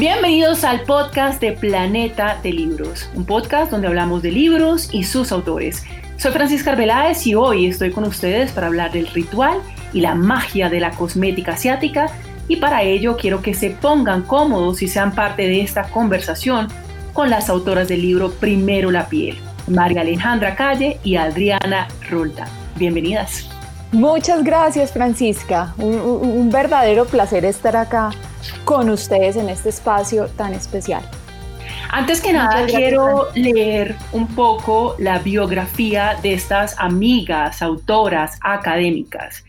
Bienvenidos 0.00 0.64
al 0.64 0.80
podcast 0.84 1.42
de 1.42 1.52
Planeta 1.52 2.40
de 2.42 2.54
Libros, 2.54 3.10
un 3.14 3.26
podcast 3.26 3.70
donde 3.70 3.86
hablamos 3.86 4.22
de 4.22 4.32
libros 4.32 4.88
y 4.94 5.04
sus 5.04 5.30
autores. 5.30 5.84
Soy 6.16 6.32
Francisca 6.32 6.72
Arbeláez 6.72 7.26
y 7.26 7.34
hoy 7.34 7.66
estoy 7.66 7.90
con 7.90 8.04
ustedes 8.04 8.50
para 8.50 8.68
hablar 8.68 8.92
del 8.92 9.08
ritual 9.08 9.60
y 9.92 10.00
la 10.00 10.14
magia 10.14 10.70
de 10.70 10.80
la 10.80 10.92
cosmética 10.92 11.52
asiática 11.52 12.06
y 12.48 12.56
para 12.56 12.82
ello 12.82 13.18
quiero 13.18 13.42
que 13.42 13.52
se 13.52 13.72
pongan 13.72 14.22
cómodos 14.22 14.80
y 14.80 14.88
sean 14.88 15.14
parte 15.14 15.42
de 15.42 15.60
esta 15.60 15.90
conversación 15.90 16.68
con 17.12 17.28
las 17.28 17.50
autoras 17.50 17.86
del 17.86 18.00
libro 18.00 18.30
Primero 18.30 18.90
la 18.90 19.06
piel, 19.06 19.36
María 19.68 20.00
Alejandra 20.00 20.54
Calle 20.54 20.98
y 21.04 21.16
Adriana 21.16 21.88
Rolda. 22.08 22.48
Bienvenidas. 22.76 23.50
Muchas 23.92 24.44
gracias 24.44 24.92
Francisca, 24.92 25.74
un, 25.76 26.48
verdadero 26.50 27.06
placer 27.06 27.44
estar 27.44 27.76
acá 27.76 28.10
con 28.64 28.88
ustedes 28.88 29.34
en 29.34 29.48
este 29.48 29.70
espacio 29.70 30.26
tan 30.28 30.54
especial. 30.54 31.02
Antes 31.90 32.20
que 32.20 32.32
nada, 32.32 32.66
quiero 32.66 33.28
leer 33.34 33.96
un 34.12 34.28
poco 34.28 34.94
la 35.00 35.18
biografía 35.18 36.16
de 36.22 36.34
estas 36.34 36.78
amigas, 36.78 37.62
autoras, 37.62 38.38
académicas. 38.42 39.44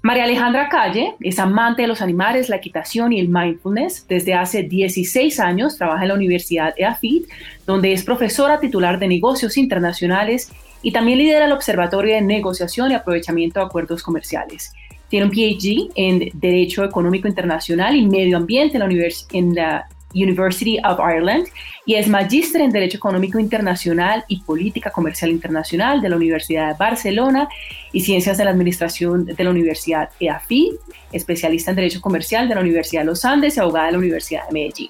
María 0.00 0.24
Alejandra 0.24 0.70
Calle 0.70 1.14
es 1.20 1.38
amante 1.38 1.82
de 1.82 1.88
los 1.88 2.00
animales, 2.00 2.48
la 2.48 2.56
equitación 2.56 3.12
y 3.12 3.20
el 3.20 3.28
mindfulness. 3.28 4.08
Desde 4.08 4.32
hace 4.32 4.62
16 4.62 5.38
años 5.38 5.76
trabaja 5.76 6.02
en 6.02 6.08
la 6.08 6.14
Universidad 6.14 6.74
EAFIT, 6.78 7.28
donde 7.66 7.92
es 7.92 8.02
profesora 8.02 8.58
titular 8.58 8.98
de 8.98 9.06
negocios 9.06 9.58
internacionales 9.58 10.50
y 10.82 10.92
también 10.92 11.18
lidera 11.18 11.46
el 11.46 11.52
Observatorio 11.52 12.14
de 12.14 12.22
Negociación 12.22 12.90
y 12.90 12.94
Aprovechamiento 12.94 13.60
de 13.60 13.66
Acuerdos 13.66 14.02
Comerciales. 14.02 14.72
Tiene 15.08 15.26
un 15.26 15.32
PhD 15.32 15.90
en 15.94 16.30
Derecho 16.34 16.84
Económico 16.84 17.28
Internacional 17.28 17.96
y 17.96 18.06
Medio 18.06 18.36
Ambiente 18.36 18.78
en 18.78 18.80
la, 18.80 19.18
en 19.32 19.54
la 19.54 19.88
University 20.14 20.78
of 20.84 20.98
Ireland 20.98 21.46
y 21.84 21.94
es 21.94 22.06
magíster 22.06 22.60
en 22.60 22.70
Derecho 22.70 22.96
Económico 22.96 23.38
Internacional 23.38 24.24
y 24.28 24.40
Política 24.40 24.90
Comercial 24.90 25.30
Internacional 25.30 26.00
de 26.00 26.08
la 26.08 26.16
Universidad 26.16 26.68
de 26.68 26.74
Barcelona 26.78 27.48
y 27.92 28.00
Ciencias 28.00 28.38
de 28.38 28.44
la 28.44 28.50
Administración 28.50 29.26
de 29.26 29.44
la 29.44 29.50
Universidad 29.50 30.10
EAFI, 30.20 30.72
especialista 31.10 31.72
en 31.72 31.76
Derecho 31.76 32.00
Comercial 32.00 32.48
de 32.48 32.54
la 32.54 32.60
Universidad 32.60 33.02
de 33.02 33.06
los 33.06 33.24
Andes 33.24 33.56
y 33.56 33.60
abogada 33.60 33.86
de 33.86 33.92
la 33.92 33.98
Universidad 33.98 34.46
de 34.46 34.52
Medellín. 34.52 34.88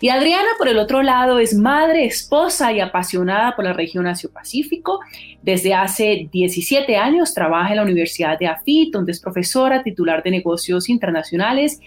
Y 0.00 0.08
Adriana, 0.08 0.48
por 0.58 0.68
el 0.68 0.78
otro 0.78 1.02
lado, 1.02 1.38
es 1.38 1.54
madre, 1.54 2.04
esposa 2.04 2.72
y 2.72 2.80
apasionada 2.80 3.54
por 3.54 3.64
la 3.64 3.72
región 3.72 4.06
Asia-Pacífico. 4.06 5.00
Desde 5.42 5.74
hace 5.74 6.28
17 6.30 6.96
años 6.96 7.34
trabaja 7.34 7.70
en 7.70 7.76
la 7.76 7.82
Universidad 7.82 8.38
de 8.38 8.46
EAFI, 8.46 8.90
donde 8.90 9.12
es 9.12 9.20
profesora 9.20 9.82
titular 9.82 10.22
de 10.22 10.32
negocios 10.32 10.88
internacionales 10.88 11.80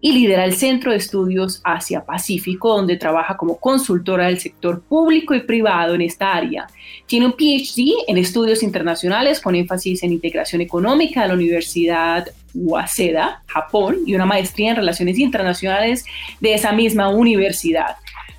y 0.00 0.12
lidera 0.12 0.44
el 0.44 0.54
Centro 0.54 0.92
de 0.92 0.98
Estudios 0.98 1.60
Asia-Pacífico, 1.64 2.76
donde 2.76 2.96
trabaja 2.96 3.36
como 3.36 3.58
consultora 3.58 4.26
del 4.26 4.40
sector 4.40 4.80
público 4.80 5.34
y 5.34 5.40
privado 5.40 5.94
en 5.94 6.02
esta 6.02 6.32
área. 6.32 6.66
Tiene 7.06 7.26
un 7.26 7.32
PhD 7.32 7.92
en 8.08 8.16
estudios 8.16 8.62
internacionales 8.62 9.40
con 9.40 9.54
énfasis 9.54 10.02
en 10.02 10.12
integración 10.12 10.62
económica 10.62 11.22
de 11.22 11.28
la 11.28 11.34
Universidad 11.34 12.28
Waseda, 12.54 13.42
Japón, 13.46 13.98
y 14.06 14.14
una 14.14 14.26
maestría 14.26 14.70
en 14.70 14.76
relaciones 14.76 15.18
internacionales 15.18 16.04
de 16.40 16.54
esa 16.54 16.72
misma 16.72 17.08
universidad. 17.08 17.96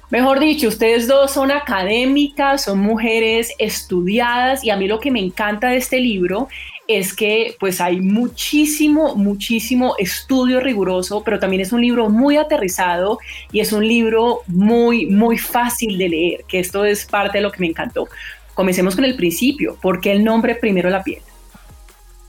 Mejor 0.09 0.42
dicho, 0.42 0.67
ustedes 0.67 1.08
dos 1.08 1.32
son 1.32 1.52
académicas, 1.52 2.66
son 2.66 2.80
mujeres 2.80 3.54
estudiadas 3.59 4.62
y 4.62 4.70
a 4.70 4.76
mí 4.76 4.86
lo 4.86 5.00
que 5.00 5.09
me 5.09 5.22
encanta 5.22 5.70
de 5.70 5.78
este 5.78 6.02
libro 6.02 6.50
es 6.97 7.14
que 7.14 7.56
pues 7.59 7.81
hay 7.81 8.02
muchísimo, 8.02 9.16
muchísimo 9.16 9.95
estudio 9.97 10.59
riguroso, 10.59 11.23
pero 11.23 11.39
también 11.39 11.61
es 11.61 11.72
un 11.72 11.81
libro 11.81 12.09
muy 12.09 12.38
aterrizado 12.38 13.20
y 13.52 13.59
es 13.59 13.72
un 13.72 13.88
libro 13.88 14.39
muy, 14.48 15.06
muy 15.06 15.38
fácil 15.38 15.98
de 15.98 16.09
leer, 16.09 16.44
que 16.48 16.59
esto 16.59 16.86
es 16.86 17.05
parte 17.05 17.38
de 17.38 17.43
lo 17.43 17.52
que 17.52 17.60
me 17.60 17.67
encantó. 17.67 18.08
Comencemos 18.54 18.95
con 18.95 19.05
el 19.05 19.16
principio, 19.16 19.77
¿por 19.82 20.02
qué 20.02 20.11
el 20.11 20.23
nombre 20.23 20.55
Primero 20.55 20.89
la 20.89 21.04
piel? 21.04 21.21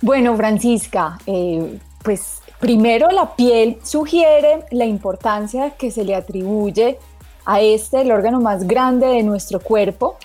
Bueno, 0.01 0.37
Francisca, 0.37 1.19
eh, 1.27 1.79
pues 2.03 2.41
primero 2.59 3.11
la 3.11 3.35
piel 3.37 3.79
sugiere 3.83 4.65
la 4.71 4.85
importancia 4.85 5.71
que 5.71 5.91
se 5.91 6.05
le 6.05 6.15
atribuye 6.15 6.99
a 7.45 7.61
este, 7.61 8.03
el 8.03 8.13
órgano 8.13 8.41
más 8.41 8.67
grande 8.67 9.07
de 9.07 9.23
nuestro 9.23 9.61
cuerpo, 9.61 10.17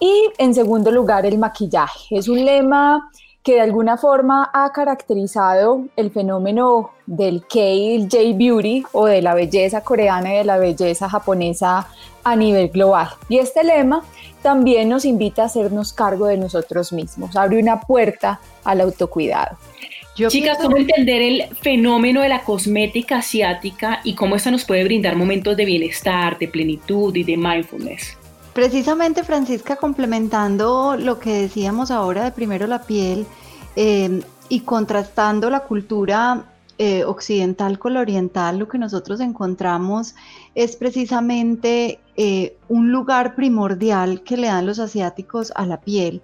y 0.00 0.28
en 0.38 0.54
segundo 0.54 0.90
lugar 0.90 1.26
el 1.26 1.38
maquillaje. 1.38 2.16
Es 2.18 2.28
un 2.28 2.44
lema 2.44 3.10
que 3.46 3.54
de 3.54 3.60
alguna 3.60 3.96
forma 3.96 4.50
ha 4.52 4.72
caracterizado 4.72 5.84
el 5.94 6.10
fenómeno 6.10 6.90
del 7.06 7.42
K-J 7.42 8.36
Beauty 8.36 8.82
o 8.90 9.06
de 9.06 9.22
la 9.22 9.34
belleza 9.34 9.82
coreana 9.82 10.34
y 10.34 10.38
de 10.38 10.44
la 10.44 10.58
belleza 10.58 11.08
japonesa 11.08 11.86
a 12.24 12.34
nivel 12.34 12.70
global. 12.70 13.10
Y 13.28 13.38
este 13.38 13.62
lema 13.62 14.02
también 14.42 14.88
nos 14.88 15.04
invita 15.04 15.42
a 15.42 15.44
hacernos 15.44 15.92
cargo 15.92 16.26
de 16.26 16.38
nosotros 16.38 16.92
mismos, 16.92 17.36
abre 17.36 17.60
una 17.60 17.80
puerta 17.82 18.40
al 18.64 18.80
autocuidado. 18.80 19.56
Chicas, 20.16 20.58
¿cómo 20.60 20.76
entender 20.76 21.22
el 21.22 21.44
fenómeno 21.54 22.22
de 22.22 22.28
la 22.28 22.42
cosmética 22.42 23.18
asiática 23.18 24.00
y 24.02 24.16
cómo 24.16 24.34
esta 24.34 24.50
nos 24.50 24.64
puede 24.64 24.82
brindar 24.82 25.14
momentos 25.14 25.56
de 25.56 25.66
bienestar, 25.66 26.36
de 26.36 26.48
plenitud 26.48 27.14
y 27.14 27.22
de 27.22 27.36
mindfulness? 27.36 28.18
Precisamente, 28.56 29.22
Francisca, 29.22 29.76
complementando 29.76 30.96
lo 30.96 31.18
que 31.18 31.42
decíamos 31.42 31.90
ahora 31.90 32.24
de 32.24 32.30
primero 32.30 32.66
la 32.66 32.80
piel 32.80 33.26
eh, 33.76 34.22
y 34.48 34.60
contrastando 34.60 35.50
la 35.50 35.60
cultura 35.60 36.46
eh, 36.78 37.04
occidental 37.04 37.78
con 37.78 37.92
la 37.92 38.00
oriental, 38.00 38.58
lo 38.58 38.66
que 38.66 38.78
nosotros 38.78 39.20
encontramos 39.20 40.14
es 40.54 40.74
precisamente 40.76 42.00
eh, 42.16 42.56
un 42.68 42.90
lugar 42.90 43.34
primordial 43.34 44.22
que 44.22 44.38
le 44.38 44.46
dan 44.46 44.64
los 44.64 44.78
asiáticos 44.78 45.52
a 45.54 45.66
la 45.66 45.78
piel. 45.82 46.22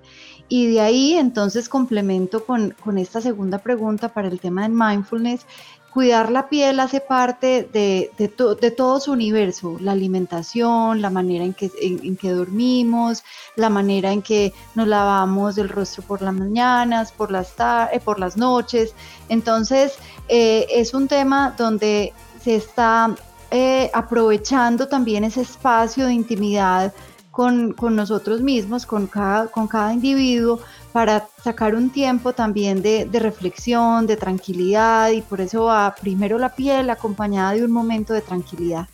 Y 0.48 0.68
de 0.68 0.80
ahí 0.80 1.12
entonces 1.12 1.68
complemento 1.68 2.46
con, 2.46 2.74
con 2.82 2.96
esta 2.96 3.20
segunda 3.20 3.58
pregunta 3.58 4.08
para 4.08 4.28
el 4.28 4.40
tema 4.40 4.62
de 4.62 4.70
mindfulness 4.70 5.44
cuidar 5.92 6.30
la 6.30 6.48
piel 6.48 6.80
hace 6.80 7.00
parte 7.00 7.68
de, 7.72 8.10
de, 8.16 8.70
todo 8.70 8.98
su 8.98 9.12
universo, 9.12 9.76
la 9.80 9.92
alimentación, 9.92 11.02
la 11.02 11.10
manera 11.10 11.44
en 11.44 11.52
que, 11.52 11.70
en, 11.80 12.16
que, 12.16 12.30
dormimos, 12.30 13.22
la 13.56 13.68
manera 13.68 14.10
en 14.10 14.22
que 14.22 14.54
nos 14.74 14.88
lavamos 14.88 15.58
el 15.58 15.68
rostro 15.68 16.02
por 16.02 16.22
las 16.22 16.32
mañanas, 16.32 17.12
por 17.12 17.30
las, 17.30 17.54
eh, 17.92 18.00
por 18.02 18.18
las 18.18 18.36
noches. 18.36 18.94
Entonces, 19.28 19.94
eh, 20.28 20.66
es 20.70 20.94
un 20.94 21.08
tema 21.08 21.54
donde 21.58 22.14
se 22.42 22.56
está 22.56 23.14
eh, 23.50 23.90
aprovechando 23.92 24.88
también 24.88 25.24
ese 25.24 25.42
espacio 25.42 26.06
de 26.06 26.14
intimidad 26.14 26.94
con, 27.30 27.72
con, 27.72 27.96
nosotros 27.96 28.40
mismos, 28.40 28.86
con 28.86 29.06
cada, 29.06 29.48
con 29.48 29.66
cada 29.68 29.92
individuo, 29.92 30.60
para 30.92 31.28
sacar 31.42 31.74
un 31.74 31.90
tiempo 31.90 32.32
también 32.32 32.82
de, 32.82 33.08
reflexión, 33.12 34.06
de 34.06 34.16
tranquilidad 34.16 35.10
y 35.10 35.22
por 35.22 35.40
eso 35.40 35.64
va 35.64 35.94
primero 36.00 36.38
la 36.38 36.54
piel 36.54 36.90
acompañada 36.90 37.52
de 37.52 37.64
un 37.64 37.72
momento 37.72 38.12
de 38.12 38.20
tranquilidad. 38.20 38.86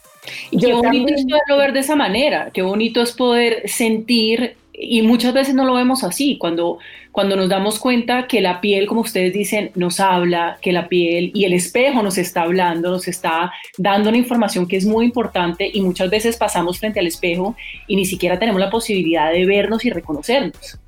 Y 0.51 0.59
qué 0.59 0.75
bonito 0.75 1.15
es 1.15 1.25
poderlo 1.25 1.59
ver 1.59 1.73
de 1.73 1.81
esa 1.81 1.97
manera, 1.97 2.51
qué 2.53 2.63
bonito 2.63 3.01
es 3.01 3.13
poder 3.13 3.69
sentir 3.69 4.57
y 4.81 5.03
muchas 5.03 5.35
veces 5.35 5.55
no 5.55 5.65
lo 5.65 5.75
vemos 5.75 6.05
así, 6.05 6.39
cuando, 6.39 6.79
cuando 7.11 7.35
nos 7.35 7.49
damos 7.49 7.81
cuenta 7.81 8.29
que 8.29 8.41
la 8.41 8.61
piel, 8.61 8.87
como 8.87 9.01
ustedes 9.01 9.33
dicen, 9.33 9.73
nos 9.75 9.99
habla, 9.99 10.59
que 10.63 10.73
la 10.73 10.89
piel 10.89 11.33
y 11.35 11.45
el 11.45 11.53
espejo 11.53 12.03
nos 12.03 12.17
está 12.17 12.43
hablando, 12.43 12.91
nos 12.91 13.09
está 13.09 13.53
dando 13.77 14.11
una 14.11 14.19
información 14.19 14.69
que 14.69 14.77
es 14.77 14.87
muy 14.87 15.05
importante 15.05 15.69
y 15.73 15.81
muchas 15.81 16.11
veces 16.11 16.37
pasamos 16.37 16.79
frente 16.79 17.01
al 17.01 17.09
espejo 17.09 17.57
y 17.89 17.97
ni 17.97 18.05
siquiera 18.05 18.39
tenemos 18.39 18.61
la 18.61 18.71
posibilidad 18.71 19.33
de 19.33 19.45
vernos 19.47 19.85
y 19.85 19.91
reconocernos. 19.91 20.79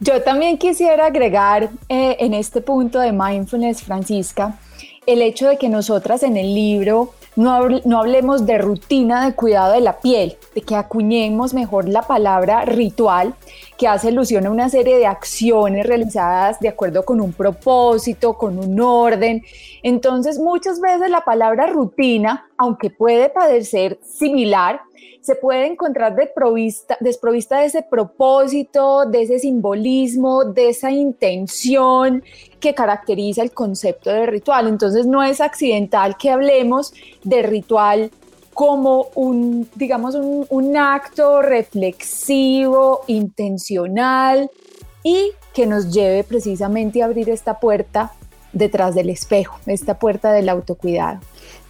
Yo 0.00 0.22
también 0.22 0.58
quisiera 0.58 1.06
agregar 1.06 1.70
eh, 1.88 2.16
en 2.18 2.34
este 2.34 2.60
punto 2.60 2.98
de 2.98 3.12
mindfulness, 3.12 3.82
Francisca, 3.82 4.58
el 5.06 5.22
hecho 5.22 5.48
de 5.48 5.56
que 5.56 5.68
nosotras 5.68 6.24
en 6.24 6.36
el 6.36 6.52
libro 6.52 7.14
no, 7.36 7.68
no, 7.84 7.98
hablemos 8.00 8.46
de 8.46 8.58
rutina 8.58 9.26
de 9.26 9.34
cuidado 9.34 9.74
de 9.74 9.82
la 9.82 10.00
piel, 10.00 10.36
de 10.54 10.62
que 10.62 10.74
acuñemos 10.74 11.52
mejor 11.52 11.86
la 11.88 12.02
palabra 12.02 12.64
ritual, 12.64 13.34
que 13.76 13.86
hace 13.86 14.08
alusión 14.08 14.46
a 14.46 14.50
una 14.50 14.70
serie 14.70 14.96
de 14.96 15.06
acciones 15.06 15.86
realizadas 15.86 16.58
de 16.60 16.68
acuerdo 16.68 17.04
con 17.04 17.20
un 17.20 17.34
propósito, 17.34 18.38
con 18.38 18.58
un 18.58 18.80
orden. 18.80 19.44
Entonces, 19.82 20.38
muchas 20.38 20.80
veces 20.80 21.10
la 21.10 21.20
palabra 21.20 21.66
rutina, 21.66 22.48
aunque 22.56 22.88
puede 22.88 23.28
parecer 23.28 23.98
similar, 24.02 24.80
se 25.20 25.34
puede 25.34 25.66
encontrar 25.66 26.14
desprovista, 26.16 26.96
de 27.00 27.64
ese 27.64 27.82
propósito, 27.82 29.06
de 29.06 29.22
ese 29.22 29.38
simbolismo, 29.38 30.44
de 30.44 30.70
esa 30.70 30.90
intención 30.90 32.22
que 32.60 32.74
caracteriza 32.74 33.42
el 33.42 33.52
concepto 33.52 34.10
de 34.10 34.26
ritual. 34.26 34.68
Entonces 34.68 35.06
no 35.06 35.22
es 35.22 35.40
accidental 35.40 36.16
que 36.16 36.30
hablemos 36.30 36.92
de 37.24 37.42
ritual 37.42 38.10
como 38.54 39.08
un, 39.14 39.68
digamos, 39.74 40.14
un, 40.14 40.46
un 40.48 40.76
acto 40.76 41.42
reflexivo, 41.42 43.02
intencional 43.06 44.50
y 45.02 45.32
que 45.52 45.66
nos 45.66 45.92
lleve 45.92 46.24
precisamente 46.24 47.02
a 47.02 47.04
abrir 47.04 47.30
esta 47.30 47.60
puerta 47.60 48.12
detrás 48.52 48.94
del 48.94 49.10
espejo, 49.10 49.58
esta 49.66 49.98
puerta 49.98 50.32
del 50.32 50.48
autocuidado. 50.48 51.20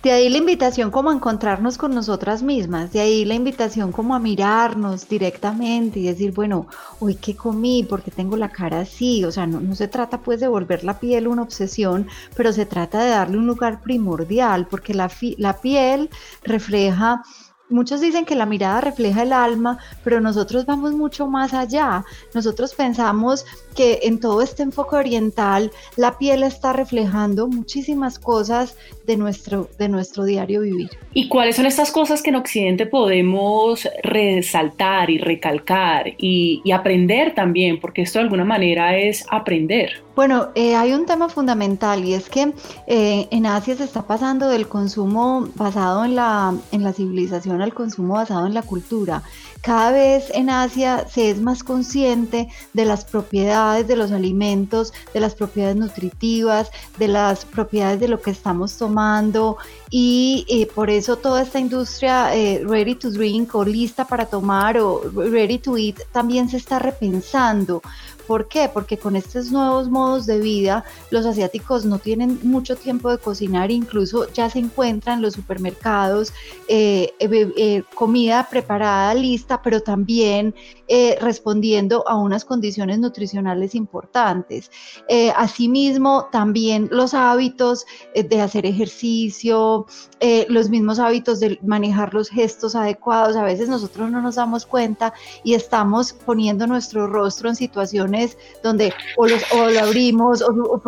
De 0.07 0.13
ahí 0.13 0.29
la 0.29 0.39
invitación 0.39 0.93
como 0.93 1.11
a 1.11 1.15
encontrarnos 1.15 1.79
con 1.79 1.93
nosotras 1.93 2.41
mismas, 2.41 2.93
de 2.93 3.01
ahí 3.01 3.25
la 3.25 3.35
invitación 3.35 3.91
como 3.91 4.15
a 4.15 4.21
mirarnos 4.21 5.09
directamente 5.09 5.99
y 5.99 6.05
decir, 6.05 6.31
bueno, 6.31 6.69
hoy 7.01 7.17
qué 7.17 7.35
comí, 7.35 7.83
porque 7.83 8.13
tengo 8.13 8.37
la 8.37 8.51
cara 8.51 8.79
así, 8.83 9.25
o 9.25 9.33
sea, 9.33 9.49
no, 9.49 9.61
no 9.61 9.75
se 9.75 9.89
trata 9.89 10.19
pues 10.23 10.39
de 10.39 10.47
volver 10.47 10.85
la 10.85 11.01
piel 11.01 11.27
una 11.27 11.43
obsesión, 11.43 12.07
pero 12.37 12.53
se 12.53 12.67
trata 12.67 13.03
de 13.03 13.11
darle 13.11 13.39
un 13.39 13.49
lugar 13.49 13.83
primordial, 13.83 14.69
porque 14.69 14.95
la, 14.95 15.11
la 15.39 15.61
piel 15.61 16.09
refleja 16.45 17.25
Muchos 17.69 18.01
dicen 18.01 18.25
que 18.25 18.37
la 18.37 18.47
mirada 18.47 18.81
refleja 18.81 19.23
el 19.25 19.33
alma, 19.33 19.79
pero 20.05 20.21
nosotros 20.21 20.67
vamos 20.67 20.93
mucho 20.93 21.27
más 21.27 21.53
allá. 21.53 22.05
Nosotros 22.33 22.75
pensamos 22.75 23.45
que 23.75 24.01
en 24.05 24.21
todo 24.21 24.41
este 24.41 24.63
enfoque 24.63 24.95
oriental 24.95 25.73
la 25.97 26.17
piel 26.17 26.45
está 26.45 26.73
reflejando 26.73 27.49
muchísimas 27.49 28.21
cosas 28.21 28.77
de 29.05 29.17
nuestro, 29.17 29.69
de 29.79 29.89
nuestro 29.89 30.25
diario 30.25 30.61
vivir. 30.61 30.91
¿Y 31.13 31.29
cuáles 31.29 31.57
son 31.57 31.67
estas 31.67 31.91
cosas 31.91 32.23
que 32.23 32.31
en 32.31 32.37
Occidente 32.37 32.87
podemos 32.87 33.89
resaltar 34.03 35.11
y 35.11 35.19
recalcar 35.19 36.13
y, 36.19 36.63
aprender 36.73 37.35
también? 37.35 37.81
Porque 37.81 38.03
esto 38.03 38.19
de 38.19 38.25
alguna 38.25 38.45
manera 38.45 38.97
es 38.97 39.25
aprender. 39.31 40.06
Bueno, 40.17 40.49
eh, 40.55 40.75
hay 40.75 40.95
un 40.95 41.05
tema 41.05 41.29
fundamental 41.29 42.03
y 42.03 42.15
es 42.15 42.31
que 42.31 42.55
eh, 42.87 43.29
en 43.31 43.45
Asia 43.45 43.77
se 43.77 43.85
está 43.85 44.07
pasando 44.07 44.49
del 44.49 44.67
consumo 44.67 45.47
basado 45.57 46.07
en 46.07 46.17
la, 46.17 46.55
en 46.73 46.83
la 46.83 46.95
civilización 46.95 47.61
al 47.61 47.75
consumo 47.75 48.15
basado 48.15 48.47
en 48.47 48.55
la 48.55 48.63
cultura. 48.63 49.23
Cada 49.67 49.91
vez 49.91 50.31
en 50.33 50.49
Asia 50.49 51.09
se 51.11 51.29
es 51.29 51.41
más 51.41 51.65
consciente 51.65 52.47
de 52.73 52.85
las 52.85 53.05
propiedades 53.05 53.89
de 53.89 53.97
los 53.97 54.13
alimentos, 54.13 54.93
de 55.13 55.19
las 55.19 55.35
propiedades 55.35 55.75
nutritivas, 55.75 56.71
de 57.01 57.09
las 57.09 57.45
propiedades 57.45 57.99
de 57.99 58.07
lo 58.07 58.23
que 58.23 58.31
estamos 58.31 58.79
tomando 58.79 59.57
y 59.91 60.47
eh, 60.49 60.67
por 60.73 60.89
eso 60.89 61.17
toda 61.17 61.43
esta 61.43 61.59
industria 61.59 62.33
eh, 62.37 62.63
ready 62.65 62.95
to 62.95 63.11
drink 63.11 63.57
o 63.57 63.65
lista 63.65 64.05
para 64.05 64.27
tomar 64.27 64.79
o 64.79 65.01
ready 65.13 65.59
to 65.59 65.77
eat 65.77 65.97
también 66.13 66.49
se 66.49 66.59
está 66.59 66.79
repensando 66.79 67.83
¿Por 68.27 68.49
qué? 68.49 68.69
Porque 68.73 68.99
con 68.99 69.15
estos 69.15 69.53
nuevos 69.53 69.89
modos 69.89 70.27
de 70.27 70.41
vida, 70.41 70.85
los 71.11 71.25
asiáticos 71.27 71.85
no 71.85 71.99
tienen 71.99 72.41
mucho 72.43 72.75
tiempo 72.75 73.11
de 73.11 73.19
cocinar, 73.19 73.71
incluso 73.71 74.31
ya 74.33 74.51
se 74.51 74.59
encuentran 74.59 75.19
en 75.19 75.23
los 75.23 75.35
supermercados 75.35 76.33
eh, 76.69 77.13
comida 77.95 78.49
preparada, 78.51 79.15
lista, 79.15 79.56
pero 79.63 79.81
también 79.81 80.55
respondiendo 81.21 82.07
a 82.09 82.17
unas 82.17 82.45
condiciones 82.45 82.99
nutricionales 82.99 83.75
importantes. 83.75 84.71
asimismo, 85.37 86.29
también 86.31 86.89
los 86.91 87.15
hábitos 87.15 87.87
de 88.15 88.41
hacer 88.41 88.67
ejercicio, 88.67 89.87
los 90.49 90.71
mismos 90.71 90.99
hábitos 90.99 91.41
de 91.41 91.59
manejar 91.63 92.15
los 92.15 92.29
gestos 92.29 92.75
adecuados, 92.75 93.37
a 93.37 93.43
veces 93.43 93.69
nosotros 93.69 94.11
no 94.11 94.21
nos 94.21 94.37
damos 94.37 94.67
cuenta 94.67 95.13
y 95.45 95.55
estamos 95.55 96.13
poniendo 96.13 96.67
nuestro 96.67 97.07
rostro 97.07 97.49
en 97.49 97.57
situaciones 97.57 98.37
donde 98.63 98.93
o, 99.17 99.27
lo 99.27 99.81
abrimos 99.81 100.43
o, 100.43 100.49
o 100.53 100.81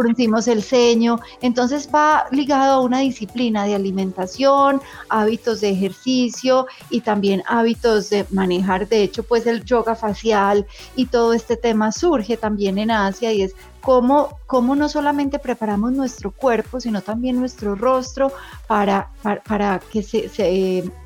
el 0.47 0.62
ceño. 0.62 1.20
Entonces 1.43 1.88
va 1.93 2.26
ligado 2.31 2.75
a 2.75 2.81
una 2.81 3.00
disciplina 3.00 3.65
de 3.65 3.75
alimentación, 3.75 4.81
hábitos 5.09 5.61
de 5.61 5.70
ejercicio 5.70 6.67
y 6.91 7.00
también 7.00 7.43
hábitos 7.47 8.11
de 8.11 8.26
de 8.62 9.02
hecho, 9.02 9.22
pues 9.22 9.46
el 9.46 9.64
yoga 9.64 9.94
facial 9.94 10.66
y 10.96 11.06
todo 11.06 11.32
este 11.32 11.56
tema 11.56 11.93
surge 11.93 12.37
también 12.37 12.78
en 12.78 12.90
Asia 12.90 13.32
y 13.32 13.43
es 13.43 13.55
cómo, 13.80 14.38
cómo 14.46 14.75
no 14.75 14.88
solamente 14.88 15.38
preparamos 15.38 15.92
nuestro 15.92 16.30
cuerpo, 16.30 16.80
sino 16.80 17.02
también 17.02 17.38
nuestro 17.38 17.75
rostro 17.75 18.32
para, 18.66 19.10
para, 19.22 19.80
que 19.90 20.02
se, 20.02 20.30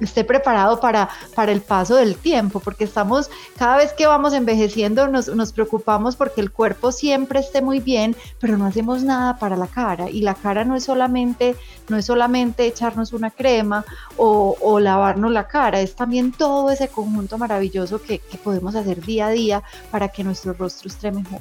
esté 0.00 0.24
preparado 0.24 0.80
para, 0.80 1.08
para 1.34 1.52
el 1.52 1.60
paso 1.60 1.96
del 1.96 2.16
tiempo, 2.16 2.60
porque 2.60 2.84
estamos, 2.84 3.30
cada 3.56 3.76
vez 3.76 3.92
que 3.92 4.06
vamos 4.06 4.32
envejeciendo 4.32 5.08
nos, 5.08 5.28
nos 5.28 5.52
preocupamos 5.52 6.16
porque 6.16 6.40
el 6.40 6.50
cuerpo 6.50 6.92
siempre 6.92 7.40
esté 7.40 7.62
muy 7.62 7.80
bien, 7.80 8.16
pero 8.40 8.56
no 8.56 8.66
hacemos 8.66 9.02
nada 9.02 9.38
para 9.38 9.56
la 9.56 9.66
cara, 9.66 10.08
y 10.10 10.22
la 10.22 10.34
cara 10.34 10.64
no 10.64 10.76
es 10.76 10.84
solamente, 10.84 11.56
no 11.88 11.96
es 11.96 12.06
solamente 12.06 12.66
echarnos 12.66 13.12
una 13.12 13.30
crema 13.30 13.84
o, 14.16 14.56
o 14.60 14.80
lavarnos 14.80 15.30
la 15.30 15.46
cara, 15.46 15.80
es 15.80 15.94
también 15.94 16.32
todo 16.32 16.70
ese 16.70 16.88
conjunto 16.88 17.38
maravilloso 17.38 18.00
que, 18.00 18.18
que 18.18 18.38
podemos 18.38 18.74
hacer 18.74 19.04
día 19.04 19.26
a 19.26 19.30
día 19.30 19.62
para 19.90 20.08
que 20.08 20.24
nuestro 20.24 20.52
rostro 20.52 20.88
esté 20.88 21.10
mejor. 21.10 21.40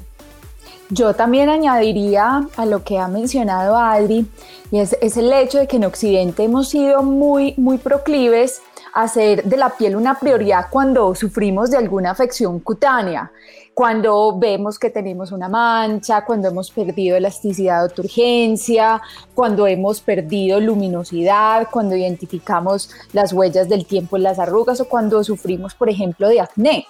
Yo 0.94 1.14
también 1.14 1.48
añadiría 1.48 2.46
a 2.58 2.66
lo 2.66 2.84
que 2.84 3.00
ha 3.00 3.08
mencionado 3.08 3.78
Adri, 3.78 4.26
y 4.72 4.80
es, 4.80 4.94
el 5.16 5.32
hecho 5.32 5.60
de 5.60 5.66
que 5.66 5.78
en 5.78 5.86
Occidente 5.86 6.44
hemos 6.44 6.68
sido 6.68 7.02
muy, 7.02 7.54
muy 7.56 7.78
proclives 7.78 8.62
a 8.94 9.04
hacer 9.04 9.46
de 9.46 9.56
la 9.56 9.70
piel 9.70 9.96
una 9.96 10.20
prioridad 10.20 10.66
cuando 10.70 11.16
sufrimos 11.16 11.72
de 11.72 11.78
alguna 11.78 12.12
afección 12.12 12.60
cutánea, 12.60 13.32
cuando 13.74 14.38
vemos 14.38 14.78
que 14.78 14.90
tenemos 14.90 15.32
una 15.32 15.48
mancha, 15.48 16.26
cuando 16.26 16.50
hemos 16.50 16.70
perdido 16.70 17.16
elasticidad 17.16 17.86
o 17.86 17.90
turgencia, 17.90 19.02
cuando 19.34 19.68
hemos 19.68 20.02
perdido 20.02 20.60
luminosidad, 20.60 21.70
cuando 21.72 21.96
identificamos 21.96 22.90
las 23.14 23.32
huellas 23.32 23.70
del 23.70 23.86
tiempo 23.86 24.18
en 24.18 24.24
las 24.24 24.40
arrugas 24.40 24.82
o 24.82 24.90
cuando 24.90 25.24
sufrimos, 25.24 25.74
por 25.74 25.90
ejemplo, 25.90 26.28
de 26.28 26.42
acné. 26.42 26.86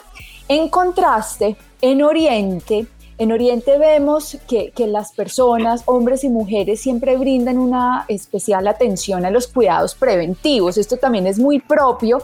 En 0.47 0.69
contraste, 0.69 1.55
en 1.81 2.01
Oriente, 2.01 2.87
en 3.21 3.31
Oriente 3.31 3.77
vemos 3.77 4.35
que, 4.47 4.73
las 4.87 5.11
personas, 5.11 5.83
hombres 5.85 6.23
y 6.23 6.29
mujeres, 6.29 6.81
siempre 6.81 7.17
brindan 7.17 7.59
una 7.59 8.03
especial 8.07 8.67
atención 8.67 9.23
a 9.25 9.29
los 9.29 9.45
cuidados 9.45 9.93
preventivos. 9.93 10.75
Esto 10.75 10.97
también 10.97 11.27
es 11.27 11.37
muy 11.37 11.59
propio 11.59 12.23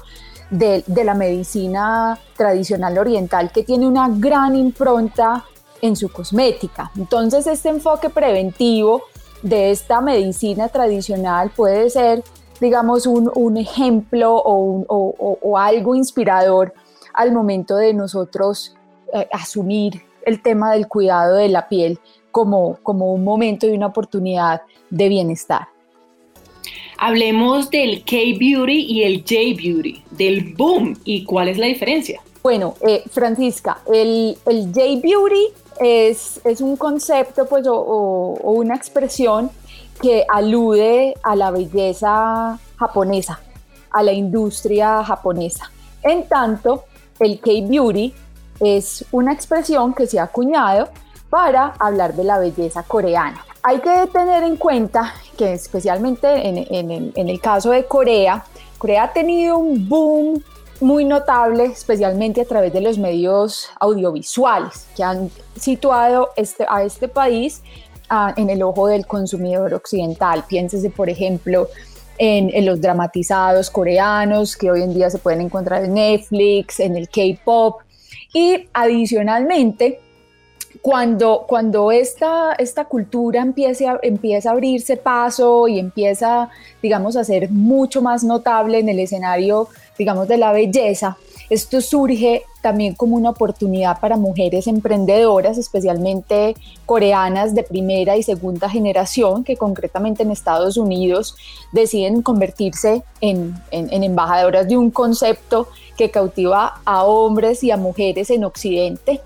de, 0.49 0.83
la 0.87 1.13
medicina 1.13 2.17
tradicional 2.35 2.97
oriental 2.97 3.51
que 3.51 3.61
tiene 3.61 3.87
una 3.87 4.09
gran 4.09 4.55
impronta 4.55 5.45
en 5.83 5.95
su 5.95 6.11
cosmética. 6.11 6.89
Entonces 6.97 7.45
este 7.45 7.69
enfoque 7.69 8.09
preventivo 8.09 9.03
de 9.43 9.69
esta 9.69 10.01
medicina 10.01 10.67
tradicional 10.67 11.51
puede 11.55 11.91
ser, 11.91 12.23
digamos, 12.59 13.05
un, 13.05 13.55
ejemplo 13.57 14.35
o, 14.35 15.57
algo 15.59 15.93
inspirador 15.93 16.73
al 17.13 17.33
momento 17.33 17.75
de 17.75 17.93
nosotros 17.93 18.75
eh, 19.13 19.27
asumir 19.31 20.06
el 20.25 20.41
tema 20.41 20.73
del 20.73 20.87
cuidado 20.87 21.35
de 21.35 21.49
la 21.49 21.67
piel 21.67 21.99
como, 22.31 22.77
como 22.83 23.13
un 23.13 23.23
momento 23.23 23.67
y 23.67 23.71
una 23.71 23.87
oportunidad 23.87 24.61
de 24.89 25.09
bienestar. 25.09 25.67
Hablemos 26.99 27.69
del 27.69 28.03
K-Beauty 28.03 28.85
y 28.89 29.03
el 29.03 29.19
J-Beauty, 29.21 30.03
del 30.11 30.53
boom 30.55 30.97
y 31.03 31.25
cuál 31.25 31.47
es 31.47 31.57
la 31.57 31.67
diferencia. 31.67 32.21
Bueno, 32.41 32.75
eh, 32.81 33.03
Francisca, 33.11 33.79
el, 33.91 34.37
el 34.45 34.67
J-Beauty 34.73 35.47
es, 35.79 36.41
es, 36.43 36.61
un 36.61 36.75
concepto 36.75 37.45
pues, 37.45 37.65
o, 37.67 38.39
una 38.43 38.75
expresión 38.75 39.51
que 40.01 40.25
alude 40.27 41.13
a 41.23 41.35
la 41.35 41.51
belleza 41.51 42.59
japonesa, 42.77 43.41
a 43.91 44.03
la 44.03 44.11
industria 44.11 45.03
japonesa. 45.03 45.71
En 46.03 46.27
tanto, 46.27 46.85
el 47.19 47.39
K-Beauty 47.39 48.13
es 48.59 49.05
una 49.11 49.33
expresión 49.33 49.93
que 49.93 50.07
se 50.07 50.19
ha 50.19 50.23
acuñado 50.23 50.89
para 51.29 51.73
hablar 51.79 52.15
de 52.15 52.23
la 52.23 52.39
belleza 52.39 52.83
coreana. 52.83 53.43
Hay 53.63 53.79
que 53.79 54.07
tener 54.13 54.43
en 54.43 54.55
cuenta 54.55 55.13
que 55.37 55.53
especialmente 55.53 56.47
en, 56.47 57.11
el, 57.29 57.41
caso 57.41 57.71
de 57.71 57.85
Corea, 57.85 58.45
Corea 58.77 59.03
ha 59.03 59.13
tenido 59.13 59.57
un 59.57 59.89
boom 59.89 60.43
muy 60.79 61.03
notable, 61.03 61.65
especialmente 61.65 62.41
a 62.41 62.45
través 62.45 62.71
de 62.71 62.81
los 62.81 62.97
medios 62.97 63.67
audiovisuales 63.79 64.87
que 64.95 65.03
han 65.03 65.29
situado 65.59 66.29
este, 66.35 66.65
a 66.69 66.83
este 66.83 67.07
país 67.07 67.61
ah, 68.09 68.33
en 68.37 68.49
el 68.49 68.61
ojo 68.63 68.87
del 68.87 69.05
consumidor 69.05 69.73
occidental. 69.73 70.45
Piénsese, 70.47 70.89
por 70.89 71.09
ejemplo, 71.09 71.67
en, 72.19 72.51
en, 72.53 72.65
los 72.65 72.79
dramatizados 72.79 73.69
coreanos 73.69 74.55
que 74.55 74.71
hoy 74.71 74.83
en 74.83 74.93
día 74.93 75.09
se 75.09 75.17
pueden 75.17 75.41
encontrar 75.41 75.83
en 75.83 75.95
Netflix, 75.95 76.79
en 76.79 76.95
el 76.95 77.09
K-pop, 77.09 77.81
y 78.33 78.67
adicionalmente, 78.73 79.99
cuando, 80.81 81.45
cuando 81.47 81.91
esta, 81.91 82.53
esta 82.53 82.85
cultura 82.85 83.41
empieza 83.41 84.49
a 84.49 84.51
abrirse 84.51 84.97
paso 84.97 85.67
y 85.67 85.79
empieza, 85.79 86.49
digamos, 86.81 87.15
a 87.15 87.23
ser 87.23 87.49
mucho 87.49 88.01
más 88.01 88.23
notable 88.23 88.79
en 88.79 88.89
el 88.89 88.99
escenario, 88.99 89.67
digamos, 89.97 90.27
de 90.27 90.37
la 90.37 90.51
belleza, 90.51 91.17
esto 91.49 91.79
surge 91.79 92.43
también 92.61 92.93
como 92.93 93.15
una 93.15 93.29
oportunidad 93.29 93.99
para 94.01 94.17
mujeres 94.17 94.67
emprendedoras, 94.67 95.57
especialmente 95.57 96.55
coreanas 96.85 97.55
de 97.55 97.63
primera 97.63 98.17
y 98.17 98.23
segunda 98.23 98.69
generación, 98.69 99.45
que 99.45 99.55
concretamente 99.55 100.23
en 100.23 100.31
Estados 100.31 100.75
Unidos 100.75 101.35
deciden 101.71 102.21
convertirse 102.21 103.03
en, 103.21 103.55
embajadoras 103.71 104.67
de 104.67 104.75
un 104.75 104.91
concepto 104.91 105.69
que 105.95 106.11
cautiva 106.11 106.81
a 106.83 107.05
hombres 107.05 107.63
y 107.63 107.71
a 107.71 107.77
mujeres 107.77 108.29
en 108.29 108.43
Occidente. 108.43 109.21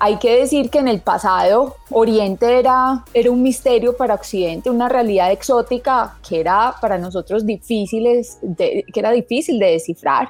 Hay 0.00 0.18
que 0.18 0.38
decir 0.38 0.70
que 0.70 0.78
en 0.78 0.86
el 0.86 1.00
pasado 1.00 1.74
Oriente 1.90 2.60
era, 2.60 3.04
era 3.12 3.32
un 3.32 3.42
misterio 3.42 3.96
para 3.96 4.14
Occidente, 4.14 4.70
una 4.70 4.88
realidad 4.88 5.32
exótica 5.32 6.16
que 6.26 6.38
era 6.38 6.76
para 6.80 6.98
nosotros 6.98 7.44
difíciles 7.44 8.38
que 8.56 8.84
era 8.94 9.10
difícil 9.10 9.58
de 9.58 9.72
descifrar 9.72 10.28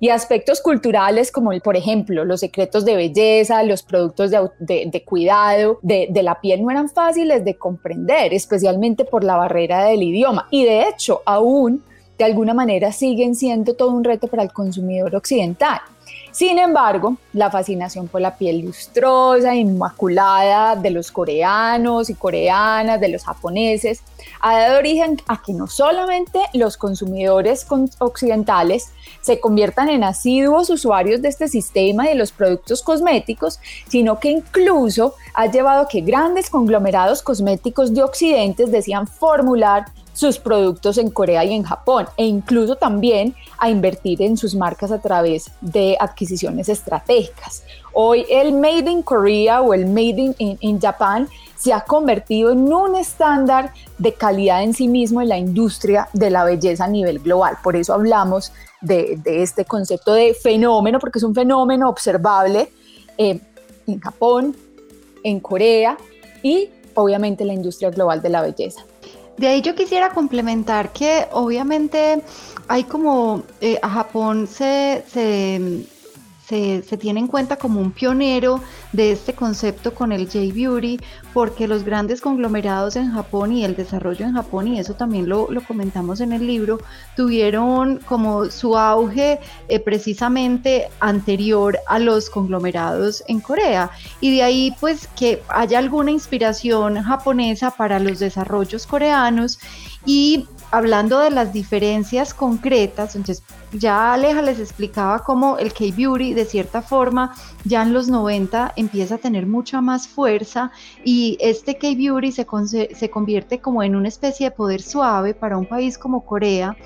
y 0.00 0.10
aspectos 0.10 0.60
culturales 0.60 1.32
como, 1.32 1.50
por 1.60 1.76
ejemplo, 1.76 2.24
los 2.24 2.40
secretos 2.40 2.84
de 2.84 2.96
belleza, 2.96 3.62
los 3.62 3.82
productos 3.82 4.30
de, 4.30 5.02
cuidado 5.04 5.78
de, 5.82 6.08
la 6.22 6.40
piel 6.40 6.62
no 6.62 6.70
eran 6.70 6.88
fáciles 6.88 7.44
de 7.44 7.56
comprender, 7.56 8.32
especialmente 8.32 9.04
por 9.04 9.24
la 9.24 9.36
barrera 9.36 9.84
del 9.84 10.02
idioma. 10.02 10.46
Y 10.50 10.64
de 10.64 10.88
hecho, 10.88 11.22
aún 11.24 11.82
de 12.16 12.24
alguna 12.24 12.54
manera 12.54 12.92
siguen 12.92 13.34
siendo 13.34 13.74
todo 13.74 13.90
un 13.90 14.04
reto 14.04 14.26
para 14.26 14.42
el 14.42 14.52
consumidor 14.52 15.14
occidental. 15.14 15.80
Sin 16.30 16.58
embargo, 16.58 17.16
la 17.32 17.50
fascinación 17.50 18.08
por 18.08 18.20
la 18.20 18.36
piel 18.36 18.60
lustrosa, 18.60 19.54
inmaculada 19.54 20.76
de 20.76 20.90
los 20.90 21.10
coreanos 21.10 22.10
y 22.10 22.14
coreanas, 22.14 23.00
de 23.00 23.08
los 23.08 23.24
japoneses, 23.24 24.02
ha 24.40 24.58
dado 24.58 24.78
origen 24.78 25.20
a 25.26 25.42
que 25.42 25.52
no 25.52 25.66
solamente 25.66 26.40
los 26.52 26.76
consumidores 26.76 27.66
occidentales 27.98 28.92
se 29.20 29.40
conviertan 29.40 29.88
en 29.88 30.04
asiduos 30.04 30.70
usuarios 30.70 31.22
de 31.22 31.28
este 31.28 31.48
sistema 31.48 32.06
y 32.06 32.10
de 32.10 32.14
los 32.14 32.32
productos 32.32 32.82
cosméticos, 32.82 33.58
sino 33.88 34.20
que 34.20 34.30
incluso 34.30 35.14
ha 35.34 35.46
llevado 35.46 35.82
a 35.82 35.88
que 35.88 36.02
grandes 36.02 36.50
conglomerados 36.50 37.22
cosméticos 37.22 37.94
de 37.94 38.02
Occidente 38.02 38.66
decían 38.66 39.06
formular 39.06 39.86
sus 40.18 40.36
productos 40.40 40.98
en 40.98 41.10
Corea 41.10 41.44
y 41.44 41.54
en 41.54 41.62
Japón 41.62 42.08
e 42.16 42.26
incluso 42.26 42.74
también 42.74 43.36
a 43.56 43.70
invertir 43.70 44.20
en 44.20 44.36
sus 44.36 44.52
marcas 44.52 44.90
a 44.90 45.00
través 45.00 45.48
de 45.60 45.96
adquisiciones 46.00 46.68
estratégicas. 46.68 47.62
Hoy 47.92 48.26
el 48.28 48.52
Made 48.52 48.90
in 48.90 49.02
Korea 49.02 49.62
o 49.62 49.74
el 49.74 49.86
Made 49.86 50.34
in, 50.38 50.80
Japan 50.80 51.28
se 51.56 51.72
ha 51.72 51.82
convertido 51.82 52.50
en 52.50 52.72
un 52.72 52.96
estándar 52.96 53.72
de 53.96 54.12
calidad 54.12 54.64
en 54.64 54.74
sí 54.74 54.88
mismo 54.88 55.22
en 55.22 55.28
la 55.28 55.38
industria 55.38 56.08
de 56.12 56.30
la 56.30 56.42
belleza 56.42 56.86
a 56.86 56.88
nivel 56.88 57.20
global. 57.20 57.56
Por 57.62 57.76
eso 57.76 57.94
hablamos 57.94 58.52
de, 58.80 59.20
este 59.24 59.66
concepto 59.66 60.14
de 60.14 60.34
fenómeno, 60.34 60.98
porque 60.98 61.20
es 61.20 61.24
un 61.24 61.34
fenómeno 61.34 61.88
observable 61.88 62.72
eh, 63.18 63.38
en 63.86 64.00
Japón, 64.00 64.56
en 65.22 65.38
Corea 65.38 65.96
y 66.42 66.70
obviamente 66.94 67.44
en 67.44 67.48
la 67.48 67.54
industria 67.54 67.90
global 67.90 68.20
de 68.20 68.30
la 68.30 68.42
belleza. 68.42 68.84
De 69.38 69.46
ahí 69.46 69.62
yo 69.62 69.74
quisiera 69.74 70.10
complementar 70.10 70.92
que 70.92 71.26
obviamente 71.30 72.22
hay 72.66 72.84
como 72.84 73.44
eh, 73.60 73.78
a 73.80 73.88
Japón 73.88 74.48
se, 74.48 75.04
se 75.08 75.86
se, 76.48 76.80
tiene 76.96 77.20
en 77.20 77.26
cuenta 77.26 77.56
como 77.56 77.80
un 77.80 77.92
pionero 77.92 78.62
de 78.92 79.12
este 79.12 79.34
concepto 79.34 79.94
con 79.94 80.12
el 80.12 80.26
J-Beauty, 80.26 80.98
porque 81.34 81.68
los 81.68 81.84
grandes 81.84 82.20
conglomerados 82.20 82.96
en 82.96 83.12
Japón 83.12 83.52
y 83.52 83.64
el 83.64 83.76
desarrollo 83.76 84.24
en 84.24 84.32
Japón, 84.32 84.68
y 84.68 84.78
eso 84.78 84.94
también 84.94 85.28
lo, 85.28 85.48
comentamos 85.66 86.20
en 86.20 86.32
el 86.32 86.46
libro, 86.46 86.80
tuvieron 87.16 87.98
como 87.98 88.46
su 88.46 88.78
auge 88.78 89.40
eh, 89.68 89.80
precisamente 89.80 90.88
anterior 91.00 91.78
a 91.86 91.98
los 91.98 92.30
conglomerados 92.30 93.22
en 93.28 93.40
Corea. 93.40 93.90
Y 94.20 94.34
de 94.34 94.42
ahí 94.42 94.74
pues 94.80 95.06
que 95.08 95.42
haya 95.48 95.78
alguna 95.78 96.10
inspiración 96.10 97.02
japonesa 97.02 97.70
para 97.72 97.98
los 97.98 98.18
desarrollos 98.20 98.86
coreanos 98.86 99.58
y 100.06 100.46
hablando 100.70 101.18
de 101.20 101.30
las 101.30 101.52
diferencias 101.52 102.34
concretas, 102.34 103.16
entonces 103.16 103.44
ya 103.72 104.12
Aleja 104.12 104.42
les 104.42 104.58
explicaba 104.60 105.20
cómo 105.20 105.58
el 105.58 105.72
K-Beauty 105.72 106.34
de 106.34 106.44
cierta 106.44 106.82
forma 106.82 107.34
ya 107.64 107.82
en 107.82 107.92
los 107.92 108.08
90 108.08 108.72
empieza 108.76 109.16
a 109.16 109.18
tener 109.18 109.46
mucha 109.46 109.80
más 109.80 110.08
fuerza 110.08 110.70
y 111.04 111.38
este 111.40 111.76
K-Beauty 111.76 112.32
se, 112.32 112.46
se 112.94 113.10
convierte 113.10 113.60
como 113.60 113.82
en 113.82 113.96
una 113.96 114.08
especie 114.08 114.50
de 114.50 114.56
poder 114.56 114.82
suave 114.82 115.34
para 115.34 115.56
un 115.56 115.66
país 115.66 115.98
como 115.98 116.24
Corea 116.24 116.76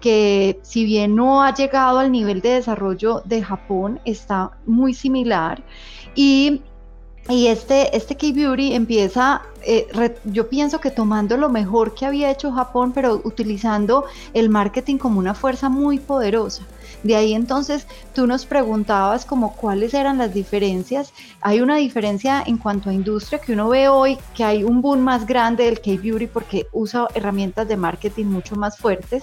que 0.00 0.58
si 0.62 0.84
bien 0.84 1.14
no 1.14 1.42
ha 1.42 1.54
llegado 1.54 1.98
al 1.98 2.10
nivel 2.10 2.40
de 2.40 2.50
desarrollo 2.50 3.22
de 3.26 3.42
Japón, 3.42 4.00
está 4.04 4.52
muy 4.66 4.94
similar 4.94 5.62
y 6.14 6.62
y 7.28 7.46
este, 7.46 7.96
este 7.96 8.16
K-Beauty 8.16 8.74
empieza, 8.74 9.42
eh, 9.62 9.86
yo 10.24 10.48
pienso 10.48 10.80
que 10.80 10.90
tomando 10.90 11.36
lo 11.36 11.48
mejor 11.48 11.94
que 11.94 12.06
había 12.06 12.30
hecho 12.30 12.50
Japón, 12.50 12.92
pero 12.92 13.20
utilizando 13.24 14.04
el 14.34 14.48
marketing 14.48 14.96
como 14.96 15.18
una 15.18 15.34
fuerza 15.34 15.68
muy 15.68 15.98
poderosa. 15.98 16.64
De 17.02 17.16
ahí 17.16 17.32
entonces 17.32 17.86
tú 18.14 18.26
nos 18.26 18.44
preguntabas 18.44 19.24
como 19.24 19.54
cuáles 19.54 19.94
eran 19.94 20.18
las 20.18 20.34
diferencias. 20.34 21.12
Hay 21.40 21.60
una 21.60 21.76
diferencia 21.76 22.42
en 22.44 22.58
cuanto 22.58 22.90
a 22.90 22.92
industria 22.92 23.38
que 23.38 23.52
uno 23.52 23.68
ve 23.68 23.88
hoy, 23.88 24.18
que 24.34 24.44
hay 24.44 24.64
un 24.64 24.82
boom 24.82 25.00
más 25.00 25.26
grande 25.26 25.64
del 25.64 25.80
K-Beauty 25.80 26.26
porque 26.26 26.66
usa 26.72 27.06
herramientas 27.14 27.68
de 27.68 27.76
marketing 27.76 28.26
mucho 28.26 28.56
más 28.56 28.76
fuertes, 28.76 29.22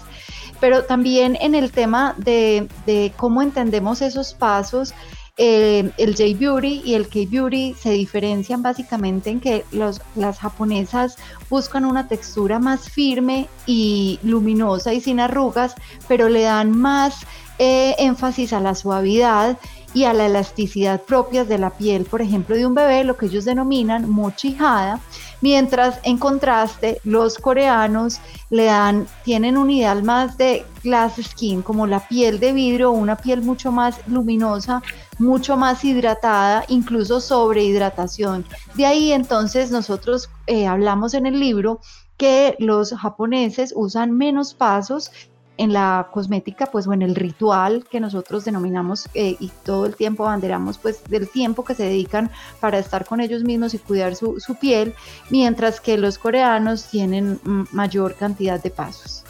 pero 0.60 0.86
también 0.86 1.38
en 1.39 1.54
el 1.56 1.72
tema 1.72 2.16
de, 2.18 2.68
de 2.86 3.13
cómo 3.16 3.42
entendemos 3.42 4.01
esos 4.01 4.34
pasos 4.34 4.94
eh, 5.38 5.91
el 5.98 6.15
J-Beauty 6.15 6.82
y 6.84 6.96
el 6.96 7.08
K-Beauty 7.08 7.75
se 7.75 7.91
diferencian 7.91 8.63
básicamente 8.63 9.29
en 9.29 9.39
que 9.39 9.65
los, 9.72 10.01
las 10.15 10.39
japonesas 10.39 11.15
buscan 11.50 11.86
una 11.86 12.08
textura 12.08 12.58
más 12.58 12.89
firme 12.89 13.48
y 13.67 14.20
luminosa 14.24 14.94
y 14.94 15.01
sin 15.01 15.20
arrugas, 15.20 15.75
pero 16.08 16.27
le 16.27 16.41
dan 16.41 16.75
más 16.75 17.27
eh, 17.60 17.96
énfasis 18.00 18.51
a 18.51 18.60
la 18.60 18.74
suavidad 18.74 19.58
y 19.98 20.06
a 20.06 20.13
la 20.13 20.27
elasticidad 20.27 21.01
propias 21.01 21.48
de 21.48 21.58
la 21.58 21.72
piel, 21.72 22.06
por 22.06 22.22
ejemplo, 22.22 22.56
de 22.56 22.68
un 22.68 22.75
bebé, 22.75 23.04
lo 23.04 23.18
que 23.18 23.25
ellos 23.25 23.46
denominan 23.46 24.08
mochijada, 24.08 25.00
mientras 25.42 26.00
en 26.04 26.20
contraste 26.20 27.01
los 27.04 27.39
coreanos 27.39 28.20
le 28.51 28.66
dan, 28.66 29.08
tienen 29.25 29.58
un 29.58 29.72
ideal 29.72 30.04
más 30.04 30.38
de 30.38 30.68
glass 30.84 31.16
skin, 31.20 31.63
como 31.63 31.88
la 31.88 32.08
piel 32.08 32.39
de 32.39 32.54
vidrio, 32.54 32.92
una 32.92 33.16
piel 33.16 33.42
mucho 33.42 33.72
más 33.72 34.00
luminosa, 34.06 34.84
mucho 35.18 35.58
más 35.58 35.84
hidratada, 35.84 36.63
incluso 36.68 37.20
sobre 37.20 37.63
hidratación. 37.63 38.46
De 38.75 38.86
ahí 38.86 39.12
entonces 39.13 39.72
nosotros 39.72 40.30
eh, 40.46 40.68
hablamos 40.68 41.16
en 41.16 41.25
el 41.25 41.39
libro 41.39 41.80
que 42.18 42.56
los 42.60 42.94
japoneses 42.94 43.74
usan 43.75 44.12
menos 44.12 44.54
pasos 44.54 45.10
en 45.57 45.73
la 45.73 46.07
cosmética, 46.11 46.67
pues 46.67 46.87
o 46.87 46.93
en 46.93 47.01
el 47.01 47.15
ritual 47.15 47.85
que 47.89 47.99
nosotros 47.99 48.45
denominamos 48.45 49.07
eh, 49.13 49.35
y 49.39 49.51
todo 49.65 49.85
el 49.85 49.95
tiempo 49.95 50.23
banderamos, 50.23 50.77
pues 50.77 51.03
del 51.09 51.29
tiempo 51.29 51.65
que 51.65 51.75
se 51.75 51.83
dedican 51.83 52.31
para 52.59 52.79
estar 52.79 53.05
con 53.05 53.21
ellos 53.21 53.43
mismos 53.43 53.73
y 53.73 53.79
cuidar 53.79 54.15
su, 54.15 54.39
su 54.39 54.55
piel, 54.55 54.93
mientras 55.29 55.81
que 55.81 55.97
los 55.97 56.17
coreanos 56.17 56.85
tienen 56.85 57.39
mayor 57.71 58.15
cantidad 58.15 58.61
de 58.61 58.69
pasos. 58.69 59.23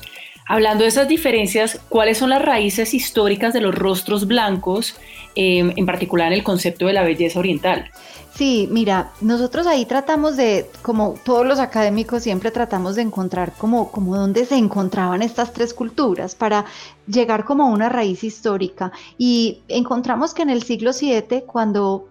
Hablando 0.50 0.84
de 0.84 0.90
esas 0.90 1.10
diferencias, 1.10 1.80
¿cuáles 1.90 2.20
son 2.20 2.30
las 2.30 2.42
raíces 2.42 2.94
históricas 2.94 3.54
de 3.54 3.60
los 3.60 3.76
rostros 3.76 4.28
blancos, 4.28 4.96
eh, 5.36 5.74
en 5.76 5.86
particular 5.86 6.28
en 6.28 6.34
el 6.34 6.44
concepto 6.44 6.86
de 6.88 6.94
la 6.94 7.04
belleza 7.04 7.40
oriental? 7.40 7.92
Sí, 8.38 8.70
mira, 8.72 9.14
nosotros 9.20 9.66
ahí 9.66 9.88
tratamos 9.88 10.38
de, 10.38 10.70
como 10.84 11.16
todos 11.24 11.44
los 11.44 11.58
académicos, 11.58 12.22
siempre 12.22 12.52
tratamos 12.52 12.96
de 12.96 13.02
encontrar 13.02 13.54
como, 13.58 13.90
como 13.92 14.16
dónde 14.16 14.46
se 14.46 14.56
encontraban 14.56 15.24
estas 15.24 15.54
tres 15.54 15.74
culturas 15.74 16.36
para 16.36 16.66
llegar 17.08 17.46
como 17.46 17.64
a 17.64 17.72
una 17.72 17.90
raíz 17.90 18.24
histórica. 18.24 18.92
Y 19.18 19.64
encontramos 19.68 20.36
que 20.36 20.44
en 20.44 20.52
el 20.52 20.62
siglo 20.62 20.92
VII, 20.94 21.46
cuando 21.48 22.10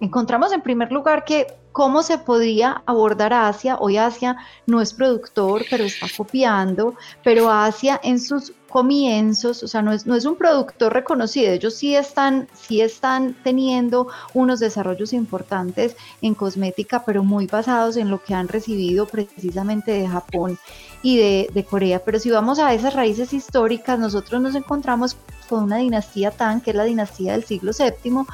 encontramos 0.00 0.52
en 0.52 0.62
primer 0.62 0.90
lugar 0.90 1.24
que 1.24 1.46
cómo 1.72 2.02
se 2.02 2.18
podría 2.18 2.82
abordar 2.86 3.32
Asia. 3.32 3.76
Hoy 3.78 3.96
Asia 3.96 4.36
no 4.66 4.80
es 4.80 4.92
productor, 4.92 5.64
pero 5.70 5.84
está 5.84 6.06
copiando, 6.16 6.94
pero 7.22 7.50
Asia 7.50 8.00
en 8.02 8.18
sus 8.18 8.52
comienzos, 8.70 9.62
o 9.62 9.68
sea, 9.68 9.82
no 9.82 9.92
es, 9.92 10.06
no 10.06 10.14
es 10.14 10.24
un 10.24 10.36
productor 10.36 10.94
reconocido, 10.94 11.52
ellos 11.52 11.74
sí 11.74 11.94
están, 11.94 12.48
sí 12.54 12.80
están 12.80 13.36
teniendo 13.44 14.08
unos 14.32 14.60
desarrollos 14.60 15.12
importantes 15.12 15.96
en 16.22 16.34
cosmética, 16.34 17.04
pero 17.04 17.22
muy 17.22 17.46
basados 17.46 17.96
en 17.98 18.08
lo 18.08 18.22
que 18.22 18.32
han 18.32 18.48
recibido 18.48 19.06
precisamente 19.06 19.92
de 19.92 20.08
Japón 20.08 20.58
y 21.02 21.16
de, 21.16 21.66
Corea. 21.68 22.02
Pero 22.04 22.18
si 22.18 22.30
vamos 22.30 22.58
a 22.58 22.72
esas 22.74 22.94
raíces 22.94 23.32
históricas, 23.32 23.98
nosotros 23.98 24.40
nos 24.40 24.54
encontramos 24.54 25.16
con 25.48 25.64
una 25.64 25.78
dinastía 25.78 26.30
tan, 26.30 26.60
que 26.60 26.70
es 26.70 26.76
la 26.76 26.84
dinastía 26.84 27.32
del 27.32 27.44
siglo 27.44 27.72
VII, 27.76 28.24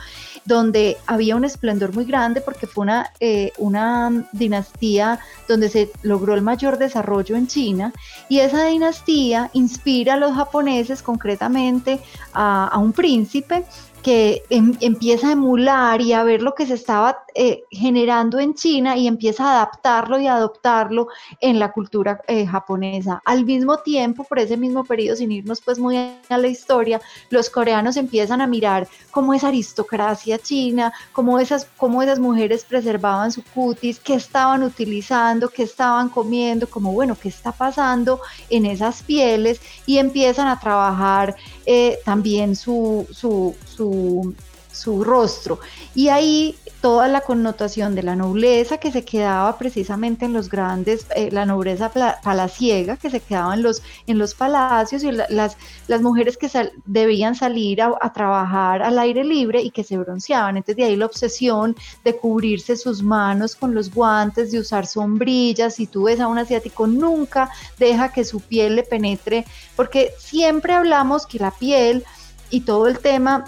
donde 0.45 0.97
había 1.07 1.35
un 1.35 1.45
esplendor 1.45 1.95
muy 1.95 2.05
grande 2.05 2.41
porque 2.41 2.67
fue 2.67 2.83
una, 2.83 3.11
eh, 3.21 3.53
una 3.59 4.27
dinastía 4.33 5.19
donde 5.49 5.69
se 5.69 5.91
logró 6.03 6.35
el 6.35 6.43
mayor 6.43 6.79
desarrollo 6.79 7.35
en 7.37 7.47
China 7.47 7.93
y 8.29 8.41
esa 8.41 8.67
dinastía 8.67 9.51
inspira 9.55 10.15
a 10.15 10.17
los 10.19 10.35
japoneses 10.35 11.03
concretamente 11.03 12.01
a, 12.33 12.69
a 12.69 12.79
un 12.79 12.93
príncipe 12.93 13.65
que 14.03 14.43
em, 14.51 14.77
empieza 14.81 15.29
a 15.29 15.33
emular 15.33 16.01
y 16.01 16.13
a 16.13 16.23
ver 16.23 16.43
lo 16.43 16.55
que 16.55 16.67
se 16.67 16.75
estaba 16.75 17.25
eh, 17.35 17.65
generando 17.71 18.39
en 18.39 18.55
China 18.55 18.97
y 18.97 19.07
empieza 19.07 19.45
a 19.45 19.57
adaptarlo 19.57 20.19
y 20.19 20.27
adoptarlo 20.27 21.09
en 21.41 21.59
la 21.59 21.73
cultura 21.73 22.21
eh, 22.29 22.47
japonesa. 22.47 23.21
Al 23.25 23.45
mismo 23.45 23.79
tiempo, 23.79 24.25
por 24.25 24.39
ese 24.39 24.57
mismo 24.57 24.85
periodo, 24.85 25.17
sin 25.17 25.33
irnos 25.33 25.61
pues 25.61 25.79
muy 25.79 25.97
a 25.97 26.39
la 26.39 26.47
historia, 26.47 27.01
los 27.31 27.51
coreanos 27.51 27.97
empiezan 27.97 28.41
a 28.41 28.47
mirar 28.47 28.89
cómo 29.11 29.35
esa 29.35 29.49
aristocracia 29.49 30.39
china, 30.39 30.93
cómo 31.13 31.39
esas, 31.39 31.67
cómo 31.77 32.03
esas 32.03 32.19
mujeres 32.19 32.65
preservaban 32.65 33.33
su 33.33 33.43
cutis, 33.43 33.99
qué 33.99 34.15
estaban 34.15 34.63
utilizando, 34.63 35.49
qué 35.49 35.65
estaban 35.65 36.09
comiendo, 36.09 36.69
como 36.69 36.93
bueno, 36.93 37.17
qué 37.21 37.29
está 37.29 37.53
pasando 37.53 38.21
en 38.51 38.67
esas 38.67 39.03
pieles 39.03 39.61
y 39.85 39.99
empiezan 39.99 40.49
a 40.49 40.61
trabajar 40.61 41.37
eh, 41.67 41.99
también 42.05 42.57
su, 42.57 43.07
su, 43.11 43.55
su, 43.67 44.35
su 44.77 45.03
rostro. 45.03 45.59
Y 45.95 46.09
ahí 46.09 46.57
toda 46.81 47.09
la 47.09 47.23
connotación 47.23 47.95
de 47.95 48.03
la 48.03 48.15
nobleza 48.15 48.79
que 48.79 48.93
se 48.93 49.05
quedaba 49.05 49.59
precisamente 49.59 50.25
en 50.25 50.33
los 50.33 50.49
grandes, 50.49 51.07
eh, 51.17 51.31
la 51.33 51.45
nobleza 51.45 51.91
palaciega 52.23 52.97
que 52.97 53.11
se 53.11 53.21
quedaba 53.21 53.55
en 53.55 53.63
los, 53.63 53.83
en 54.07 54.19
los 54.19 54.35
palacios 54.35 55.03
y 55.03 55.11
las, 55.11 55.57
las 55.89 56.03
mujeres 56.03 56.37
que 56.37 56.49
debían 56.85 57.35
salir 57.35 57.83
a, 57.83 57.93
a, 58.01 58.13
trabajar 58.13 58.83
al 58.83 58.99
aire 58.99 59.25
libre 59.25 59.63
y 59.63 59.71
que 59.71 59.83
se 59.83 59.99
bronceaban. 59.99 60.57
Entonces 60.57 60.77
de 60.77 60.85
ahí 60.85 60.97
la 60.97 61.07
obsesión 61.07 61.75
de 62.05 62.17
cubrirse 62.17 62.77
sus 62.77 63.03
manos 63.03 63.57
con 63.57 63.75
los 63.75 63.93
guantes, 63.93 64.53
de 64.53 64.61
usar 64.61 64.87
sombrillas. 64.87 65.75
Si 65.75 65.87
tú 65.87 66.05
ves 66.05 66.21
a 66.21 66.29
un 66.29 66.39
asiático, 66.39 66.87
nunca 66.87 67.51
deja 67.79 68.13
que 68.13 68.25
su 68.25 68.41
piel 68.41 68.77
le 68.77 68.83
penetre, 68.83 69.45
porque 69.75 70.13
siempre 70.19 70.75
hablamos 70.75 71.27
que 71.27 71.39
la 71.39 71.51
piel 71.51 72.05
y 72.51 72.61
todo 72.61 72.87
el 72.87 72.99
tema 72.99 73.45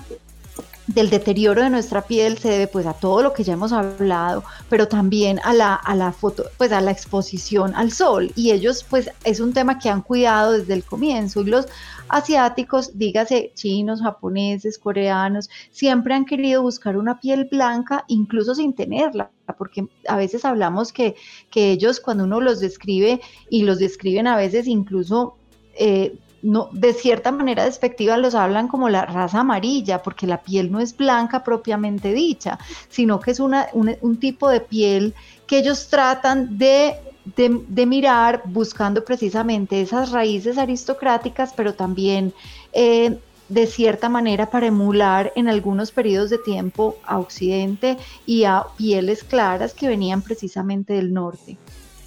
del 0.89 1.11
deterioro 1.11 1.63
de 1.63 1.71
nuestra 1.71 2.03
piel 2.03 2.39
se 2.39 2.49
debe 2.49 2.67
pues 2.67 2.87
a 2.87 2.95
todo 2.95 3.23
lo 3.23 3.35
que 3.35 3.45
ya 3.45 3.53
hemos 3.53 3.73
hablado, 3.73 4.43
pero 4.71 4.89
también 4.89 5.39
a 5.45 5.53
la, 5.53 5.75
a 5.75 5.95
la 5.95 6.13
foto, 6.13 6.45
pues 6.57 6.73
a 6.73 6.81
la 6.81 6.91
exposición 6.91 7.75
al 7.75 7.93
sol. 7.93 8.33
Y 8.35 8.53
ellos 8.53 8.85
pues 8.89 9.11
es 9.25 9.41
un 9.41 9.53
tema 9.53 9.79
que 9.79 9.91
han 9.91 10.01
cuidado 10.01 10.53
desde 10.53 10.73
el 10.73 10.85
comienzo. 10.85 11.43
Y 11.43 11.45
los 11.45 11.69
asiáticos, 12.09 12.99
dígase 12.99 13.53
chinos, 13.55 14.01
japoneses, 14.01 14.79
coreanos, 14.79 15.51
siempre 15.71 16.15
han 16.15 16.25
querido 16.25 16.63
buscar 16.63 16.97
una 16.97 17.21
piel 17.21 17.45
blanca 17.51 18.05
incluso 18.09 18.55
sin 18.55 18.75
tenerla, 18.75 19.31
porque 19.59 19.87
a 20.09 20.17
veces 20.17 20.47
hablamos 20.47 20.93
que, 20.93 21.17
que 21.51 21.71
ellos 21.71 22.01
cuando 22.01 22.25
uno 22.25 22.41
los 22.41 22.61
describe 22.61 23.21
y 23.51 23.63
los 23.63 23.79
describen 23.79 24.27
a 24.27 24.37
veces 24.37 24.67
incluso... 24.67 25.37
Eh, 25.81 26.19
no, 26.43 26.69
de 26.73 26.93
cierta 26.93 27.33
manera 27.33 27.65
despectiva 27.65 28.17
los 28.17 28.35
hablan 28.35 28.69
como 28.69 28.89
la 28.89 29.05
raza 29.05 29.41
amarilla, 29.41 30.03
porque 30.03 30.27
la 30.27 30.43
piel 30.43 30.71
no 30.71 30.81
es 30.81 30.97
blanca 30.97 31.43
propiamente 31.43 32.13
dicha, 32.13 32.59
sino 32.89 33.21
que 33.21 33.33
es 33.33 33.41
una, 33.41 33.67
un, 33.73 34.17
tipo 34.19 34.49
de 34.49 34.61
piel 34.61 35.15
que 35.47 35.59
ellos 35.59 35.89
tratan 35.89 36.59
de, 36.59 36.95
de, 37.37 37.87
mirar 37.87 38.43
buscando 38.45 39.05
precisamente 39.05 39.81
esas 39.81 40.13
raíces 40.13 40.59
aristocráticas, 40.59 41.53
pero 41.55 41.75
también 41.75 42.33
eh, 42.73 43.19
de 43.49 43.67
cierta 43.67 44.09
manera 44.09 44.51
para 44.51 44.67
emular 44.67 45.33
en 45.35 45.49
algunos 45.49 45.91
periodos 45.91 46.31
de 46.31 46.39
tiempo 46.39 46.97
a 47.05 47.19
Occidente 47.19 47.97
y 48.27 48.45
a 48.45 48.65
pieles 48.77 49.25
claras 49.25 49.75
que 49.75 49.89
venían 49.89 50.23
precisamente 50.23 50.93
del 50.93 51.13
norte. 51.13 51.57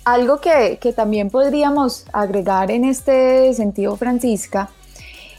Algo 0.03 0.39
que, 0.39 0.79
también 0.96 1.29
podríamos 1.29 2.05
agregar 2.12 2.72
en 2.72 2.86
este 2.86 3.53
sentido, 3.53 3.96
Francisca, 3.98 4.70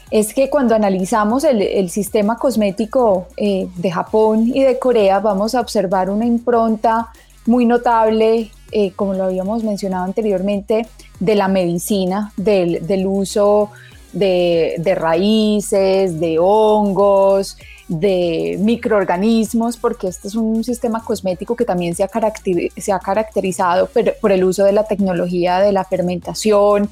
es 0.09 0.33
que 0.33 0.49
cuando 0.49 0.73
analizamos 0.73 1.43
el, 1.43 1.89
sistema 1.89 2.37
cosmético 2.37 3.27
eh, 3.35 3.67
de 3.75 3.91
Japón 3.91 4.51
y 4.53 4.63
de 4.63 4.79
Corea, 4.79 5.19
vamos 5.19 5.53
a 5.55 5.59
observar 5.59 6.09
una 6.09 6.25
impronta 6.25 7.09
muy 7.45 7.65
notable, 7.65 8.51
eh, 8.71 8.91
como 8.95 9.13
lo 9.13 9.25
habíamos 9.25 9.63
mencionado 9.63 10.05
anteriormente, 10.05 10.87
de 11.19 11.35
la 11.35 11.47
medicina, 11.47 12.31
del, 12.37 13.05
uso 13.07 13.69
de, 14.13 14.95
raíces, 14.95 16.19
de 16.19 16.37
hongos, 16.39 17.57
de 17.87 18.57
microorganismos, 18.59 19.77
porque 19.77 20.07
este 20.07 20.27
es 20.27 20.35
un 20.35 20.63
sistema 20.63 21.03
cosmético 21.03 21.55
que 21.55 21.65
también 21.65 21.95
se 21.95 22.03
ha, 22.03 22.99
caracterizado 22.99 23.89
por, 24.21 24.31
el 24.31 24.43
uso 24.43 24.63
de 24.63 24.71
la 24.71 24.85
tecnología 24.85 25.59
de 25.59 25.71
la 25.71 25.83
fermentación. 25.83 26.89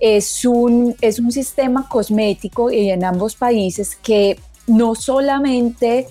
Es 0.00 0.44
un, 0.44 0.94
es 1.00 1.18
un 1.18 1.32
sistema 1.32 1.88
cosmético 1.88 2.70
en 2.70 3.04
ambos 3.04 3.36
países 3.36 3.96
que 3.96 4.38
no 4.66 4.94
solamente 4.94 6.08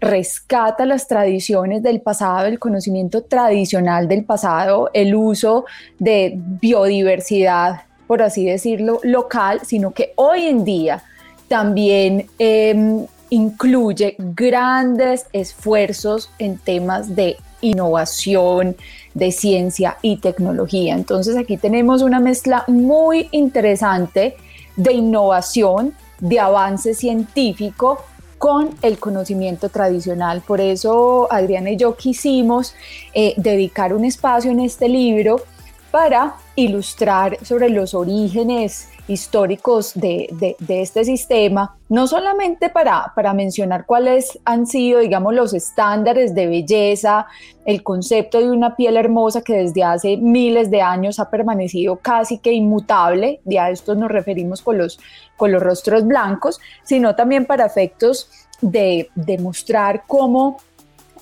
rescata 0.00 0.86
las 0.86 1.06
tradiciones 1.06 1.82
del 1.82 2.00
pasado, 2.00 2.46
el 2.46 2.58
conocimiento 2.58 3.22
tradicional 3.22 4.08
del 4.08 4.24
pasado, 4.24 4.90
el 4.94 5.14
uso 5.14 5.66
de 5.98 6.32
biodiversidad, 6.36 7.82
por 8.10 8.22
así 8.22 8.44
decirlo, 8.44 8.98
local, 9.04 9.60
sino 9.64 9.92
que 9.92 10.14
hoy 10.16 10.46
en 10.46 10.64
día 10.64 11.04
también 11.46 12.26
eh, 12.40 13.06
incluye 13.28 14.16
grandes 14.18 15.26
esfuerzos 15.32 16.28
en 16.40 16.58
temas 16.58 17.14
de 17.14 17.36
innovación, 17.60 18.74
de 19.14 19.30
ciencia 19.30 19.96
y 20.02 20.16
tecnología. 20.16 20.94
Entonces 20.94 21.36
aquí 21.36 21.56
tenemos 21.56 22.02
una 22.02 22.18
mezcla 22.18 22.64
muy 22.66 23.28
interesante 23.30 24.34
de 24.74 24.92
innovación, 24.92 25.94
de 26.18 26.40
avance 26.40 26.94
científico 26.94 27.98
con 28.38 28.70
el 28.82 28.98
conocimiento 28.98 29.68
tradicional. 29.68 30.42
Por 30.44 30.60
eso 30.60 31.28
Adriana 31.30 31.70
y 31.70 31.76
yo 31.76 31.94
quisimos 31.94 32.74
eh, 33.14 33.34
dedicar 33.36 33.94
un 33.94 34.04
espacio 34.04 34.50
en 34.50 34.58
este 34.58 34.88
libro 34.88 35.44
para 35.90 36.36
ilustrar 36.54 37.38
sobre 37.44 37.68
los 37.68 37.94
orígenes 37.94 38.88
históricos 39.08 39.92
de, 39.94 40.56
este 40.68 41.04
sistema, 41.04 41.76
no 41.88 42.06
solamente 42.06 42.68
para, 42.68 43.12
para 43.16 43.34
mencionar 43.34 43.84
cuáles 43.84 44.38
han 44.44 44.66
sido, 44.66 45.00
digamos, 45.00 45.34
los 45.34 45.52
estándares 45.52 46.32
de 46.34 46.46
belleza, 46.46 47.26
el 47.66 47.82
concepto 47.82 48.38
de 48.38 48.50
una 48.50 48.76
piel 48.76 48.96
hermosa 48.96 49.42
que 49.42 49.54
desde 49.54 49.82
hace 49.82 50.16
miles 50.16 50.70
de 50.70 50.80
años 50.80 51.18
ha 51.18 51.28
permanecido 51.28 51.96
casi 51.96 52.38
que 52.38 52.52
inmutable, 52.52 53.40
y 53.44 53.56
a 53.56 53.70
esto 53.70 53.96
nos 53.96 54.10
referimos 54.10 54.62
con 54.62 54.78
los, 54.78 55.00
con 55.36 55.50
los 55.50 55.62
rostros 55.62 56.06
blancos, 56.06 56.60
sino 56.84 57.16
también 57.16 57.46
para 57.46 57.66
efectos 57.66 58.30
de 58.60 59.10
demostrar 59.16 60.04
cómo 60.06 60.58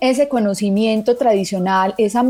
ese 0.01 0.29
conocimiento 0.29 1.17
tradicional, 1.17 1.95
esa, 1.99 2.25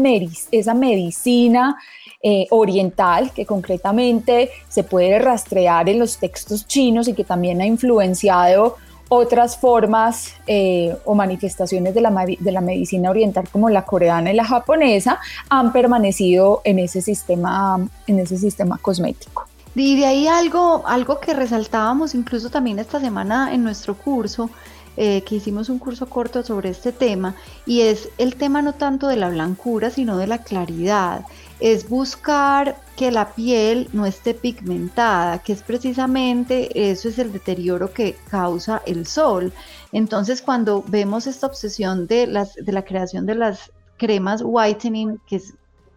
esa 0.53 0.75
medicina 0.75 1.77
eh, 2.23 2.47
oriental, 2.51 3.33
que 3.33 3.47
concretamente 3.47 4.51
se 4.69 4.83
puede 4.83 5.19
rastrear 5.19 5.89
en 5.89 5.99
los 5.99 6.19
textos 6.19 6.67
chinos 6.67 7.07
y 7.07 7.15
que 7.15 7.25
también 7.25 7.61
ha 7.61 7.67
influenciado 7.67 8.77
otras 9.09 9.57
formas 9.57 10.35
eh, 10.47 10.97
o 11.05 11.15
manifestaciones 11.15 11.95
de 11.95 12.01
la, 12.01 12.11
de 12.11 12.53
la, 12.53 12.61
medicina 12.61 13.11
oriental 13.11 13.49
como 13.51 13.71
la 13.71 13.85
coreana 13.85 14.33
y 14.33 14.35
la 14.35 14.45
japonesa 14.45 15.19
han 15.49 15.73
permanecido 15.73 16.61
en 16.65 16.79
ese 16.79 17.01
sistema, 17.01 17.89
en 18.07 18.19
ese 18.19 18.37
sistema 18.37 18.79
cosmético. 18.79 19.47
Y 19.75 19.99
de 19.99 20.07
ahí 20.07 20.27
algo, 20.27 20.83
algo 20.87 21.21
que 21.21 21.35
resaltábamos 21.35 22.15
incluso 22.15 22.51
también 22.51 22.79
esta 22.79 23.01
semana 23.01 23.55
en 23.55 23.63
nuestro 23.63 23.97
curso, 23.97 24.51
eh, 24.97 25.23
que 25.23 25.37
hicimos 25.37 25.69
un 25.69 25.79
curso 25.79 26.11
corto 26.11 26.43
sobre 26.43 26.71
este 26.71 26.91
tema, 26.91 27.37
y 27.65 27.83
es 27.83 28.09
el 28.19 28.35
tema 28.35 28.61
no 28.61 28.75
tanto 28.75 29.07
de 29.07 29.15
la 29.15 29.29
blancura, 29.29 29.91
sino 29.91 30.19
de 30.19 30.27
la 30.27 30.39
claridad 30.39 31.25
es 31.61 31.89
buscar 31.89 32.81
que 32.97 33.11
la 33.11 33.35
piel 33.35 33.89
no 33.93 34.07
esté 34.07 34.35
pigmentada, 34.35 35.39
que 35.39 35.53
es 35.53 35.63
precisamente 35.63 36.91
eso 36.91 37.09
es 37.09 37.19
el 37.19 37.33
deterioro 37.33 37.93
que 37.93 38.17
causa 38.31 38.83
el 38.87 39.07
sol. 39.07 39.53
Entonces, 39.93 40.43
cuando 40.43 40.85
vemos 40.87 41.27
esta 41.27 41.47
obsesión 41.47 42.07
de, 42.07 42.27
las, 42.27 42.55
de 42.55 42.73
la 42.73 42.85
creación 42.85 43.27
de 43.27 43.35
las 43.35 43.73
cremas 43.97 44.43
whitening, 44.45 45.21
que 45.27 45.41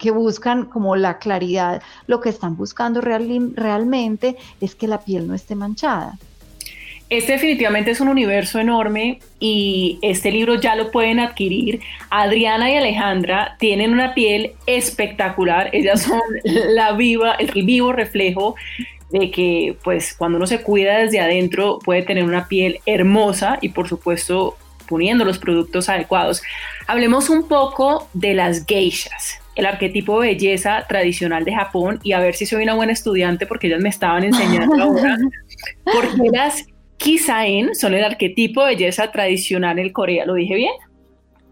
que 0.02 0.10
buscan 0.10 0.66
como 0.66 0.96
la 0.96 1.20
claridad, 1.20 1.84
lo 2.08 2.22
que 2.22 2.30
están 2.30 2.58
buscando 2.58 3.02
realmente 3.02 4.36
es 4.60 4.74
que 4.74 4.88
la 4.88 5.00
piel 5.00 5.28
no 5.28 5.36
esté 5.36 5.54
manchada. 5.54 6.18
Este 7.12 7.34
definitivamente 7.34 7.92
es 7.92 8.00
un 8.00 8.08
universo 8.08 8.58
enorme 8.58 9.20
y 9.38 10.00
este 10.02 10.32
libro 10.32 10.56
ya 10.56 10.78
lo 10.78 10.92
pueden 10.92 11.20
adquirir. 11.20 11.82
Adriana 12.10 12.72
y 12.72 12.78
Alejandra 12.78 13.58
tienen 13.60 13.92
una 13.92 14.14
piel 14.14 14.54
espectacular. 14.66 15.70
Ellas 15.74 16.04
son 16.04 16.22
la 16.46 16.94
viva, 16.94 17.34
el 17.34 17.66
vivo 17.66 17.92
reflejo 17.92 18.56
de 19.10 19.30
que 19.30 19.76
pues 19.84 20.14
cuando 20.14 20.38
uno 20.38 20.48
se 20.48 20.62
cuida 20.62 21.00
desde 21.00 21.20
adentro 21.20 21.80
puede 21.84 22.04
tener 22.04 22.24
una 22.24 22.48
piel 22.48 22.80
hermosa 22.86 23.60
y 23.60 23.68
por 23.68 23.90
supuesto 23.90 24.56
poniendo 24.88 25.26
los 25.26 25.38
productos 25.38 25.90
adecuados. 25.90 26.42
Hablemos 26.88 27.30
un 27.30 27.46
poco 27.46 28.08
de 28.14 28.36
las 28.36 28.66
geishas, 28.66 29.42
el 29.58 29.66
arquetipo 29.66 30.22
de 30.22 30.30
belleza 30.30 30.86
tradicional 30.88 31.44
de 31.44 31.56
Japón 31.56 32.00
y 32.04 32.14
a 32.14 32.22
ver 32.22 32.36
si 32.36 32.46
soy 32.46 32.64
una 32.64 32.76
buena 32.76 32.94
estudiante 32.94 33.46
porque 33.46 33.68
ellas 33.68 33.82
me 33.82 33.90
estaban 33.90 34.24
enseñando 34.24 34.82
ahora. 34.82 35.18
Porque 35.84 36.30
las 36.32 36.66
Kisaen 37.02 37.74
son 37.74 37.96
el 37.96 38.04
arquetipo 38.04 38.62
de 38.62 38.76
belleza 38.76 39.12
tradicional 39.12 39.80
en 39.80 39.92
Corea. 39.92 40.26
¿Lo 40.26 40.36
dije 40.36 40.54
bien? 40.54 40.74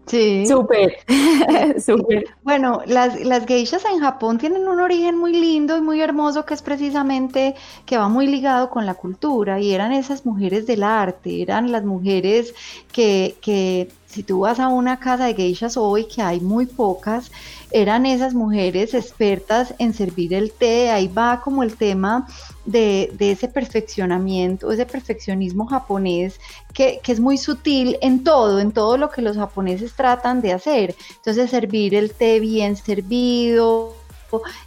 Sí. 0.06 0.44
Súper, 0.46 0.96
súper. 1.84 2.24
Bueno, 2.42 2.82
las, 2.86 3.20
las 3.20 3.46
geishas 3.46 3.84
en 3.84 4.00
Japón 4.00 4.38
tienen 4.38 4.66
un 4.66 4.80
origen 4.80 5.16
muy 5.16 5.32
lindo 5.32 5.76
y 5.76 5.80
muy 5.80 6.00
hermoso 6.00 6.44
que 6.44 6.54
es 6.54 6.62
precisamente 6.62 7.54
que 7.84 7.96
va 7.96 8.08
muy 8.08 8.26
ligado 8.26 8.70
con 8.70 8.86
la 8.86 8.94
cultura 8.94 9.60
y 9.60 9.72
eran 9.72 9.92
esas 9.92 10.24
mujeres 10.24 10.66
del 10.66 10.82
arte, 10.82 11.42
eran 11.42 11.70
las 11.70 11.84
mujeres 11.84 12.54
que, 12.92 13.36
que 13.40 13.88
si 14.10 14.24
tú 14.24 14.40
vas 14.40 14.58
a 14.58 14.68
una 14.68 14.98
casa 14.98 15.26
de 15.26 15.34
geishas 15.34 15.76
hoy, 15.76 16.06
que 16.06 16.20
hay 16.20 16.40
muy 16.40 16.66
pocas, 16.66 17.30
eran 17.70 18.06
esas 18.06 18.34
mujeres 18.34 18.92
expertas 18.92 19.72
en 19.78 19.94
servir 19.94 20.34
el 20.34 20.50
té, 20.50 20.90
ahí 20.90 21.06
va 21.06 21.40
como 21.40 21.62
el 21.62 21.76
tema 21.76 22.26
de, 22.64 23.12
ese 23.20 23.46
perfeccionamiento, 23.46 24.72
ese 24.72 24.84
perfeccionismo 24.84 25.66
japonés 25.66 26.40
que, 26.74 27.00
que, 27.02 27.12
es 27.12 27.20
muy 27.20 27.38
sutil 27.38 27.98
en 28.02 28.24
todo, 28.24 28.58
en 28.58 28.72
todo 28.72 28.96
lo 28.96 29.10
que 29.10 29.22
los 29.22 29.36
japoneses 29.36 29.94
tratan 29.94 30.40
de 30.40 30.52
hacer. 30.54 30.96
Entonces 31.16 31.50
servir 31.50 31.94
el 31.94 32.12
té 32.12 32.40
bien 32.40 32.74
servido, 32.76 33.94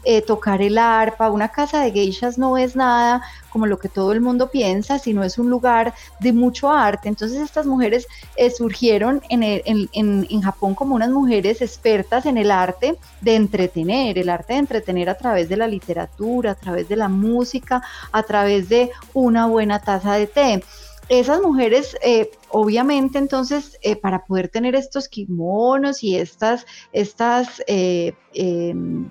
eh, 0.04 0.22
tocar 0.22 0.62
el 0.62 0.78
arpa. 0.78 1.30
Una 1.30 1.50
casa 1.50 1.82
de 1.82 1.92
geishas 1.92 2.38
no 2.38 2.58
es 2.58 2.76
nada 2.76 3.22
como 3.54 3.68
lo 3.68 3.78
que 3.78 3.88
todo 3.88 4.12
el 4.12 4.20
mundo 4.20 4.50
piensa, 4.50 4.98
sino 4.98 5.24
es 5.24 5.38
un 5.38 5.50
lugar 5.50 5.94
de 6.20 6.34
mucho 6.34 6.72
arte. 6.72 7.08
Entonces 7.08 7.40
estas 7.40 7.68
mujeres 7.68 8.08
eh, 8.36 8.50
surgieron 8.50 9.22
en, 9.30 9.44
en, 9.44 10.42
Japón 10.42 10.74
como 10.74 10.96
unas 10.96 11.12
mujeres 11.12 11.62
expertas 11.62 12.26
en 12.26 12.38
el 12.38 12.50
arte 12.50 12.98
de 13.22 13.36
entretener, 13.36 14.18
el 14.18 14.30
arte 14.30 14.54
de 14.54 14.60
entretener 14.60 15.10
a 15.10 15.18
través 15.18 15.48
de 15.50 15.58
la 15.58 15.68
literatura, 15.68 16.52
a 16.52 16.56
través 16.56 16.90
de 16.90 16.96
la 16.96 17.08
música, 17.08 17.84
a 18.12 18.24
través 18.24 18.68
de 18.70 18.90
una 19.14 19.46
buena 19.46 19.80
taza 19.80 20.16
de 20.16 20.28
té 20.28 20.64
esas 21.10 21.42
mujeres, 21.42 21.98
eh, 22.02 22.32
obviamente, 22.50 23.18
entonces, 23.20 23.78
para 24.02 24.24
poder 24.24 24.48
tener 24.48 24.74
estos 24.74 25.10
kimonos 25.10 26.02
y 26.02 26.16
estas, 26.16 26.66
estas 26.94 27.62
em, 27.68 29.10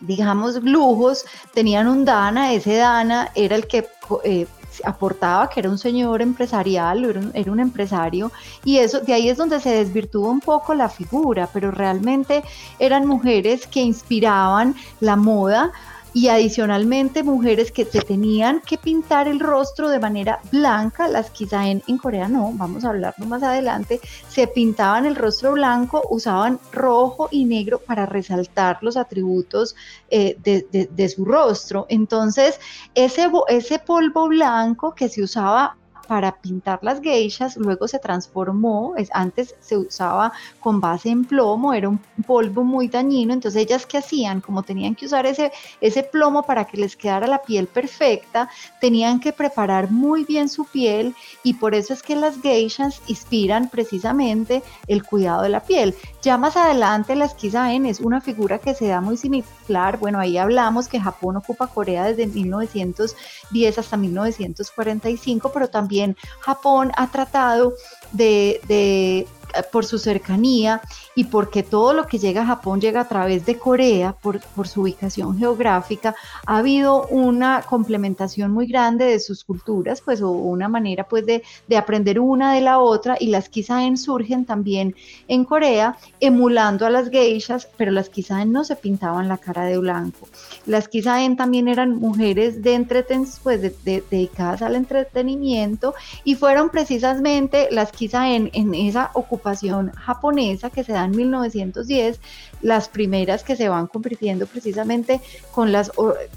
digamos, 0.00 0.62
lujos, 0.62 1.24
tenían 1.54 1.88
un 1.88 2.04
Dana, 2.04 2.52
ese 2.52 2.76
Dana 2.76 3.30
era 3.34 3.56
el 3.56 3.66
que 3.66 3.86
eh, 4.24 4.46
aportaba, 4.84 5.48
que 5.48 5.60
era 5.60 5.70
un 5.70 5.78
señor 5.78 6.22
empresarial, 6.22 7.04
era 7.04 7.20
un, 7.20 7.30
era 7.34 7.52
un, 7.52 7.60
empresario, 7.60 8.30
y 8.64 8.78
eso, 8.78 9.00
de 9.00 9.14
ahí 9.14 9.28
es 9.28 9.38
donde 9.38 9.60
se 9.60 9.70
desvirtuó 9.70 10.30
un 10.30 10.40
poco 10.40 10.74
la 10.74 10.88
figura, 10.88 11.48
pero 11.52 11.70
realmente 11.70 12.42
eran 12.78 13.06
mujeres 13.06 13.66
que 13.66 13.80
inspiraban 13.80 14.74
la 15.00 15.16
moda 15.16 15.72
y 16.16 16.28
adicionalmente 16.28 17.22
mujeres 17.22 17.70
que 17.70 17.84
se 17.84 18.00
tenían 18.00 18.62
que 18.62 18.78
pintar 18.78 19.28
el 19.28 19.38
rostro 19.38 19.90
de 19.90 19.98
manera 19.98 20.40
blanca, 20.50 21.08
las 21.08 21.28
quizá 21.28 21.68
en, 21.68 21.82
Corea 21.98 22.26
no, 22.26 22.52
vamos 22.54 22.86
a 22.86 22.88
hablarlo 22.88 23.26
más 23.26 23.42
adelante, 23.42 24.00
se 24.26 24.46
pintaban 24.46 25.04
el 25.04 25.14
rostro 25.14 25.52
blanco, 25.52 26.00
usaban 26.08 26.58
rojo 26.72 27.28
y 27.30 27.44
negro 27.44 27.80
para 27.80 28.06
resaltar 28.06 28.78
los 28.80 28.96
atributos 28.96 29.76
eh, 30.08 30.38
de, 30.42 31.08
su 31.10 31.26
rostro. 31.26 31.84
Entonces, 31.90 32.60
ese, 32.94 33.30
ese 33.48 33.78
polvo 33.78 34.28
blanco 34.28 34.94
que 34.94 35.10
se 35.10 35.22
usaba 35.22 35.76
para 36.06 36.32
pintar 36.32 36.78
las 36.82 37.00
geishas, 37.00 37.56
luego 37.56 37.88
se 37.88 37.98
transformó, 37.98 38.94
es, 38.96 39.08
antes 39.12 39.54
se 39.60 39.76
usaba 39.76 40.32
con 40.60 40.80
base 40.80 41.10
en 41.10 41.24
plomo, 41.24 41.72
era 41.72 41.88
un 41.88 42.00
polvo 42.26 42.64
muy 42.64 42.88
dañino, 42.88 43.32
entonces 43.32 43.62
ellas 43.62 43.86
que 43.86 43.98
hacían, 43.98 44.40
como 44.40 44.62
tenían 44.62 44.94
que 44.94 45.06
usar 45.06 45.26
ese, 45.26 45.52
ese 45.80 46.02
plomo 46.02 46.42
para 46.42 46.64
que 46.64 46.76
les 46.76 46.96
quedara 46.96 47.26
la 47.26 47.42
piel 47.42 47.66
perfecta, 47.66 48.48
tenían 48.80 49.20
que 49.20 49.32
preparar 49.32 49.90
muy 49.90 50.24
bien 50.24 50.48
su 50.48 50.64
piel 50.64 51.14
y 51.42 51.54
por 51.54 51.74
eso 51.74 51.92
es 51.92 52.02
que 52.02 52.16
las 52.16 52.40
geishas 52.40 53.02
inspiran 53.06 53.68
precisamente 53.68 54.62
el 54.86 55.04
cuidado 55.04 55.42
de 55.42 55.48
la 55.48 55.60
piel. 55.60 55.94
Ya 56.26 56.38
más 56.38 56.56
adelante 56.56 57.14
las 57.14 57.34
Kisaen 57.34 57.86
es 57.86 58.00
una 58.00 58.20
figura 58.20 58.58
que 58.58 58.74
se 58.74 58.88
da 58.88 59.00
muy 59.00 59.16
similar, 59.16 59.96
bueno, 59.98 60.18
ahí 60.18 60.38
hablamos 60.38 60.88
que 60.88 60.98
Japón 60.98 61.36
ocupa 61.36 61.68
Corea 61.68 62.06
desde 62.06 62.26
1910 62.26 63.78
hasta 63.78 63.96
1945, 63.96 65.52
pero 65.54 65.70
también 65.70 66.16
Japón 66.40 66.90
ha 66.96 67.12
tratado 67.12 67.74
de, 68.10 68.60
de 68.66 69.28
por 69.62 69.84
su 69.84 69.98
cercanía 69.98 70.80
y 71.14 71.24
porque 71.24 71.62
todo 71.62 71.92
lo 71.92 72.06
que 72.06 72.18
llega 72.18 72.42
a 72.42 72.46
Japón 72.46 72.80
llega 72.80 73.00
a 73.00 73.08
través 73.08 73.46
de 73.46 73.58
Corea, 73.58 74.12
por, 74.12 74.40
su 74.66 74.82
ubicación 74.82 75.38
geográfica, 75.38 76.14
ha 76.46 76.58
habido 76.58 77.06
una 77.06 77.62
complementación 77.62 78.52
muy 78.52 78.66
grande 78.66 79.06
de 79.06 79.18
sus 79.18 79.44
culturas, 79.44 80.02
pues 80.02 80.20
o 80.20 80.30
una 80.30 80.68
manera 80.68 81.04
pues 81.08 81.24
de, 81.24 81.42
aprender 81.76 82.20
una 82.20 82.54
de 82.54 82.60
la 82.60 82.78
otra 82.78 83.16
y 83.18 83.28
las 83.28 83.48
Kisaen 83.48 83.96
surgen 83.96 84.44
también 84.44 84.94
en 85.28 85.44
Corea 85.44 85.96
emulando 86.20 86.86
a 86.86 86.90
las 86.90 87.10
geishas, 87.10 87.68
pero 87.76 87.92
las 87.92 88.08
Kisaen 88.08 88.52
no 88.52 88.64
se 88.64 88.76
pintaban 88.76 89.28
la 89.28 89.38
cara 89.38 89.64
de 89.64 89.78
blanco. 89.78 90.28
Las 90.66 90.88
Kisaen 90.88 91.36
también 91.36 91.68
eran 91.68 91.96
mujeres 91.96 92.62
de 92.62 92.74
entreten 92.74 93.26
pues 93.42 93.60
dedicadas 93.84 94.62
al 94.62 94.74
entretenimiento 94.74 95.94
y 96.24 96.34
fueron 96.34 96.70
precisamente 96.70 97.68
las 97.70 97.92
Kisaen 97.92 98.50
en 98.52 98.74
esa 98.74 99.10
ocupación 99.14 99.45
japonesa 99.54 100.70
que 100.70 100.84
se 100.84 100.92
da 100.92 101.04
en 101.04 101.12
1910, 101.12 102.20
las 102.62 102.88
primeras 102.88 103.44
que 103.44 103.56
se 103.56 103.68
van 103.68 103.86
convirtiendo 103.86 104.46
precisamente 104.46 105.20
con 105.52 105.72
las, 105.72 105.90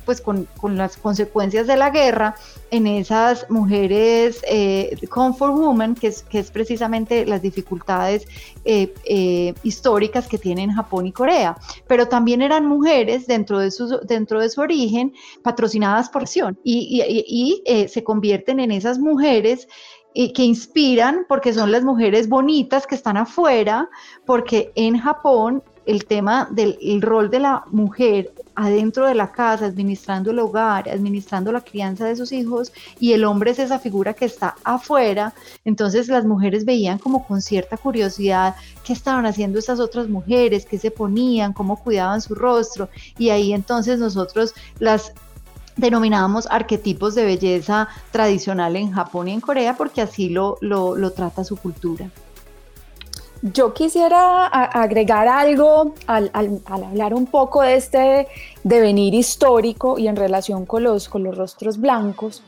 pues 0.05 0.21
con, 0.21 0.47
las 0.75 0.97
consecuencias 0.97 1.67
de 1.67 1.77
la 1.77 1.89
guerra 1.89 2.35
en 2.71 2.87
esas 2.87 3.49
mujeres 3.49 4.41
eh, 4.47 4.95
comfort 5.09 5.55
women, 5.55 5.95
que 5.95 6.07
es, 6.07 6.23
que 6.23 6.39
es 6.39 6.51
precisamente 6.51 7.25
las 7.25 7.41
dificultades 7.41 8.27
eh, 8.65 8.93
eh, 9.05 9.53
históricas 9.63 10.27
que 10.27 10.37
tienen 10.37 10.71
Japón 10.71 11.07
y 11.07 11.11
Corea. 11.11 11.57
Pero 11.87 12.07
también 12.07 12.41
eran 12.41 12.65
mujeres 12.65 13.25
dentro 13.27 13.59
de 13.59 13.71
su, 13.71 13.99
dentro 14.03 14.39
de 14.39 14.49
su 14.49 14.61
origen 14.61 15.13
patrocinadas 15.41 16.09
por 16.09 16.19
y, 16.29 16.43
y, 16.63 17.63
y 17.65 17.87
se 17.87 18.03
convierten 18.03 18.59
en 18.59 18.71
esas 18.71 18.99
mujeres 18.99 19.67
que 20.13 20.43
inspiran 20.43 21.25
porque 21.27 21.53
son 21.53 21.71
las 21.71 21.83
mujeres 21.83 22.27
bonitas 22.27 22.87
que 22.87 22.95
están 22.95 23.17
afuera, 23.17 23.89
porque 24.25 24.71
en 24.75 24.97
Japón 24.97 25.63
el 25.85 26.05
tema 26.05 26.47
del 26.51 27.01
rol 27.01 27.31
de 27.31 27.39
la 27.39 27.63
mujer 27.71 28.31
adentro 28.53 29.07
de 29.07 29.15
la 29.15 29.31
casa, 29.31 29.65
administrando 29.65 30.31
el 30.31 30.39
hogar, 30.39 30.89
administrando 30.89 31.51
la 31.51 31.61
crianza 31.61 32.05
de 32.05 32.15
sus 32.15 32.31
hijos, 32.31 32.73
y 32.99 33.13
el 33.13 33.23
hombre 33.23 33.51
es 33.51 33.59
esa 33.59 33.79
figura 33.79 34.13
que 34.13 34.25
está 34.25 34.55
afuera, 34.63 35.33
entonces 35.63 36.09
las 36.09 36.25
mujeres 36.25 36.65
veían 36.65 36.99
como 36.99 37.25
con 37.25 37.41
cierta 37.41 37.77
curiosidad 37.77 38.55
qué 38.83 38.93
estaban 38.93 39.25
haciendo 39.25 39.57
estas 39.57 39.79
otras 39.79 40.09
mujeres, 40.09 40.65
qué 40.65 40.77
se 40.77 40.91
ponían, 40.91 41.53
cómo 41.53 41.81
cuidaban 41.81 42.21
su 42.21 42.35
rostro, 42.35 42.89
y 43.17 43.29
ahí 43.29 43.53
entonces 43.53 43.97
nosotros 43.97 44.53
las 44.77 45.13
denominábamos 45.79 46.47
arquetipos 46.49 47.15
de 47.15 47.25
belleza 47.25 47.87
tradicional 48.11 48.75
en 48.75 48.91
Japón 48.91 49.27
y 49.27 49.33
en 49.33 49.41
Corea 49.41 49.75
porque 49.77 50.01
así 50.01 50.29
lo, 50.29 50.57
lo, 50.61 51.11
trata 51.11 51.43
su 51.43 51.55
cultura. 51.55 52.09
Yo 53.41 53.73
quisiera 53.73 54.47
agregar 54.47 55.29
algo 55.29 55.95
al, 56.07 56.29
al, 56.33 56.61
hablar 56.65 57.13
un 57.13 57.25
poco 57.25 57.61
de 57.61 57.75
este 57.75 58.27
devenir 58.65 59.13
histórico 59.13 59.97
y 59.97 60.09
en 60.09 60.17
relación 60.17 60.65
con 60.65 60.83
los, 60.83 61.07
con 61.07 61.23
los 61.23 61.37
rostros 61.37 61.79
blancos, 61.79 62.43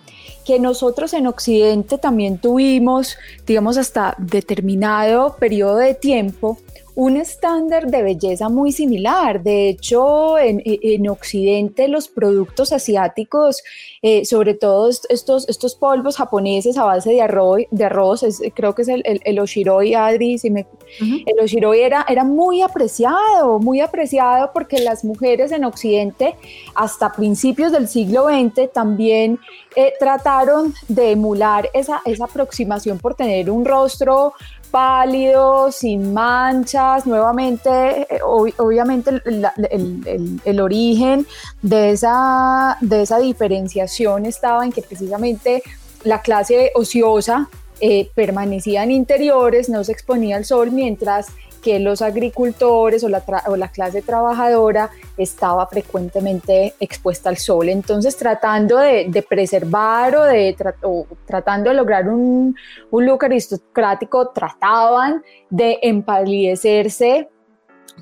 que 0.46 0.60
nosotros 0.60 1.14
en 1.14 1.28
Occidente 1.28 1.98
también 1.98 2.40
tuvimos, 2.40 3.18
digamos, 3.48 3.78
hasta 3.78 4.16
determinado 4.18 5.38
periodo 5.40 5.78
de 5.78 5.94
tiempo, 5.94 6.58
un 6.96 7.18
estándar 7.18 7.88
de 7.88 8.04
belleza 8.04 8.50
muy 8.50 8.72
similar. 8.72 9.42
De 9.42 9.70
hecho, 9.70 10.38
en, 10.38 10.62
en 10.66 11.10
Occidente 11.10 11.88
los 11.88 12.08
productos 12.08 12.74
asiáticos, 12.74 13.64
eh, 14.02 14.26
sobre 14.26 14.54
todo 14.54 14.90
estos, 14.90 15.48
estos 15.48 15.76
polvos 15.76 16.18
japoneses 16.18 16.78
a 16.78 16.84
base 16.84 17.12
de 17.12 17.22
arroz, 17.22 17.62
de 17.72 17.86
arroz 17.86 18.26
creo 18.54 18.76
que 18.76 18.82
es 18.82 18.88
el, 18.88 19.04
el, 19.06 19.40
oshiroi, 19.40 19.94
Adri, 19.94 20.38
si 20.38 20.50
me, 20.50 20.68
el 21.00 21.40
oshiroi 21.40 21.82
era, 21.82 22.06
era 22.10 22.24
muy 22.24 22.62
apreciado, 22.62 23.60
muy 23.60 23.80
apreciado 23.80 24.52
porque 24.54 24.80
las 24.80 25.04
mujeres 25.04 25.52
en 25.52 25.64
Occidente 25.64 26.36
hasta 26.76 27.12
principios 27.14 27.72
del 27.72 27.88
siglo 27.88 28.28
XX 28.28 28.72
también 28.72 29.40
eh, 29.76 29.94
trataron 30.00 30.74
de 30.88 31.12
emular 31.12 31.70
esa, 31.74 32.02
esa 32.06 32.26
aproximación 32.26 33.00
por 33.00 33.16
tener 33.16 33.50
un 33.50 33.64
rostro 33.66 34.34
pálido, 34.72 35.72
sin 35.72 36.14
manchas, 36.14 37.06
nuevamente, 37.06 38.08
eh, 38.10 38.20
obviamente 38.24 39.22
el, 40.46 40.60
origen 40.60 41.28
de 41.62 41.92
esa, 41.92 42.78
de 42.82 43.02
esa 43.02 43.20
diferenciación 43.20 44.26
estaba 44.26 44.64
en 44.66 44.72
que 44.72 44.82
precisamente 44.82 45.62
la 46.04 46.22
clase 46.22 46.72
ociosa 46.74 47.50
eh, 47.82 48.10
permanecía 48.16 48.84
en 48.84 48.92
interiores, 48.92 49.70
no 49.70 49.84
se 49.84 49.92
exponía 49.92 50.38
al 50.38 50.46
sol, 50.46 50.72
mientras 50.72 51.28
que 51.62 51.80
los 51.80 52.02
agricultores 52.02 53.04
o 53.04 53.10
la, 53.10 53.24
o 53.48 53.56
la 53.56 53.70
clase 53.70 54.02
trabajadora 54.02 54.90
estaba 55.18 55.66
frecuentemente 55.68 56.74
expuesta 56.80 57.30
al 57.30 57.38
sol. 57.38 57.70
Entonces, 57.70 58.18
tratando 58.18 58.78
de, 58.78 59.26
preservar 59.28 60.16
o, 60.16 60.24
de, 60.24 60.56
tratando 61.26 61.70
de 61.70 61.76
lograr 61.76 62.10
un, 62.10 62.56
un 62.90 63.06
aristocrático, 63.22 64.30
trataban 64.30 65.24
de 65.50 65.80
empalidecerse 65.82 67.30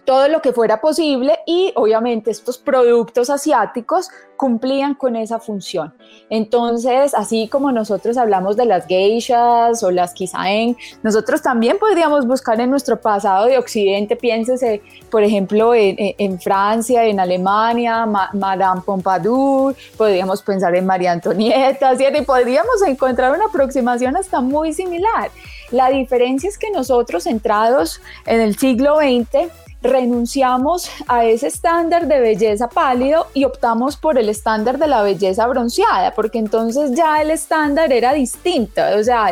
todo 0.09 0.27
lo 0.27 0.41
que 0.41 0.53
fuera 0.53 0.81
posible 0.81 1.37
y 1.45 1.71
obviamente 1.75 2.31
estos 2.31 2.57
productos 2.57 3.29
asiáticos 3.29 4.09
cumplían 4.37 4.95
con 4.95 5.15
esa 5.15 5.37
función. 5.37 5.93
Entonces, 6.31 7.13
así 7.13 7.47
como 7.47 7.71
nosotros 7.71 8.17
hablamos 8.17 8.57
de 8.57 8.65
las 8.65 8.87
geishas 8.87 9.83
o 9.83 9.91
las 9.91 10.15
kisaen, 10.15 10.75
nosotros 11.03 11.43
también 11.43 11.77
podríamos 11.77 12.25
buscar 12.25 12.59
en 12.59 12.71
nuestro 12.71 12.99
pasado 12.99 13.45
de 13.45 13.59
Occidente, 13.59 14.15
piénsese, 14.15 14.81
por 15.11 15.21
ejemplo, 15.21 15.75
en, 15.75 16.39
Francia, 16.39 17.05
en 17.05 17.19
Alemania, 17.19 18.07
Madame 18.33 18.81
Pompadour, 18.83 19.75
podríamos 19.95 20.41
pensar 20.41 20.73
en 20.73 20.87
María 20.87 21.11
Antonieta, 21.11 21.95
¿cierto? 21.95 22.19
Y 22.19 22.25
podríamos 22.25 22.81
encontrar 22.87 23.31
una 23.35 23.45
aproximación 23.45 24.17
hasta 24.17 24.41
muy 24.41 24.73
similar. 24.73 25.29
La 25.69 25.89
diferencia 25.91 26.49
es 26.49 26.57
que 26.57 26.71
nosotros, 26.71 27.27
entrados 27.27 28.01
en 28.25 28.41
el 28.41 28.57
siglo 28.57 28.97
XX, 28.97 29.68
renunciamos 29.81 30.89
a 31.07 31.25
ese 31.25 31.47
estándar 31.47 32.07
de 32.07 32.19
belleza 32.19 32.67
pálido 32.67 33.27
y 33.33 33.45
optamos 33.45 33.95
por 33.97 34.17
el 34.17 34.29
estándar 34.29 34.77
de 34.77 34.87
la 34.87 35.01
belleza 35.01 35.47
bronceada, 35.47 36.13
porque 36.13 36.39
entonces 36.39 36.91
ya 36.93 37.21
el 37.21 37.31
estándar 37.31 37.91
era 37.93 38.13
distinto, 38.13 38.81
o 38.97 39.03
sea, 39.03 39.31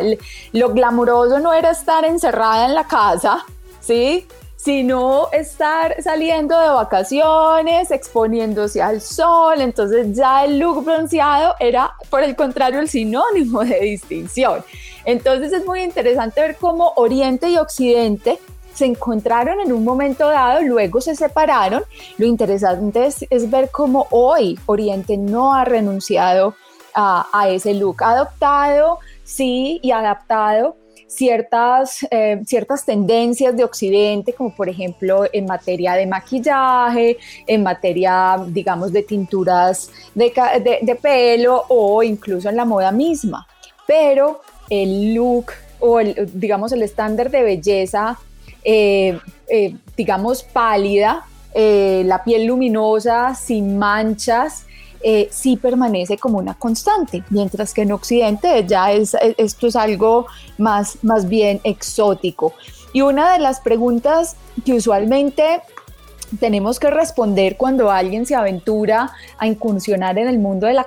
lo 0.52 0.72
glamuroso 0.72 1.38
no 1.38 1.52
era 1.52 1.70
estar 1.70 2.04
encerrada 2.04 2.66
en 2.66 2.74
la 2.74 2.84
casa, 2.84 3.44
¿sí? 3.80 4.26
sino 4.56 5.28
estar 5.32 6.02
saliendo 6.02 6.58
de 6.60 6.68
vacaciones, 6.68 7.90
exponiéndose 7.90 8.82
al 8.82 9.00
sol, 9.00 9.60
entonces 9.60 10.16
ya 10.16 10.44
el 10.44 10.58
look 10.58 10.84
bronceado 10.84 11.54
era, 11.60 11.92
por 12.10 12.22
el 12.22 12.34
contrario, 12.34 12.80
el 12.80 12.88
sinónimo 12.88 13.64
de 13.64 13.80
distinción. 13.80 14.64
Entonces 15.04 15.52
es 15.52 15.64
muy 15.64 15.82
interesante 15.82 16.40
ver 16.40 16.56
cómo 16.56 16.92
Oriente 16.96 17.48
y 17.48 17.56
Occidente 17.56 18.40
se 18.78 18.86
encontraron 18.86 19.60
en 19.60 19.72
un 19.72 19.84
momento 19.84 20.28
dado, 20.28 20.62
luego 20.62 21.00
se 21.00 21.16
separaron. 21.16 21.82
Lo 22.16 22.26
interesante 22.26 23.06
es, 23.06 23.50
ver 23.50 23.70
cómo 23.70 24.06
hoy 24.10 24.58
Oriente 24.66 25.16
no 25.16 25.52
ha 25.52 25.64
renunciado 25.64 26.54
a, 26.94 27.48
ese 27.48 27.74
look, 27.74 28.02
ha 28.02 28.10
adoptado, 28.10 28.98
sí, 29.22 29.78
y 29.82 29.92
adaptado 29.92 30.76
ciertas, 31.06 32.06
eh, 32.10 32.42
ciertas 32.44 32.84
tendencias 32.84 33.56
de 33.56 33.64
Occidente, 33.64 34.32
como 34.32 34.54
por 34.54 34.68
ejemplo 34.68 35.24
en 35.32 35.46
materia 35.46 35.94
de 35.94 36.06
maquillaje, 36.06 37.18
en 37.46 37.62
materia, 37.62 38.36
digamos, 38.48 38.92
de 38.92 39.02
tinturas 39.04 39.90
de, 40.14 40.32
de 40.82 40.94
pelo 40.96 41.64
o 41.68 42.02
incluso 42.02 42.48
en 42.48 42.56
la 42.56 42.64
moda 42.64 42.90
misma. 42.90 43.46
Pero 43.86 44.40
el 44.68 45.14
look 45.14 45.52
o 45.80 46.00
el, 46.00 46.30
digamos 46.34 46.72
el 46.72 46.82
estándar 46.82 47.30
de 47.30 47.42
belleza 47.42 48.18
eh, 48.64 49.18
eh, 49.48 49.76
digamos, 49.96 50.42
pálida, 50.42 51.24
eh, 51.54 52.02
la 52.04 52.22
piel 52.24 52.46
luminosa, 52.46 53.34
sin 53.34 53.78
manchas, 53.78 54.64
sí 55.30 55.56
permanece 55.56 56.18
como 56.18 56.38
una 56.38 56.54
constante, 56.54 57.22
mientras 57.30 57.72
que 57.72 57.82
en 57.82 57.92
Occidente 57.92 58.64
ya 58.66 58.90
es, 58.90 59.16
esto 59.36 59.68
es 59.68 59.76
algo 59.76 60.26
más, 60.58 60.98
más 61.02 61.28
bien 61.28 61.60
exótico. 61.62 62.52
Y 62.92 63.02
una 63.02 63.32
de 63.32 63.38
las 63.38 63.60
preguntas 63.60 64.34
que 64.64 64.74
usualmente 64.74 65.60
tenemos 66.40 66.78
que 66.78 66.90
responder 66.90 67.56
cuando 67.56 67.90
alguien 67.90 68.26
se 68.26 68.34
aventura 68.34 69.12
a 69.38 69.46
incursionar 69.46 70.18
en 70.18 70.28
el 70.28 70.38
mundo 70.38 70.66
de 70.66 70.74
la, 70.74 70.86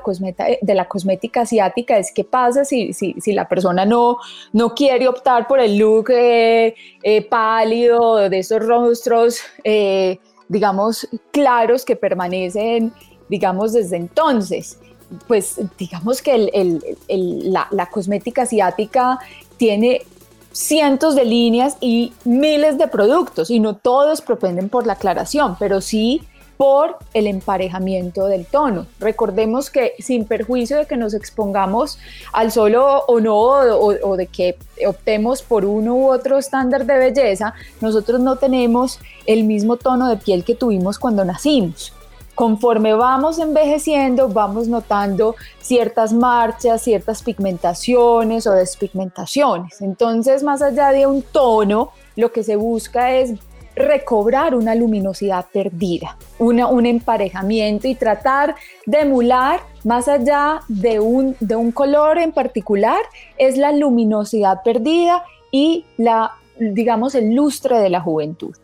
de 0.62 0.76
la 0.76 0.88
cosmética 0.88 1.42
asiática 1.42 1.98
es 1.98 2.12
qué 2.14 2.24
pasa 2.24 2.64
si, 2.66 2.94
si, 2.94 3.16
si, 3.20 3.34
la 3.34 3.48
persona 3.48 3.86
no, 3.86 4.18
no 4.54 4.74
quiere 4.76 5.08
optar 5.08 5.48
por 5.48 5.60
el 5.60 5.78
look 5.78 6.12
eh, 6.12 6.76
eh, 7.02 7.22
pálido 7.24 8.30
de 8.30 8.40
esos 8.40 8.66
rostros, 8.66 9.40
eh, 9.64 10.20
digamos, 10.48 11.08
claros 11.32 11.86
que 11.86 11.96
permanecen, 11.96 12.94
digamos, 13.30 13.74
desde 13.74 13.98
entonces. 13.98 14.80
Pues 15.28 15.60
digamos 15.78 16.22
que 16.22 16.36
el, 16.36 16.82
el, 17.08 17.52
la, 17.52 17.68
la 17.72 17.88
cosmética 17.88 18.44
asiática 18.44 19.20
tiene 19.58 20.04
cientos 20.52 21.16
de 21.16 21.26
líneas 21.26 21.78
y 21.80 22.14
miles 22.26 22.78
de 22.78 22.88
productos 22.88 23.50
y 23.50 23.60
no 23.60 23.76
todos 23.76 24.22
propenden 24.22 24.70
por 24.70 24.86
la 24.86 24.94
aclaración, 24.94 25.56
pero 25.60 25.82
sí 25.82 26.22
por 26.58 26.98
el 27.16 27.26
emparejamiento 27.26 28.28
del 28.28 28.46
tono. 28.46 28.86
Recordemos 29.00 29.72
que 29.72 29.94
sin 29.98 30.26
perjuicio 30.26 30.78
de 30.78 30.86
que 30.86 30.96
nos 30.96 31.16
expongamos 31.16 31.98
al 32.34 32.52
solo 32.52 33.04
o 33.08 33.20
no, 33.20 33.36
o, 33.40 34.16
de 34.16 34.28
que 34.28 34.60
optemos 34.86 35.42
por 35.42 35.66
uno 35.66 35.96
u 35.96 36.12
otro 36.12 36.38
estándar 36.38 36.86
de 36.86 37.00
belleza, 37.00 37.56
nosotros 37.80 38.20
no 38.20 38.36
tenemos 38.36 39.00
el 39.26 39.44
mismo 39.44 39.78
tono 39.78 40.08
de 40.08 40.18
piel 40.18 40.44
que 40.44 40.54
tuvimos 40.54 41.00
cuando 41.00 41.26
nacimos 41.26 41.94
conforme 42.42 42.96
vamos 42.96 43.38
envejeciendo, 43.38 44.28
vamos 44.28 44.68
notando 44.68 45.36
ciertas 45.60 46.12
marchas, 46.12 46.82
ciertas 46.82 47.22
pigmentaciones 47.22 48.48
o 48.48 48.54
despigmentaciones. 48.54 49.80
Entonces, 49.80 50.42
más 50.42 50.64
allá 50.64 50.90
de 50.90 51.06
un 51.06 51.22
tono, 51.22 51.92
lo 52.16 52.32
que 52.32 52.42
se 52.42 52.56
busca 52.56 53.12
es 53.12 53.36
recobrar 53.76 54.56
una 54.56 54.74
luminosidad 54.74 55.46
perdida, 55.54 56.18
un 56.40 56.88
emparejamiento 56.88 57.88
y 57.88 57.94
tratar 57.94 58.56
de 58.88 59.02
emular 59.02 59.60
más 59.84 60.08
allá 60.08 60.62
de 60.68 61.00
un, 61.00 61.36
de 61.42 61.56
un 61.56 61.72
color 61.72 62.18
en 62.18 62.32
particular, 62.32 63.04
es 63.38 63.56
la 63.56 63.72
luminosidad 63.72 64.64
perdida 64.64 65.24
y 65.52 65.86
la, 65.98 66.32
digamos, 66.58 67.14
el 67.14 67.36
lustre 67.36 67.78
de 67.78 67.92
la 67.92 68.02
juventud. 68.02 68.56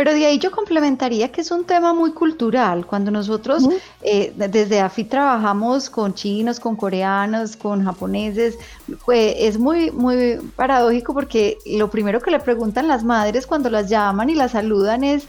Pero 0.00 0.14
de 0.14 0.24
ahí 0.24 0.38
yo 0.38 0.50
complementaría 0.50 1.30
que 1.30 1.42
es 1.42 1.50
un 1.50 1.66
tema 1.66 1.92
muy 1.92 2.12
cultural. 2.12 2.86
Cuando 2.86 3.10
nosotros 3.10 3.68
eh, 4.00 4.32
desde 4.34 4.80
AFI 4.80 5.04
trabajamos 5.04 5.90
con 5.90 6.14
chinos, 6.14 6.58
con 6.58 6.74
coreanos, 6.74 7.54
con 7.54 7.84
japoneses, 7.84 8.56
pues 9.04 9.34
es 9.36 9.58
muy, 9.58 9.90
muy 9.90 10.38
paradójico 10.56 11.12
porque 11.12 11.58
lo 11.66 11.90
primero 11.90 12.18
que 12.22 12.30
le 12.30 12.40
preguntan 12.40 12.88
las 12.88 13.04
madres 13.04 13.46
cuando 13.46 13.68
las 13.68 13.90
llaman 13.90 14.30
y 14.30 14.34
las 14.36 14.52
saludan 14.52 15.04
es 15.04 15.26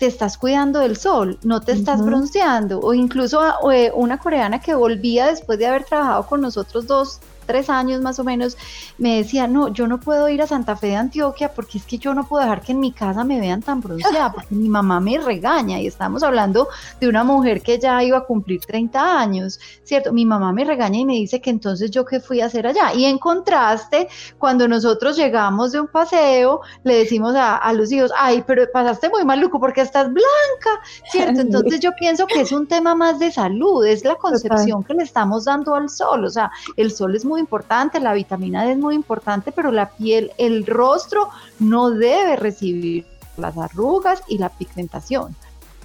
te 0.00 0.06
estás 0.06 0.36
cuidando 0.36 0.80
del 0.80 0.96
sol, 0.96 1.38
no 1.44 1.60
te 1.60 1.70
estás 1.70 2.04
bronceando, 2.04 2.80
o 2.80 2.94
incluso 2.94 3.40
eh, 3.70 3.92
una 3.94 4.18
coreana 4.18 4.60
que 4.60 4.74
volvía 4.74 5.26
después 5.26 5.60
de 5.60 5.68
haber 5.68 5.84
trabajado 5.84 6.26
con 6.26 6.40
nosotros 6.40 6.88
dos 6.88 7.20
tres 7.52 7.68
años 7.68 8.00
más 8.00 8.18
o 8.18 8.24
menos, 8.24 8.56
me 8.96 9.18
decía, 9.18 9.46
no, 9.46 9.68
yo 9.68 9.86
no 9.86 10.00
puedo 10.00 10.26
ir 10.30 10.40
a 10.40 10.46
Santa 10.46 10.74
Fe 10.74 10.86
de 10.86 10.96
Antioquia 10.96 11.52
porque 11.52 11.76
es 11.76 11.84
que 11.84 11.98
yo 11.98 12.14
no 12.14 12.26
puedo 12.26 12.42
dejar 12.42 12.62
que 12.62 12.72
en 12.72 12.80
mi 12.80 12.92
casa 12.92 13.24
me 13.24 13.38
vean 13.38 13.60
tan 13.60 13.82
bronceada, 13.82 14.32
porque 14.32 14.54
mi 14.54 14.70
mamá 14.70 15.00
me 15.00 15.18
regaña 15.18 15.78
y 15.78 15.86
estamos 15.86 16.22
hablando 16.22 16.68
de 16.98 17.08
una 17.08 17.24
mujer 17.24 17.60
que 17.60 17.78
ya 17.78 18.02
iba 18.02 18.16
a 18.16 18.24
cumplir 18.24 18.60
30 18.60 19.20
años, 19.20 19.60
¿cierto? 19.84 20.14
Mi 20.14 20.24
mamá 20.24 20.50
me 20.54 20.64
regaña 20.64 21.00
y 21.00 21.04
me 21.04 21.12
dice 21.12 21.42
que 21.42 21.50
entonces 21.50 21.90
yo 21.90 22.06
qué 22.06 22.20
fui 22.20 22.40
a 22.40 22.46
hacer 22.46 22.66
allá. 22.66 22.94
Y 22.94 23.04
en 23.04 23.18
contraste, 23.18 24.08
cuando 24.38 24.66
nosotros 24.66 25.18
llegamos 25.18 25.72
de 25.72 25.80
un 25.80 25.88
paseo, 25.88 26.62
le 26.84 26.96
decimos 26.96 27.34
a, 27.36 27.70
los 27.74 27.92
hijos, 27.92 28.10
ay, 28.16 28.42
pero 28.46 28.64
pasaste 28.72 29.10
muy 29.10 29.26
maluco 29.26 29.60
porque 29.60 29.82
estás 29.82 30.06
blanca, 30.06 30.82
¿cierto? 31.10 31.42
Entonces 31.42 31.80
yo 31.80 31.90
pienso 31.98 32.26
que 32.26 32.40
es 32.40 32.50
un 32.50 32.66
tema 32.66 32.94
más 32.94 33.18
de 33.18 33.30
salud, 33.30 33.84
es 33.84 34.06
la 34.06 34.14
concepción 34.14 34.82
que 34.84 34.94
le 34.94 35.02
estamos 35.02 35.44
dando 35.44 35.74
al 35.74 35.90
sol, 35.90 36.24
o 36.24 36.30
sea, 36.30 36.50
el 36.78 36.90
sol 36.90 37.14
es 37.14 37.26
muy 37.26 37.41
importante, 37.42 38.00
la 38.00 38.14
vitamina 38.14 38.64
D 38.64 38.72
es 38.72 38.78
muy 38.78 38.94
importante, 38.94 39.52
pero 39.52 39.70
la 39.70 39.90
piel, 39.90 40.32
el 40.38 40.64
rostro 40.64 41.28
no 41.58 41.90
debe 41.90 42.36
recibir 42.36 43.06
las 43.36 43.56
arrugas 43.58 44.22
y 44.28 44.38
la 44.38 44.48
pigmentación. 44.48 45.36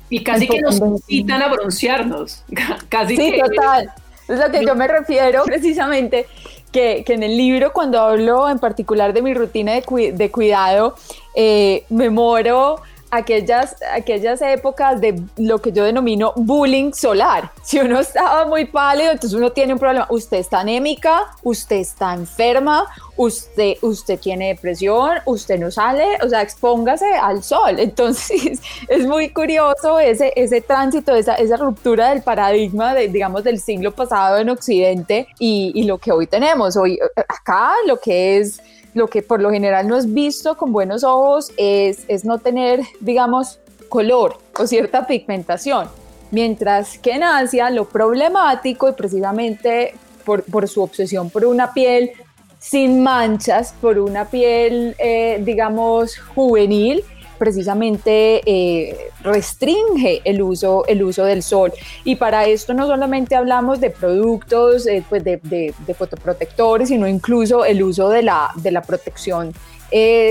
Y 0.10 0.24
casi 0.24 0.48
que 0.48 0.62
nos 0.62 0.78
incitan 0.78 1.42
a 1.42 1.50
broncearnos. 1.50 2.44
Casi 2.90 3.18
sí, 3.18 3.34
total. 3.40 3.92
Es 4.28 4.40
lo 4.40 4.52
que 4.52 4.66
yo 4.66 4.76
me 4.76 4.88
refiero 4.88 5.44
precisamente, 5.44 6.28
que, 6.72 7.04
que, 7.06 7.14
en 7.14 7.24
el 7.24 7.36
libro 7.36 7.74
cuando 7.74 8.00
hablo 8.00 8.50
en 8.50 8.60
particular 8.60 9.14
de 9.14 9.22
mi 9.22 9.34
rutina 9.34 9.74
de, 9.74 10.14
de 10.14 10.32
cuidado, 10.32 10.96
eh, 11.36 11.86
me 11.90 12.10
moro 12.10 12.82
aquellas, 13.12 13.76
aquellas 13.94 14.42
épocas 14.42 15.00
de 15.00 15.22
lo 15.38 15.60
que 15.60 15.72
yo 15.72 15.84
denomino 15.84 16.34
bullying 16.36 16.92
solar. 16.94 17.52
Si 17.68 17.78
uno 17.80 18.00
estaba 18.00 18.46
muy 18.46 18.64
pálido, 18.64 19.12
entonces 19.12 19.38
uno 19.38 19.52
tiene 19.52 19.74
un 19.74 19.80
problema. 19.80 20.08
Usted 20.10 20.38
está 20.38 20.62
anémica, 20.62 21.34
usted 21.44 21.76
está 21.76 22.14
enferma, 22.14 22.86
usted, 23.18 23.74
usted 23.82 24.18
tiene 24.18 24.48
depresión, 24.50 25.18
usted 25.26 25.60
no 25.60 25.70
sale, 25.70 26.18
o 26.24 26.30
sea, 26.30 26.42
expóngase 26.42 27.06
al 27.22 27.44
sol. 27.44 27.76
Entonces 27.80 28.62
es 28.88 29.06
muy 29.06 29.34
curioso 29.34 30.00
ese, 30.00 30.32
ese 30.38 30.62
tránsito, 30.62 31.14
esa, 31.14 31.36
esa 31.36 31.58
ruptura 31.58 32.12
del 32.12 32.22
paradigma, 32.22 32.94
de, 32.94 33.10
digamos, 33.10 33.44
del 33.44 33.60
siglo 33.60 33.92
pasado 33.92 34.38
en 34.38 34.50
Occidente 34.50 35.28
y, 35.38 35.74
y 35.76 35.84
lo 35.84 35.98
que 35.98 36.14
hoy 36.14 36.26
tenemos. 36.26 36.78
Hoy 36.78 36.98
acá 37.28 37.74
lo 37.86 37.98
que 38.00 38.38
es 38.38 38.62
lo 38.98 39.08
que 39.08 39.22
por 39.22 39.42
lo 39.42 39.52
general 39.52 39.88
no 39.88 39.96
es 39.96 40.14
visto 40.14 40.58
con 40.58 40.72
buenos 40.72 41.04
ojos 41.04 41.52
es, 41.58 42.04
es 42.08 42.26
no 42.26 42.40
tener, 42.40 42.82
digamos, 43.00 43.60
color 43.88 44.38
o 44.58 44.68
cierta 44.68 45.08
pigmentación. 45.08 45.88
Mientras 46.32 46.98
que 46.98 47.12
en 47.14 47.24
Asia 47.24 47.70
lo 47.70 47.86
problemático 47.86 48.90
y 48.90 48.94
precisamente 48.94 49.94
por, 50.26 50.44
por 50.44 50.68
su 50.68 50.84
obsesión 50.84 51.30
por 51.30 51.46
una 51.46 51.74
piel 51.74 52.12
sin 52.60 53.02
manchas, 53.02 53.74
por 53.80 53.98
una 54.00 54.26
piel, 54.26 54.96
eh, 54.98 55.40
digamos, 55.44 56.18
juvenil, 56.18 57.04
precisamente 57.38 58.42
eh, 58.46 59.12
restringe 59.24 60.22
el 60.26 60.42
uso, 60.42 60.86
el 60.88 61.04
uso 61.04 61.24
del 61.24 61.44
sol. 61.44 61.72
Y 62.04 62.16
para 62.16 62.46
esto 62.46 62.74
no 62.74 62.88
solamente 62.88 63.36
hablamos 63.36 63.80
de 63.80 63.90
productos 63.90 64.88
eh, 64.88 65.04
pues 65.08 65.24
de, 65.24 65.40
de, 65.44 65.94
fotoprotectores, 65.94 66.90
sino 66.90 67.08
incluso 67.08 67.66
el 67.66 67.82
uso 67.84 68.10
de 68.10 68.24
la, 68.24 68.52
de 68.56 68.72
la 68.72 68.82
protección 68.82 69.54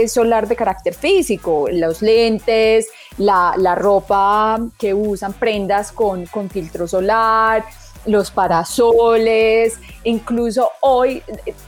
solar 0.07 0.49
de 0.49 0.55
carácter 0.55 0.93
físico, 0.93 1.67
los 1.73 2.03
lentes, 2.03 2.89
la, 3.17 3.55
la, 3.57 3.75
ropa 3.75 4.61
que 4.79 4.93
usan, 4.93 5.33
prendas 5.33 5.93
con, 5.93 6.27
con 6.27 6.51
filtro 6.51 6.87
solar, 6.87 7.65
los 8.07 8.31
parasoles, 8.31 9.79
incluso 10.05 10.71
hoy 10.81 11.23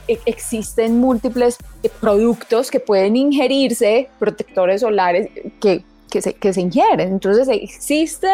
eh, 0.07 0.19
existen 0.27 0.99
múltiples 0.99 1.59
eh, 1.83 1.91
productos 2.01 2.71
que 2.71 2.81
pueden 2.81 3.17
ingerirse, 3.17 4.09
protectores 4.19 4.81
solares 4.81 5.29
que, 5.61 5.85
que, 6.11 6.23
se, 6.23 6.35
que 6.35 6.53
se 6.53 6.61
ingieren. 6.61 7.09
Entonces 7.09 7.49
existe 7.49 8.29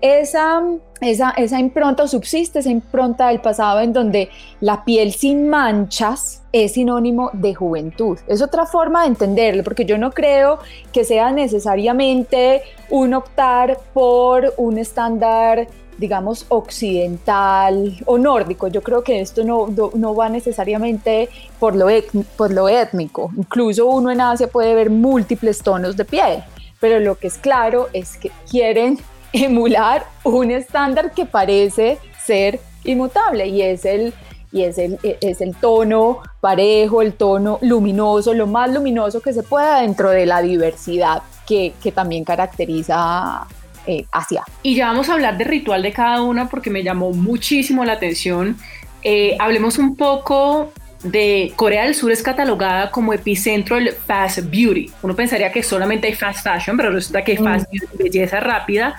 esa, 0.00 0.62
esa, 1.00 1.30
esa 1.30 1.58
impronta 1.58 2.06
subsiste 2.06 2.60
esa 2.60 2.70
impronta 2.70 3.28
del 3.28 3.40
pasado 3.40 3.80
en 3.80 3.92
donde 3.92 4.28
la 4.60 4.84
piel 4.84 5.12
sin 5.12 5.48
manchas 5.48 6.42
es 6.52 6.74
sinónimo 6.74 7.30
de 7.32 7.54
juventud. 7.54 8.18
Es 8.28 8.40
otra 8.40 8.64
forma 8.64 9.02
de 9.02 9.08
entenderlo, 9.08 9.64
porque 9.64 9.84
yo 9.84 9.98
no 9.98 10.12
creo 10.12 10.58
que 10.92 11.04
sea 11.04 11.32
necesariamente 11.32 12.62
un 12.90 13.14
optar 13.14 13.78
por 13.92 14.54
un 14.56 14.78
estándar 14.78 15.66
digamos, 15.98 16.46
occidental 16.48 17.98
o 18.06 18.16
nórdico. 18.16 18.68
Yo 18.68 18.82
creo 18.82 19.02
que 19.02 19.20
esto 19.20 19.44
no, 19.44 19.68
no, 19.94 20.14
va 20.14 20.28
necesariamente 20.28 21.28
por 21.58 21.74
lo, 21.74 21.88
por 22.36 22.52
lo 22.52 22.68
étnico. 22.68 23.30
Incluso 23.36 23.86
uno 23.86 24.10
en 24.10 24.20
Asia 24.20 24.46
puede 24.46 24.74
ver 24.74 24.90
múltiples 24.90 25.60
tonos 25.60 25.96
de 25.96 26.04
piel, 26.04 26.44
pero 26.80 27.00
lo 27.00 27.16
que 27.16 27.26
es 27.26 27.36
claro 27.36 27.88
es 27.92 28.16
que 28.16 28.30
quieren 28.48 28.98
emular 29.32 30.06
un 30.24 30.50
estándar 30.50 31.12
que 31.12 31.26
parece 31.26 31.98
ser 32.24 32.60
inmutable 32.84 33.46
y 33.48 33.62
es 33.62 33.84
el, 33.84 34.14
y 34.52 34.62
es 34.62 34.78
el, 34.78 34.98
es 35.02 35.40
el 35.40 35.54
tono 35.56 36.20
parejo, 36.40 37.02
el 37.02 37.14
tono 37.14 37.58
luminoso, 37.60 38.32
lo 38.32 38.46
más 38.46 38.72
luminoso 38.72 39.20
que 39.20 39.32
se 39.32 39.42
pueda 39.42 39.80
dentro 39.80 40.10
de 40.10 40.26
la 40.26 40.40
diversidad 40.42 41.22
que, 41.46 41.74
que 41.82 41.90
también 41.90 42.24
caracteriza 42.24 43.46
eh, 43.88 44.04
Asia. 44.12 44.44
Y 44.62 44.74
ya 44.74 44.88
vamos 44.88 45.08
a 45.08 45.14
hablar 45.14 45.38
del 45.38 45.48
ritual 45.48 45.82
de 45.82 45.92
cada 45.92 46.20
una 46.20 46.48
porque 46.48 46.68
me 46.68 46.82
llamó 46.82 47.10
muchísimo 47.12 47.84
la 47.86 47.94
atención. 47.94 48.56
Eh, 49.02 49.34
hablemos 49.38 49.78
un 49.78 49.96
poco 49.96 50.72
de 51.02 51.52
Corea 51.56 51.84
del 51.84 51.94
Sur 51.94 52.12
es 52.12 52.22
catalogada 52.22 52.90
como 52.90 53.14
epicentro 53.14 53.76
del 53.76 53.92
fast 53.92 54.40
beauty. 54.50 54.90
Uno 55.02 55.16
pensaría 55.16 55.50
que 55.50 55.62
solamente 55.62 56.06
hay 56.06 56.14
fast 56.14 56.44
fashion, 56.44 56.76
pero 56.76 56.90
resulta 56.90 57.24
que 57.24 57.32
hay 57.32 57.38
fast 57.38 57.66
mm. 57.66 57.70
beauty, 57.70 57.96
belleza 57.96 58.40
rápida 58.40 58.94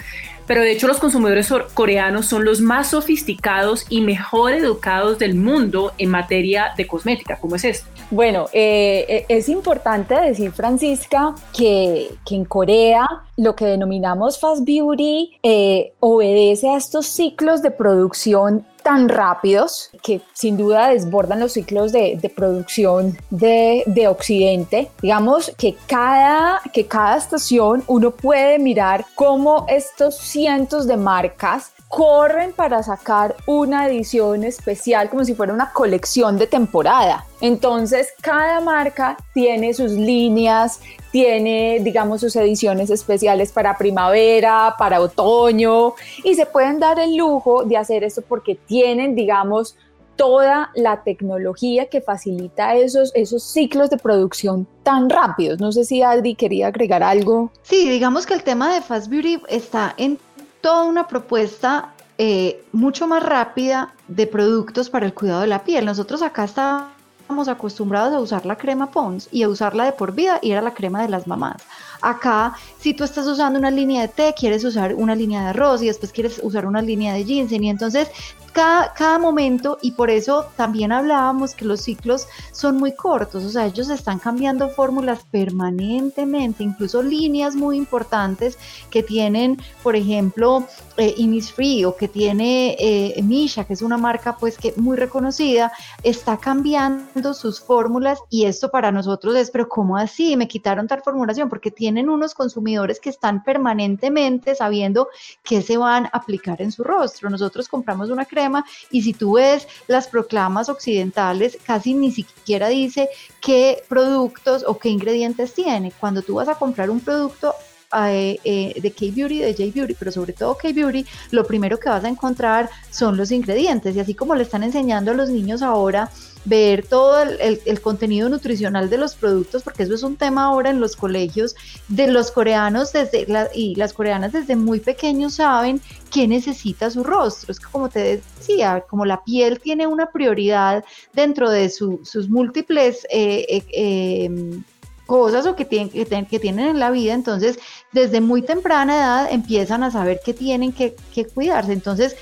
pero 0.50 0.62
de 0.62 0.72
hecho 0.72 0.88
los 0.88 0.98
consumidores 0.98 1.54
coreanos 1.76 2.26
son 2.26 2.44
los 2.44 2.60
más 2.60 2.90
sofisticados 2.90 3.86
y 3.88 4.02
mejor 4.02 4.54
educados 4.54 5.20
del 5.20 5.36
mundo 5.36 5.94
en 6.00 6.10
materia 6.10 6.74
de 6.76 6.88
cosmética. 6.88 7.38
¿Cómo 7.40 7.56
es 7.56 7.66
esto? 7.66 7.88
Bueno, 8.10 8.48
eh, 8.52 9.06
eh, 9.08 9.26
es 9.30 9.48
importante 9.48 10.20
decir, 10.20 10.52
Francisca, 10.52 11.36
que, 11.56 12.10
que, 12.26 12.34
en 12.34 12.46
Corea 12.46 13.06
lo 13.38 13.56
que 13.56 13.66
denominamos 13.66 14.40
fast 14.40 14.66
beauty 14.66 15.38
eh, 15.44 15.94
obedece 16.00 16.68
a 16.70 16.78
estos 16.78 17.06
ciclos 17.06 17.62
de 17.62 17.70
producción 17.70 18.66
tan 18.90 19.08
rápidos 19.08 19.92
que 20.02 20.20
sin 20.34 20.58
duda 20.58 20.88
desbordan 20.88 21.40
los 21.40 21.54
ciclos 21.54 21.92
de, 21.92 22.32
producción 22.36 23.16
de, 23.30 23.84
de, 23.86 24.08
Occidente. 24.08 24.90
Digamos 25.00 25.52
que 25.60 25.76
cada, 25.86 26.60
que 26.74 26.88
cada 26.88 27.16
estación 27.16 27.84
uno 27.86 28.10
puede 28.10 28.58
mirar 28.58 29.06
cómo 29.14 29.68
estos 29.70 30.18
cientos 30.18 30.88
de 30.88 30.98
marcas 30.98 31.72
corren 31.90 32.54
para 32.54 32.84
sacar 32.84 33.36
una 33.48 33.88
edición 33.88 34.44
especial 34.44 35.10
como 35.10 35.26
si 35.26 35.34
fuera 35.34 35.54
una 35.54 35.74
colección 35.74 36.38
de 36.38 36.46
temporada. 36.46 37.26
Entonces, 37.42 38.10
cada 38.22 38.62
marca 38.62 39.18
tiene 39.34 39.74
sus 39.74 39.92
líneas, 39.94 40.82
tiene, 41.12 41.80
digamos, 41.82 42.22
sus 42.22 42.36
ediciones 42.36 42.92
especiales 42.92 43.52
para 43.52 43.76
primavera, 43.76 44.76
para 44.78 45.02
otoño, 45.02 45.96
y 46.24 46.36
se 46.36 46.46
pueden 46.46 46.80
dar 46.80 47.00
el 47.00 47.16
lujo 47.16 47.64
de 47.64 47.78
hacer 47.78 48.04
esto 48.04 48.22
porque 48.22 48.54
tienen, 48.54 49.16
digamos, 49.16 49.76
toda 50.16 50.70
la 50.76 51.02
tecnología 51.04 51.88
que 51.88 52.02
facilita 52.02 52.76
esos, 52.76 53.12
esos 53.16 53.42
ciclos 53.42 53.90
de 53.90 53.98
producción 53.98 54.68
tan 54.84 55.10
rápidos. 55.10 55.60
No 55.60 55.72
sé 55.72 55.86
si 55.86 56.04
Adri 56.04 56.36
quería 56.36 56.68
agregar 56.68 57.02
algo. 57.02 57.52
Sí, 57.64 57.90
digamos 57.90 58.28
que 58.28 58.34
el 58.34 58.44
tema 58.44 58.74
de 58.74 58.82
Fast 58.82 59.08
Beauty 59.08 59.42
está 59.48 59.96
en 59.98 60.20
toda 60.62 60.84
una 60.84 61.08
propuesta 61.08 61.94
eh, 62.18 62.64
mucho 62.74 63.08
más 63.08 63.24
rápida 63.24 63.94
de 64.08 64.28
productos 64.28 64.90
para 64.90 65.06
el 65.06 65.14
cuidado 65.14 65.42
de 65.42 65.48
la 65.48 65.64
piel. 65.64 65.86
Nosotros 65.86 66.22
acá 66.22 66.44
estamos 66.44 67.48
acostumbrados 67.48 68.14
a 68.14 68.20
usar 68.20 68.46
la 68.46 68.58
crema 68.58 68.92
Pons 68.92 69.30
y 69.32 69.44
a 69.44 69.50
usarla 69.50 69.86
de 69.86 69.94
por 69.94 70.14
vida 70.14 70.40
y 70.42 70.52
era 70.52 70.62
la 70.62 70.74
crema 70.74 71.02
de 71.02 71.10
las 71.10 71.28
mamás. 71.28 71.62
Acá, 72.02 72.54
si 72.80 72.94
tú 72.94 73.04
estás 73.04 73.28
usando 73.28 73.60
una 73.60 73.72
línea 73.72 74.02
de 74.02 74.08
té, 74.08 74.36
quieres 74.38 74.64
usar 74.64 74.96
una 74.96 75.16
línea 75.16 75.42
de 75.44 75.48
arroz 75.50 75.82
y 75.82 75.88
después 75.88 76.12
quieres 76.12 76.40
usar 76.44 76.66
una 76.66 76.82
línea 76.82 77.14
de 77.14 77.26
ginseng 77.26 77.64
y 77.64 77.70
entonces 77.70 78.10
cada, 78.54 78.94
cada, 78.94 79.20
momento 79.20 79.78
y 79.82 79.92
por 79.92 80.10
eso 80.10 80.48
también 80.56 80.92
hablábamos 80.92 81.54
que 81.54 81.66
los 81.66 81.82
ciclos 81.82 82.28
son 82.52 82.78
muy 82.78 82.94
cortos, 82.94 83.44
o 83.44 83.50
sea, 83.50 83.66
ellos 83.66 83.90
están 83.90 84.20
cambiando 84.20 84.70
fórmulas 84.70 85.20
permanentemente, 85.30 86.64
incluso 86.64 87.02
líneas 87.04 87.56
muy 87.56 87.78
importantes 87.78 88.58
que 88.90 89.04
tienen, 89.04 89.62
por 89.84 89.96
ejemplo, 89.96 90.66
eh, 90.98 91.14
Innisfree 91.18 91.86
o 91.86 91.96
que 91.96 92.08
tiene 92.08 92.76
eh, 92.80 93.22
Misha, 93.24 93.66
que 93.66 93.74
es 93.74 93.82
una 93.82 93.98
marca 93.98 94.36
pues 94.38 94.58
que 94.58 94.74
muy 94.78 94.98
reconocida, 94.98 95.72
está 96.04 96.38
cambiando 96.38 97.34
sus 97.34 97.62
fórmulas 97.62 98.20
y 98.30 98.46
esto 98.46 98.72
para 98.72 98.92
nosotros 98.92 99.36
es, 99.36 99.52
pero 99.52 99.70
¿cómo 99.70 99.96
así? 99.96 100.36
Me 100.36 100.48
quitaron 100.48 100.88
tal 100.88 101.02
formulación 101.02 101.50
porque 101.50 101.72
tienen 101.90 102.12
unos 102.12 102.36
consumidores 102.36 103.00
que 103.00 103.10
están 103.10 103.44
permanentemente 103.44 104.54
sabiendo 104.54 105.08
qué 105.44 105.64
se 105.64 105.76
van 105.76 106.06
a 106.06 106.10
aplicar 106.10 106.62
en 106.62 106.72
su 106.72 106.84
rostro. 106.84 107.32
Nosotros 107.32 107.68
compramos 107.68 108.12
una 108.12 108.26
crema 108.26 108.64
y 108.92 109.02
si 109.02 109.14
tú 109.14 109.34
ves 109.34 109.68
las 109.88 110.08
proclamas 110.08 110.70
occidentales, 110.70 111.58
casi 111.66 111.96
ni 111.96 112.12
siquiera 112.12 112.68
dice 112.68 113.10
qué 113.42 113.82
productos 113.90 114.64
o 114.68 114.78
qué 114.78 114.90
ingredientes 114.90 115.56
tiene. 115.56 115.92
Cuando 116.00 116.22
tú 116.22 116.36
vas 116.36 116.48
a 116.48 116.54
comprar 116.60 116.92
un 116.92 117.00
producto 117.00 117.56
eh, 117.98 118.38
eh, 118.44 118.80
de 118.80 118.92
K-Beauty, 118.92 119.40
de 119.40 119.54
J-Beauty, 119.54 119.96
pero 119.98 120.12
sobre 120.12 120.34
todo 120.34 120.56
K-Beauty, 120.56 121.04
lo 121.32 121.44
primero 121.44 121.80
que 121.80 121.90
vas 121.90 122.04
a 122.04 122.08
encontrar 122.08 122.70
son 122.92 123.18
los 123.18 123.32
ingredientes. 123.32 123.96
Y 123.96 124.00
así 124.00 124.14
como 124.14 124.36
le 124.36 124.44
están 124.44 124.62
enseñando 124.62 125.10
a 125.10 125.16
los 125.16 125.32
niños 125.32 125.64
ahora 125.64 126.12
ver 126.46 126.86
todo 126.86 127.22
el, 127.22 127.82
contenido 127.82 128.30
nutricional 128.30 128.90
de 128.90 128.98
los 128.98 129.16
productos, 129.16 129.64
porque 129.64 129.84
eso 129.84 129.94
es 129.94 130.04
un 130.04 130.16
tema 130.16 130.46
ahora 130.46 130.70
en 130.70 130.80
los 130.80 130.96
colegios 130.96 131.56
de 131.88 132.08
los 132.08 132.32
coreanos 132.32 132.94
desde 132.94 133.28
y 133.54 133.76
las 133.76 133.94
coreanas 133.94 134.32
desde 134.32 134.56
muy 134.56 134.80
pequeños 134.80 135.36
saben 135.36 135.82
qué 136.12 136.28
necesita 136.28 136.90
su 136.90 137.04
rostro. 137.04 137.52
Es 137.52 137.60
que 137.60 137.68
como 137.72 137.90
te 137.90 138.22
decía, 138.38 138.84
como 138.90 139.06
la 139.06 139.24
piel 139.24 139.60
tiene 139.60 139.88
una 139.88 140.12
prioridad 140.12 140.84
dentro 141.14 141.50
de 141.50 141.70
sus 141.70 142.30
múltiples 142.30 143.06
eh, 143.10 143.46
eh, 143.50 144.26
em, 144.26 144.64
cosas 145.06 145.48
o 145.48 145.56
que, 145.56 145.66
tienen, 145.66 145.90
que, 145.90 146.06
que, 146.06 146.40
tienen 146.40 146.68
en 146.68 146.80
la 146.80 146.92
vida, 146.92 147.14
entonces 147.16 147.58
desde 147.92 148.22
muy 148.22 148.44
temprana 148.44 148.96
edad 148.96 149.28
empiezan 149.32 149.82
a 149.82 149.90
saber 149.90 150.20
que 150.24 150.36
tienen 150.36 150.72
que, 150.72 150.96
que 151.14 151.26
cuidarse. 151.26 151.74
Entonces, 151.74 152.16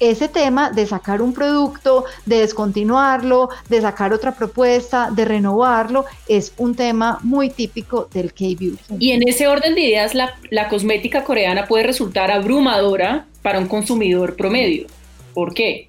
ese 0.00 0.28
tema 0.28 0.70
de 0.70 0.86
sacar 0.86 1.22
un 1.22 1.32
producto, 1.32 2.04
de 2.26 2.40
descontinuarlo, 2.40 3.50
de 3.68 3.80
sacar 3.80 4.12
otra 4.12 4.32
propuesta, 4.34 5.10
de 5.10 5.24
renovarlo, 5.24 6.04
es 6.28 6.52
un 6.56 6.74
tema 6.74 7.18
muy 7.22 7.50
típico 7.50 8.08
del 8.12 8.32
K-Beauty. 8.32 8.96
Y 8.98 9.12
en 9.12 9.26
ese 9.28 9.46
orden 9.48 9.74
de 9.74 9.82
ideas, 9.82 10.14
la, 10.14 10.34
la 10.50 10.68
cosmética 10.68 11.24
coreana 11.24 11.66
puede 11.66 11.84
resultar 11.84 12.30
abrumadora 12.30 13.26
para 13.42 13.58
un 13.58 13.66
consumidor 13.66 14.36
promedio. 14.36 14.86
¿Por 15.34 15.54
qué? 15.54 15.87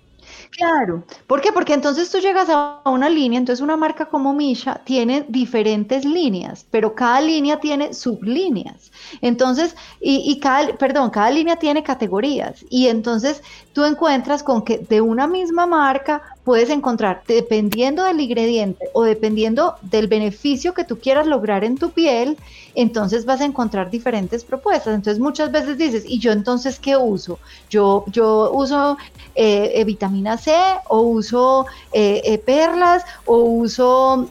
Claro, 0.60 1.06
¿por 1.26 1.40
qué? 1.40 1.54
Porque 1.54 1.74
entonces 1.74 2.12
tú 2.12 2.18
llegas 2.20 2.50
a 2.50 2.82
una 2.86 3.10
línea, 3.10 3.40
entonces 3.40 3.64
una 3.64 3.78
marca 3.78 4.08
como 4.08 4.34
Misha 4.34 4.82
tiene 4.84 5.26
diferentes 5.30 6.04
líneas, 6.04 6.68
pero 6.70 6.96
cada 6.96 7.22
línea 7.22 7.62
tiene 7.62 7.94
sublíneas. 7.94 8.92
Entonces, 9.22 9.74
y, 10.02 10.30
y 10.30 10.38
cada, 10.42 10.78
perdón, 10.78 11.12
cada 11.12 11.32
línea 11.32 11.56
tiene 11.56 11.82
categorías. 11.82 12.66
Y 12.70 12.88
entonces 12.88 13.42
tú 13.72 13.86
encuentras 13.86 14.44
con 14.44 14.64
que 14.66 14.80
de 14.80 15.00
una 15.00 15.28
misma 15.28 15.66
marca 15.66 16.22
puedes 16.50 16.72
encontrar, 16.72 17.22
dependiendo 17.28 18.04
del 18.04 18.20
ingrediente 18.22 18.90
o 18.94 19.04
dependiendo 19.04 19.76
del 19.84 20.08
beneficio 20.08 20.74
que 20.74 20.84
tú 20.84 20.98
quieras 20.98 21.28
lograr 21.28 21.64
en 21.64 21.78
tu 21.78 21.92
piel, 21.92 22.40
entonces 22.74 23.24
vas 23.26 23.42
a 23.42 23.46
encontrar 23.46 23.92
diferentes 23.92 24.44
propuestas. 24.44 24.96
Entonces 24.96 25.22
muchas 25.22 25.52
veces 25.52 25.78
dices, 25.78 26.06
¿y 26.08 26.18
yo 26.18 26.32
entonces 26.32 26.80
qué 26.80 26.98
uso? 26.98 27.38
Yo, 27.70 28.04
yo 28.08 28.50
uso 28.52 28.98
eh, 29.36 29.74
eh, 29.76 29.84
vitamina 29.84 30.38
C 30.38 30.52
o 30.88 31.02
uso 31.02 31.68
eh, 31.94 32.42
perlas 32.44 33.04
o 33.26 33.42
uso 33.42 34.28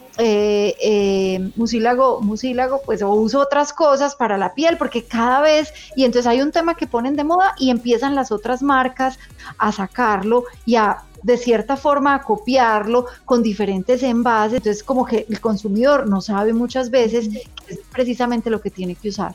mucílago, 1.55 2.21
mucílago, 2.21 2.81
pues 2.85 3.01
o 3.01 3.13
uso 3.13 3.39
otras 3.39 3.73
cosas 3.73 4.17
para 4.17 4.37
la 4.37 4.55
piel, 4.55 4.77
porque 4.77 5.05
cada 5.05 5.41
vez, 5.41 5.73
y 5.95 6.05
entonces 6.05 6.27
hay 6.27 6.41
un 6.41 6.51
tema 6.51 6.75
que 6.75 6.89
ponen 6.89 7.15
de 7.15 7.23
moda 7.23 7.55
y 7.61 7.71
empiezan 7.71 8.17
las 8.17 8.33
otras 8.33 8.61
marcas 8.61 9.21
a 9.57 9.71
sacarlo 9.71 10.43
y 10.67 10.75
a 10.75 11.05
de 11.23 11.37
cierta 11.37 11.77
forma 11.77 12.15
a 12.15 12.23
copiarlo 12.23 13.07
con 13.25 13.43
diferentes 13.43 14.03
envases. 14.03 14.59
Entonces, 14.59 14.83
como 14.83 15.05
que 15.05 15.27
el 15.29 15.41
consumidor 15.41 16.09
no 16.09 16.21
sabe 16.21 16.53
muchas 16.53 16.91
veces 16.91 17.29
que 17.29 17.47
es 17.69 17.81
precisamente 17.93 18.51
lo 18.51 18.61
que 18.61 18.71
tiene 18.71 18.95
que 18.95 19.09
usar. 19.09 19.35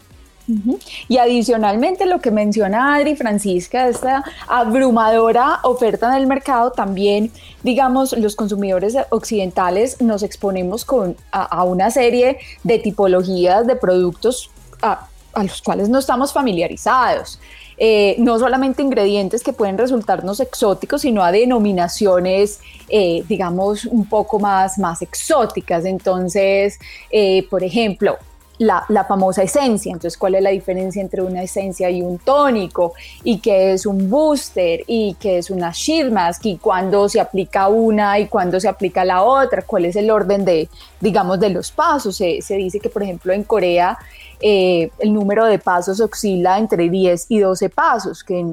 Y 1.08 1.18
adicionalmente 1.18 2.06
lo 2.06 2.20
que 2.20 2.30
menciona 2.30 2.96
Adri 2.96 3.16
Francisca, 3.16 3.88
esta 3.88 4.24
abrumadora 4.48 5.60
oferta 5.64 6.10
en 6.10 6.22
el 6.22 6.28
mercado, 6.28 6.72
también, 6.72 7.32
digamos, 7.64 8.12
los 8.18 8.36
consumidores 8.36 8.98
occidentales 9.10 10.02
nos 10.02 10.22
exponemos 10.22 10.84
con, 10.84 11.16
a, 11.32 11.64
una 11.64 11.92
serie 11.92 12.40
de 12.64 12.80
tipologías 12.80 13.66
de 13.66 13.78
productos 13.78 14.52
a, 14.82 15.08
a 15.34 15.44
los 15.44 15.62
cuales 15.62 15.88
no 15.88 16.00
estamos 16.00 16.34
familiarizados. 16.34 17.40
Eh, 17.78 18.16
no 18.20 18.38
solamente 18.40 18.82
ingredientes 18.82 19.44
que 19.44 19.54
pueden 19.54 19.78
resultarnos 19.78 20.40
exóticos, 20.40 21.02
sino 21.02 21.24
a 21.24 21.32
denominaciones, 21.32 22.60
eh, 22.90 23.24
digamos, 23.28 23.86
un 23.86 24.06
poco 24.06 24.40
más, 24.40 24.78
más 24.78 25.02
exóticas. 25.02 25.86
Entonces, 25.86 26.80
eh, 27.10 27.48
por 27.50 27.64
ejemplo, 27.64 28.18
la, 28.64 29.06
famosa 29.08 29.44
esencia. 29.44 29.92
Entonces, 29.92 30.18
¿cuál 30.18 30.36
es 30.36 30.42
la 30.42 30.50
diferencia 30.50 31.02
entre 31.02 31.22
una 31.22 31.44
esencia 31.44 31.90
y 31.90 32.02
un 32.02 32.18
tónico? 32.18 32.94
¿Y 33.24 33.40
qué 33.40 33.74
es 33.74 33.86
un 33.86 34.10
booster? 34.10 34.84
¿Y 34.88 35.16
qué 35.20 35.38
es 35.38 35.50
una 35.50 35.72
sheet 35.72 36.12
mask? 36.12 36.46
¿Y 36.46 36.58
cuándo 36.58 37.08
se 37.10 37.20
aplica 37.20 37.68
una 37.68 38.20
y 38.20 38.28
cuándo 38.28 38.60
se 38.60 38.68
aplica 38.68 39.06
la 39.06 39.24
otra? 39.24 39.62
¿Cuál 39.62 39.86
es 39.86 39.96
el 39.96 40.10
orden 40.10 40.46
de, 40.46 40.70
digamos, 41.00 41.40
de 41.40 41.50
los 41.50 41.72
pasos? 41.72 42.16
Se, 42.16 42.42
se 42.42 42.56
dice 42.56 42.80
que, 42.80 42.90
por 42.90 43.04
ejemplo, 43.04 43.34
en 43.34 43.44
Corea 43.44 43.98
eh, 44.46 44.92
el 45.00 45.14
número 45.14 45.46
de 45.46 45.58
pasos 45.58 46.02
oscila 46.02 46.60
entre 46.60 46.90
10 46.90 47.28
y 47.30 47.40
12 47.40 47.70
pasos, 47.70 48.26
que, 48.26 48.46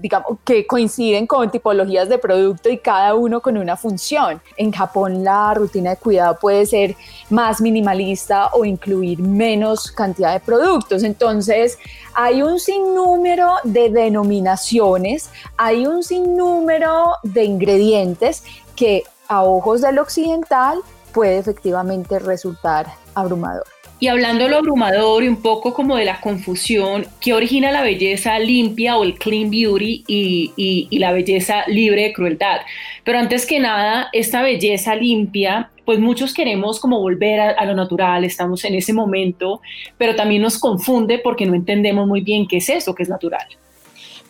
digamos, 0.00 0.38
que 0.44 0.66
coinciden 0.66 1.26
con 1.26 1.50
tipologías 1.50 2.08
de 2.08 2.18
producto 2.18 2.68
y 2.68 2.78
cada 2.78 3.14
uno 3.14 3.40
con 3.40 3.56
una 3.56 3.76
función. 3.76 4.40
En 4.56 4.72
Japón 4.72 5.24
la 5.24 5.54
rutina 5.54 5.90
de 5.90 5.96
cuidado 5.96 6.38
puede 6.40 6.66
ser 6.66 6.96
más 7.28 7.60
minimalista 7.60 8.48
o 8.52 8.64
incluir 8.64 9.20
menos 9.20 9.90
cantidad 9.92 10.32
de 10.32 10.40
productos. 10.40 11.02
Entonces, 11.02 11.78
hay 12.14 12.42
un 12.42 12.58
sinnúmero 12.58 13.54
de 13.64 13.90
denominaciones, 13.90 15.30
hay 15.56 15.86
un 15.86 16.02
sinnúmero 16.02 17.14
de 17.22 17.44
ingredientes 17.44 18.44
que 18.74 19.04
a 19.28 19.42
ojos 19.44 19.80
del 19.80 19.98
occidental 19.98 20.80
puede 21.12 21.38
efectivamente 21.38 22.18
resultar 22.18 22.86
abrumador. 23.14 23.64
Y 24.02 24.08
hablando 24.08 24.44
de 24.44 24.50
lo 24.50 24.56
abrumador 24.56 25.22
y 25.22 25.28
un 25.28 25.42
poco 25.42 25.74
como 25.74 25.94
de 25.94 26.06
la 26.06 26.22
confusión, 26.22 27.06
¿qué 27.20 27.34
origina 27.34 27.70
la 27.70 27.82
belleza 27.82 28.38
limpia 28.38 28.96
o 28.96 29.04
el 29.04 29.18
clean 29.18 29.50
beauty 29.50 30.04
y, 30.06 30.98
la 30.98 31.12
belleza 31.12 31.64
libre 31.66 32.04
de 32.04 32.12
crueldad? 32.14 32.62
Pero 33.04 33.18
antes 33.18 33.44
que 33.44 33.60
nada, 33.60 34.08
esta 34.14 34.40
belleza 34.40 34.94
limpia, 34.96 35.70
pues 35.84 35.98
muchos 35.98 36.32
queremos 36.32 36.80
como 36.80 36.98
volver 36.98 37.40
a, 37.40 37.64
lo 37.66 37.74
natural, 37.74 38.24
estamos 38.24 38.64
en 38.64 38.74
ese 38.74 38.94
momento, 38.94 39.60
pero 39.98 40.16
también 40.16 40.40
nos 40.40 40.58
confunde 40.58 41.18
porque 41.18 41.44
no 41.44 41.54
entendemos 41.54 42.08
muy 42.08 42.22
bien 42.22 42.48
qué 42.48 42.56
es 42.56 42.70
eso, 42.70 42.94
qué 42.94 43.02
es 43.02 43.10
natural. 43.10 43.46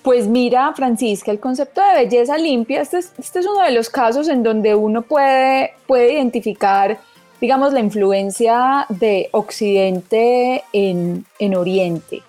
Pues 0.02 0.26
mira, 0.26 0.72
Francisca, 0.74 1.30
el 1.30 1.38
concepto 1.38 1.80
de 1.80 2.06
belleza 2.06 2.36
limpia, 2.38 2.80
este 2.80 2.98
es, 2.98 3.12
este 3.18 3.38
es, 3.38 3.46
uno 3.46 3.62
de 3.62 3.70
los 3.70 3.88
casos 3.88 4.28
en 4.28 4.42
donde 4.42 4.74
uno 4.74 5.02
puede, 5.02 5.74
puede 5.86 6.14
identificar 6.14 6.98
digamos, 7.40 7.72
la 7.72 7.80
influencia 7.80 8.86
de 8.88 9.28
Occidente 9.32 10.62
en, 10.72 11.24
Oriente. 11.56 12.22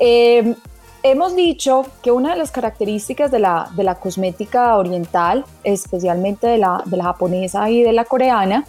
Eh, 0.00 0.54
hemos 1.02 1.36
dicho 1.36 1.86
que 2.02 2.10
una 2.10 2.32
de 2.32 2.38
las 2.38 2.50
características 2.50 3.30
de 3.30 3.38
la, 3.38 3.70
de 3.76 3.84
la 3.84 3.94
cosmética 3.96 4.76
oriental, 4.76 5.44
especialmente 5.64 6.46
de 6.46 6.58
la, 6.58 6.82
de 6.84 6.96
la 6.96 7.04
japonesa 7.04 7.70
y 7.70 7.82
de 7.82 7.92
la 7.92 8.04
coreana, 8.04 8.64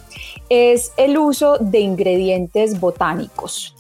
es 0.50 0.92
el 0.98 1.18
uso 1.18 1.58
de 1.58 1.80
ingredientes 1.80 2.80
botánicos 2.80 3.76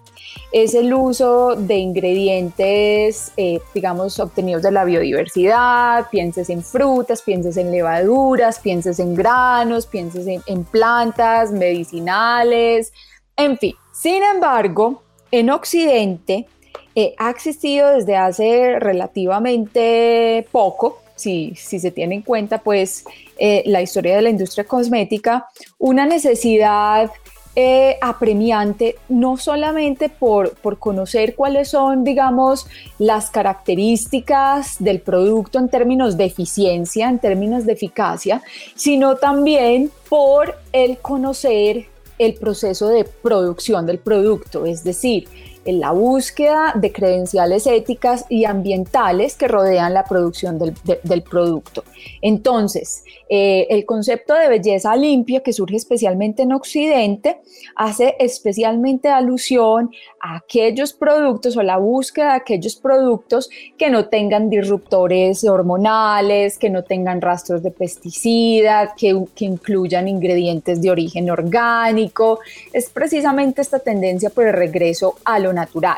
es 0.51 0.73
el 0.73 0.93
uso 0.93 1.55
de 1.55 1.77
ingredientes, 1.77 3.31
eh, 3.37 3.61
digamos, 3.73 4.19
obtenidos 4.19 4.61
de 4.61 4.71
la 4.71 4.83
biodiversidad, 4.83 6.09
pienses 6.09 6.49
en 6.49 6.61
frutas, 6.61 7.21
pienses 7.21 7.55
en 7.55 7.71
levaduras, 7.71 8.59
pienses 8.59 8.99
en 8.99 9.15
granos, 9.15 9.85
pienses 9.85 10.27
en, 10.27 10.63
plantas 10.65 11.51
medicinales, 11.51 12.91
en 13.37 13.57
fin. 13.57 13.75
Sin 13.93 14.21
embargo, 14.23 15.03
en 15.31 15.49
Occidente 15.49 16.47
eh, 16.95 17.15
ha 17.17 17.29
existido 17.29 17.89
desde 17.91 18.17
hace 18.17 18.77
relativamente 18.79 20.45
poco, 20.51 20.99
si, 21.15 21.55
se 21.55 21.91
tiene 21.91 22.15
en 22.15 22.21
cuenta 22.23 22.57
pues 22.57 23.05
eh, 23.37 23.63
la 23.65 23.81
historia 23.81 24.15
de 24.15 24.23
la 24.23 24.29
industria 24.29 24.65
cosmética, 24.65 25.47
una 25.77 26.05
necesidad 26.05 27.09
eh, 27.55 27.97
apremiante, 28.01 28.95
no 29.09 29.35
solamente 29.35 30.07
por, 30.07 30.53
por 30.55 30.79
conocer 30.79 31.35
cuáles 31.35 31.69
son, 31.69 32.05
digamos, 32.05 32.65
las 32.97 33.29
características 33.29 34.77
del 34.79 35.01
producto 35.01 35.59
en 35.59 35.67
términos 35.67 36.15
de 36.15 36.25
eficiencia, 36.25 37.09
en 37.09 37.19
términos 37.19 37.65
de 37.65 37.73
eficacia, 37.73 38.41
sino 38.75 39.17
también 39.17 39.91
por 40.07 40.55
el 40.71 40.99
conocer 40.99 41.87
el 42.17 42.35
proceso 42.35 42.87
de 42.87 43.03
producción 43.03 43.85
del 43.85 43.97
producto, 43.97 44.65
es 44.65 44.83
decir, 44.83 45.27
en 45.65 45.79
la 45.79 45.91
búsqueda 45.91 46.73
de 46.75 46.91
credenciales 46.91 47.67
éticas 47.67 48.25
y 48.29 48.45
ambientales 48.45 49.35
que 49.35 49.47
rodean 49.47 49.93
la 49.93 50.03
producción 50.03 50.57
del, 50.57 50.73
del 51.03 51.21
producto. 51.21 51.83
Entonces, 52.21 53.03
eh, 53.29 53.67
el 53.69 53.85
concepto 53.85 54.33
de 54.33 54.49
belleza 54.49 54.93
limpia 54.95 55.41
que 55.41 55.53
surge 55.53 55.77
especialmente 55.77 56.43
en 56.43 56.51
Occidente 56.51 57.39
hace 57.75 58.15
especialmente 58.19 59.07
alusión 59.07 59.89
a 60.19 60.35
aquellos 60.37 60.93
productos 60.93 61.55
o 61.55 61.63
la 61.63 61.77
búsqueda 61.77 62.31
de 62.31 62.35
aquellos 62.37 62.75
productos 62.75 63.49
que 63.77 63.89
no 63.89 64.09
tengan 64.09 64.49
disruptores 64.49 65.43
hormonales, 65.45 66.57
que 66.57 66.69
no 66.69 66.83
tengan 66.83 67.21
rastros 67.21 67.63
de 67.63 67.71
pesticidas, 67.71 68.91
que, 68.97 69.17
que 69.33 69.45
incluyan 69.45 70.07
ingredientes 70.07 70.81
de 70.81 70.91
origen 70.91 71.29
orgánico. 71.29 72.39
Es 72.73 72.89
precisamente 72.89 73.61
esta 73.61 73.79
tendencia 73.79 74.29
por 74.29 74.45
el 74.45 74.53
regreso 74.53 75.15
a 75.23 75.39
lo 75.39 75.50
natural. 75.53 75.97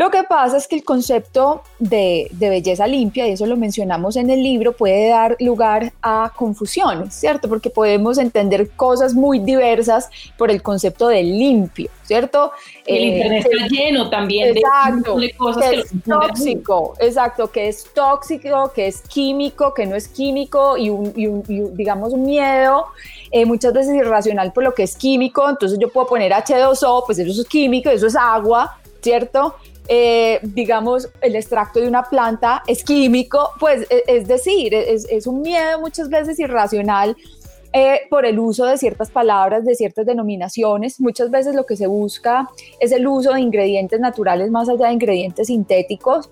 Lo 0.00 0.10
que 0.10 0.22
pasa 0.22 0.56
es 0.56 0.66
que 0.66 0.76
el 0.76 0.84
concepto 0.84 1.62
de, 1.78 2.30
belleza 2.32 2.86
limpia, 2.86 3.28
y 3.28 3.32
eso 3.32 3.44
lo 3.44 3.56
mencionamos 3.56 4.16
en 4.16 4.30
el 4.30 4.42
libro, 4.42 4.72
puede 4.72 5.10
dar 5.10 5.36
lugar 5.40 5.92
a 6.00 6.32
confusiones, 6.34 7.12
¿cierto? 7.12 7.50
Porque 7.50 7.68
podemos 7.68 8.16
entender 8.16 8.70
cosas 8.70 9.12
muy 9.12 9.40
diversas 9.40 10.08
por 10.38 10.50
el 10.50 10.62
concepto 10.62 11.08
de 11.08 11.22
limpio, 11.22 11.90
¿cierto? 12.04 12.52
el 12.86 12.96
eh, 12.96 13.06
internet 13.08 13.46
está 13.50 13.66
lleno 13.68 14.08
también 14.08 14.54
de, 14.54 14.62
cosas 15.36 15.70
que, 15.70 15.80
es 15.80 15.90
tóxico, 16.04 16.94
exacto, 16.98 17.50
que 17.50 17.68
es 17.68 17.84
tóxico, 17.92 18.72
que 18.74 18.86
es 18.86 19.02
químico, 19.02 19.74
que 19.74 19.84
no 19.84 19.96
es 19.96 20.08
químico 20.08 20.78
y, 20.78 20.88
un, 20.88 21.42
digamos 21.76 22.14
un 22.14 22.24
miedo 22.24 22.86
eh, 23.30 23.44
muchas 23.44 23.72
veces 23.72 23.94
irracional 23.94 24.52
por 24.52 24.64
lo 24.64 24.74
que 24.74 24.82
es 24.82 24.96
químico, 24.96 25.48
entonces 25.48 25.78
yo 25.78 25.90
puedo 25.90 26.06
poner 26.06 26.32
H2O, 26.32 27.04
pues 27.06 27.18
eso 27.18 27.42
es 27.42 27.46
químico, 27.46 27.90
eso 27.90 28.06
es 28.06 28.16
agua, 28.16 28.79
¿cierto? 29.02 29.54
Eh, 29.88 30.38
digamos, 30.42 31.08
el 31.20 31.34
extracto 31.34 31.80
de 31.80 31.88
una 31.88 32.04
planta 32.04 32.62
es 32.66 32.84
químico, 32.84 33.50
pues 33.58 33.86
e, 33.90 34.04
es, 34.06 34.28
decir, 34.28 34.72
es, 34.72 35.26
un 35.26 35.42
miedo 35.42 35.80
muchas 35.80 36.08
veces 36.08 36.38
irracional 36.38 37.16
eh, 37.72 38.02
por 38.08 38.24
el 38.24 38.38
uso 38.38 38.66
de 38.66 38.78
ciertas 38.78 39.10
palabras, 39.10 39.64
de 39.64 39.74
ciertas 39.74 40.06
denominaciones. 40.06 41.00
Muchas 41.00 41.30
veces 41.30 41.54
lo 41.54 41.66
que 41.66 41.76
se 41.76 41.86
busca 41.86 42.48
es 42.78 42.92
el 42.92 43.06
uso 43.06 43.32
de 43.32 43.40
ingredientes 43.40 43.98
naturales 43.98 44.50
más 44.50 44.68
allá 44.68 44.86
de 44.86 44.92
ingredientes 44.92 45.48
sintéticos. 45.48 46.30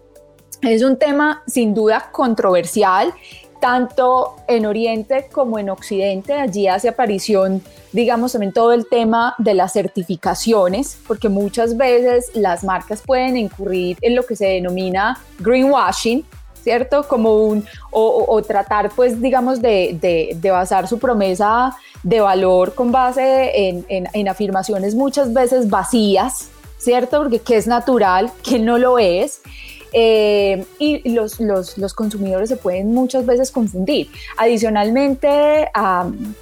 Es 0.62 0.82
un 0.82 0.96
tema 0.96 1.42
sin 1.46 1.74
duda 1.74 2.10
controversial 2.12 3.12
tanto 3.60 4.36
en 4.46 4.66
Oriente 4.66 5.28
como 5.32 5.58
en 5.58 5.70
Occidente. 5.70 6.34
Allí 6.34 6.68
hace 6.68 6.88
aparición, 6.88 7.62
digamos, 7.92 8.32
también 8.32 8.52
todo 8.52 8.72
el 8.72 8.88
tema 8.88 9.34
de 9.38 9.54
las 9.54 9.72
certificaciones, 9.72 10.98
porque 11.06 11.28
muchas 11.28 11.76
veces 11.76 12.30
las 12.34 12.64
marcas 12.64 13.02
pueden 13.04 13.36
incurrir 13.36 13.96
en 14.00 14.14
lo 14.14 14.24
que 14.24 14.36
se 14.36 14.46
denomina 14.46 15.20
greenwashing, 15.40 16.24
¿cierto? 16.62 17.06
Como 17.08 17.34
un, 17.44 17.64
o, 17.90 18.42
tratar, 18.42 18.90
pues, 18.94 19.20
digamos, 19.20 19.62
de, 19.62 20.36
de, 20.38 20.50
basar 20.50 20.86
su 20.86 20.98
promesa 20.98 21.74
de 22.02 22.20
valor 22.20 22.74
con 22.74 22.92
base 22.92 23.68
en, 23.68 23.84
en, 23.88 24.28
afirmaciones 24.28 24.94
muchas 24.94 25.32
veces 25.32 25.68
vacías, 25.68 26.50
¿cierto? 26.78 27.18
Porque 27.18 27.40
qué 27.40 27.56
es 27.56 27.66
natural, 27.66 28.30
que 28.42 28.58
no 28.58 28.78
lo 28.78 28.98
es. 28.98 29.40
Eh, 29.92 30.64
y 30.78 31.08
los, 31.10 31.40
los, 31.40 31.78
los, 31.78 31.94
consumidores 31.94 32.48
se 32.48 32.56
pueden 32.56 32.92
muchas 32.92 33.24
veces 33.24 33.50
confundir. 33.50 34.08
Adicionalmente, 34.36 35.70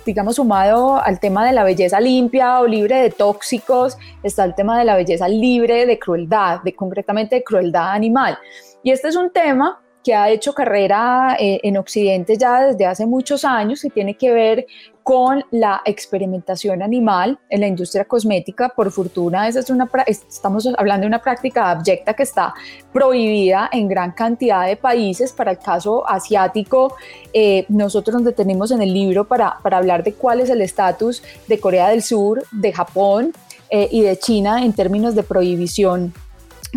digamos, 0.05 0.37
sumado 0.37 1.01
al 1.01 1.21
tema 1.21 1.47
de 1.47 1.53
la 1.53 1.65
belleza 1.65 2.01
limpia 2.01 2.61
o 2.61 2.67
libre 2.67 3.01
de 3.01 3.11
tóxicos, 3.11 3.97
está 4.23 4.45
el 4.45 4.55
tema 4.55 4.79
de 4.79 4.85
la 4.85 4.97
belleza 4.97 5.29
libre 5.29 5.87
de 5.87 5.99
crueldad, 5.99 6.61
de 6.63 6.75
concretamente 6.75 7.37
de 7.37 7.45
crueldad 7.45 7.93
animal. 7.93 8.39
Y 8.83 8.91
este 8.91 9.09
es 9.09 9.17
un 9.17 9.31
tema 9.31 9.81
que 10.07 10.15
ha 10.15 10.31
hecho 10.31 10.55
carrera 10.55 11.37
eh, 11.37 11.59
en 11.65 11.77
Occidente 11.77 12.37
ya 12.39 12.67
desde 12.67 12.87
hace 12.87 13.05
muchos 13.07 13.45
años 13.45 13.85
y 13.85 13.91
tiene 13.91 14.15
que 14.15 14.31
ver 14.31 14.65
con 15.03 15.45
la 15.51 15.83
experimentación 15.85 16.81
animal 16.81 17.37
en 17.51 17.61
la 17.63 17.67
industria 17.67 18.05
cosmética. 18.05 18.69
Por 18.69 18.93
fortuna, 18.93 19.49
esa 19.49 19.59
es 19.59 19.69
una, 19.69 19.91
estamos 20.07 20.69
hablando 20.79 21.03
de 21.03 21.09
una 21.09 21.21
práctica 21.21 21.71
abyecta 21.71 22.15
que 22.15 22.23
está 22.23 22.55
prohibida 22.93 23.69
en 23.73 23.89
gran 23.89 24.13
cantidad 24.13 24.65
de 24.65 24.77
países. 24.77 25.33
Para 25.33 25.51
el 25.51 25.59
caso 25.59 26.09
asiático, 26.09 26.95
eh, 27.33 27.65
nosotros 27.69 28.15
nos 28.15 28.25
detenemos 28.25 28.71
en 28.71 28.83
el 28.83 28.95
libro 28.95 29.27
para, 29.27 29.59
para 29.61 29.79
hablar 29.79 30.05
de 30.05 30.13
cuál 30.13 30.39
es 30.39 30.51
el 30.51 30.63
estatus 30.63 31.21
de 31.49 31.59
Corea 31.59 31.89
del 31.89 32.05
Sur, 32.05 32.45
de 32.53 32.73
Japón 32.73 33.33
eh, 33.71 33.89
y 33.91 34.03
de 34.03 34.17
China 34.21 34.65
en 34.65 34.73
términos 34.73 35.17
de 35.17 35.25
prohibición 35.25 36.15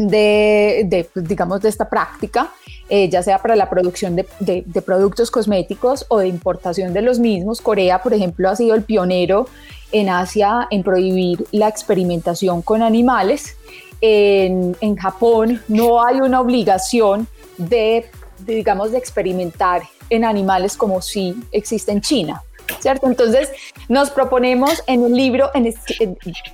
de, 0.07 1.09
pues, 1.13 1.27
digamos, 1.27 1.61
de 1.61 1.69
esta 1.69 1.89
práctica, 1.89 2.51
eh, 2.89 3.07
ya 3.09 3.21
sea 3.21 3.37
para 3.39 3.55
la 3.55 3.69
producción 3.69 4.15
de, 4.15 4.25
de, 4.39 4.81
productos 4.81 5.29
cosméticos 5.29 6.05
o 6.09 6.19
de 6.19 6.27
importación 6.27 6.91
de 6.91 7.01
los 7.01 7.19
mismos. 7.19 7.61
Corea, 7.61 8.01
por 8.01 8.13
ejemplo, 8.13 8.49
ha 8.49 8.55
sido 8.55 8.73
el 8.73 8.83
pionero 8.83 9.47
en 9.91 10.09
Asia 10.09 10.67
en 10.71 10.83
prohibir 10.83 11.45
la 11.51 11.67
experimentación 11.67 12.61
con 12.61 12.81
animales. 12.81 13.57
En, 14.01 14.75
en 14.81 14.95
Japón 14.95 15.61
no 15.67 16.03
hay 16.03 16.21
una 16.21 16.41
obligación 16.41 17.27
de, 17.57 18.09
digamos, 18.39 18.91
de 18.91 18.97
experimentar 18.97 19.83
en 20.09 20.25
animales 20.25 20.75
como 20.75 21.01
si 21.01 21.35
existe 21.51 21.91
en 21.91 22.01
China. 22.01 22.41
¿Cierto? 22.79 23.07
Entonces 23.07 23.49
nos 23.87 24.11
proponemos 24.11 24.83
en 24.87 25.01
un 25.01 25.15
libro, 25.15 25.49
en, 25.53 25.75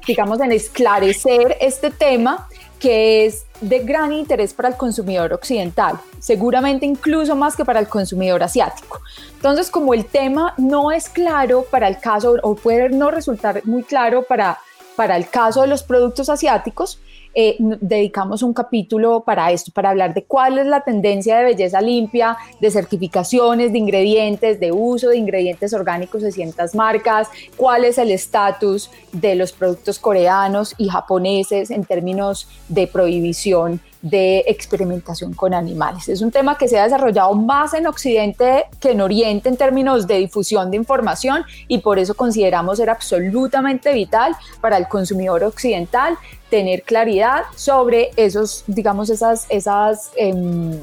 digamos, 0.08 0.40
en 0.40 0.52
esclarecer 0.52 1.58
este 1.60 1.92
tema 1.92 2.48
que 2.80 3.26
es 3.26 3.45
de 3.62 3.80
gran 3.80 4.12
interés 4.12 4.54
para 4.54 4.70
el 4.70 4.76
consumidor 4.76 5.34
occidental, 5.34 6.00
seguramente 6.20 6.86
incluso 6.86 7.36
más 7.36 7.56
que 7.56 7.66
para 7.66 7.80
el 7.80 7.88
consumidor 7.88 8.44
asiático. 8.44 9.02
Entonces, 9.36 9.70
como 9.70 9.94
el 9.94 10.06
tema 10.06 10.54
no 10.58 10.92
es 10.92 11.10
claro 11.10 11.66
para 11.70 11.88
el 11.88 12.00
caso, 12.00 12.36
o 12.44 12.56
puede 12.56 12.90
no 12.90 13.12
resultar 13.12 13.62
muy 13.66 13.84
claro 13.84 14.24
para, 14.24 14.60
para 14.96 15.18
el 15.18 15.30
caso 15.30 15.62
de 15.62 15.68
los 15.68 15.84
productos 15.84 16.30
asiáticos, 16.30 17.00
eh, 17.36 17.58
dedicamos 17.60 18.42
un 18.44 18.54
capítulo 18.54 19.24
para 19.26 19.52
esto, 19.52 19.72
para 19.74 19.90
hablar 19.90 20.14
de 20.14 20.24
cuál 20.24 20.58
es 20.58 20.66
la 20.66 20.86
tendencia 20.86 21.38
de 21.38 21.44
belleza 21.44 21.82
limpia, 21.82 22.38
de 22.62 22.72
certificaciones 22.72 23.74
de 23.74 23.78
ingredientes, 23.78 24.60
de 24.60 24.72
uso 24.72 25.10
de 25.10 25.18
ingredientes 25.18 25.74
orgánicos 25.74 26.22
de 26.22 26.32
ciertas 26.32 26.74
marcas, 26.74 27.28
cuál 27.58 27.84
es 27.84 27.98
el 27.98 28.12
estatus 28.12 28.90
de 29.12 29.36
los 29.36 29.52
productos 29.52 30.00
coreanos 30.00 30.74
y 30.78 30.88
japoneses 30.88 31.72
en 31.72 31.84
términos 31.84 32.48
de 32.70 32.88
prohibición 32.88 33.82
de 34.06 34.44
experimentación 34.46 35.34
con 35.34 35.56
animales. 35.56 36.08
Es 36.10 36.22
un 36.22 36.30
tema 36.30 36.60
que 36.60 36.68
se 36.68 36.78
ha 36.78 36.84
desarrollado 36.84 37.34
más 37.34 37.74
en 37.74 37.88
Occidente 37.88 38.66
que 38.80 38.92
en 38.92 39.02
Oriente 39.02 39.50
en 39.50 39.58
términos 39.58 40.06
de 40.06 40.20
difusión 40.20 40.70
de 40.70 40.78
información 40.78 41.44
y 41.68 41.80
por 41.80 41.98
eso 41.98 42.14
consideramos 42.14 42.78
ser 42.78 42.92
absolutamente 42.92 43.92
vital 43.94 44.36
para 44.62 44.78
el 44.78 44.88
consumidor 44.88 45.44
occidental 45.44 46.20
tener 46.52 46.84
claridad 46.84 47.46
sobre 47.56 48.12
esos, 48.16 48.64
digamos, 48.68 49.10
esas, 49.10 49.48
esas 49.50 50.12
em, 50.16 50.80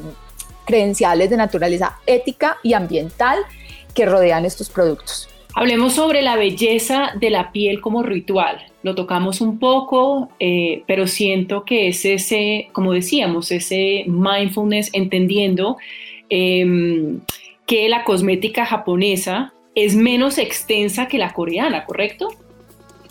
credenciales 0.64 1.30
de 1.30 1.36
naturaleza 1.36 1.98
ética 2.06 2.56
y 2.64 2.72
ambiental 2.74 3.38
que 3.94 4.04
rodean 4.04 4.44
estos 4.44 4.68
productos. 4.68 5.28
Hablemos 5.54 5.92
sobre 5.94 6.22
la 6.22 6.36
belleza 6.36 7.12
de 7.20 7.28
la 7.28 7.52
piel 7.52 7.80
como 7.80 8.02
ritual. 8.02 8.58
Lo 8.82 8.94
tocamos 8.94 9.40
un 9.42 9.58
poco, 9.58 10.30
eh, 10.40 10.82
pero 10.86 11.06
siento 11.06 11.64
que 11.64 11.88
es 11.88 12.04
ese, 12.06 12.68
como 12.72 12.92
decíamos, 12.92 13.52
ese 13.52 14.04
mindfulness 14.06 14.88
entendiendo 14.94 15.76
em, 16.30 17.20
que 17.66 17.88
la 17.90 18.04
cosmética 18.04 18.64
japonesa 18.64 19.52
es 19.74 19.94
menos 19.94 20.38
extensa 20.38 21.06
que 21.06 21.18
la 21.18 21.34
coreana, 21.34 21.84
¿correcto? 21.84 22.30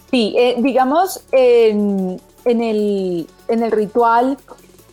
Sí, 0.09 0.33
eh, 0.37 0.55
digamos, 0.57 1.23
en, 1.31 2.19
el, 2.45 3.27
en 3.47 3.63
el 3.63 3.71
ritual 3.71 4.37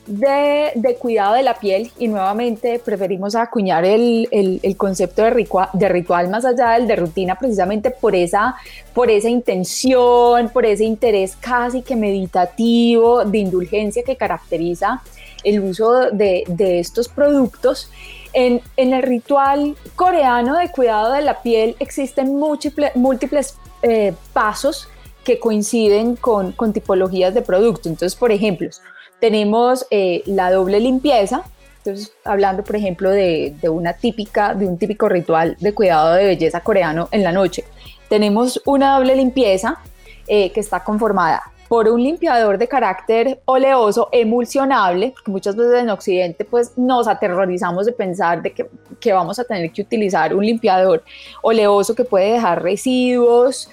de, 0.09 0.97
cuidado 0.99 1.35
de 1.35 1.43
la 1.43 1.59
piel 1.59 1.91
y 1.99 2.09
nuevamente 2.09 2.79
preferimos 2.79 3.35
acuñar 3.35 3.85
el, 3.85 4.29
concepto 4.77 5.23
de, 5.23 5.47
de, 5.75 5.89
ritual 5.89 6.29
más 6.31 6.45
allá 6.45 6.71
del 6.71 6.87
de 6.87 6.97
rutina 6.97 7.39
precisamente 7.39 7.91
por 7.91 8.15
esa, 8.15 8.57
por 8.95 9.11
esa 9.11 9.29
intención, 9.29 10.49
por 10.49 10.65
ese 10.65 10.85
interés 10.85 11.37
casi 11.37 11.83
que 11.83 11.95
meditativo 11.95 13.25
de 13.25 13.39
indulgencia 13.39 14.03
que 14.03 14.17
caracteriza 14.17 15.03
el 15.45 15.61
uso 15.61 16.11
de, 16.11 16.45
estos 16.59 17.09
productos. 17.09 17.91
En, 18.33 18.61
el 18.77 19.03
ritual 19.03 19.77
coreano 19.95 20.57
de 20.57 20.71
cuidado 20.71 21.13
de 21.13 21.23
la 21.23 21.43
piel 21.43 21.77
existen 21.79 22.37
múltiples, 22.37 22.95
múltiples 22.97 23.57
eh, 23.83 24.15
pasos 24.33 24.89
que 25.25 25.39
coinciden 25.39 26.17
con, 26.17 26.53
con 26.53 26.73
tipologías 26.73 27.35
de 27.35 27.43
producto. 27.43 27.89
Entonces, 27.89 28.17
por 28.19 28.33
ejemplo, 28.33 28.69
tenemos 29.21 29.87
eh, 29.91 30.23
la 30.27 30.51
doble 30.51 30.81
limpieza, 30.81 31.43
entonces 31.79 32.13
hablando 32.25 32.63
por 32.65 32.77
ejemplo 32.77 33.11
de, 33.11 33.55
una 33.65 33.93
típica, 33.93 34.55
de 34.55 34.67
un 34.67 34.79
típico 34.79 35.09
ritual 35.09 35.57
de 35.61 35.75
cuidado 35.75 36.15
de 36.15 36.25
belleza 36.25 36.61
coreano 36.61 37.09
en 37.11 37.23
la 37.23 37.33
noche. 37.33 37.65
Tenemos 38.09 38.61
una 38.65 38.97
doble 38.97 39.17
limpieza 39.17 39.79
eh, 40.27 40.51
que 40.53 40.61
está 40.61 40.85
conformada 40.85 41.43
por 41.69 41.87
un 41.89 42.03
limpiador 42.03 42.57
de 42.57 42.67
carácter 42.67 43.41
oleoso 43.45 44.09
emulsionable, 44.11 45.13
que 45.23 45.31
muchas 45.31 45.55
veces 45.55 45.83
en 45.83 45.91
Occidente 45.91 46.45
pues 46.47 46.73
nos 46.77 47.07
aterrorizamos 47.07 47.85
de 47.85 47.93
pensar 47.93 48.41
de 48.41 48.53
que, 48.53 48.67
que, 48.99 49.13
vamos 49.13 49.39
a 49.39 49.45
tener 49.45 49.71
que 49.71 49.83
utilizar 49.83 50.35
un 50.35 50.47
limpiador 50.47 51.05
oleoso 51.43 51.95
que 51.95 52.05
puede 52.05 52.33
dejar 52.33 52.63
residuos 52.63 53.69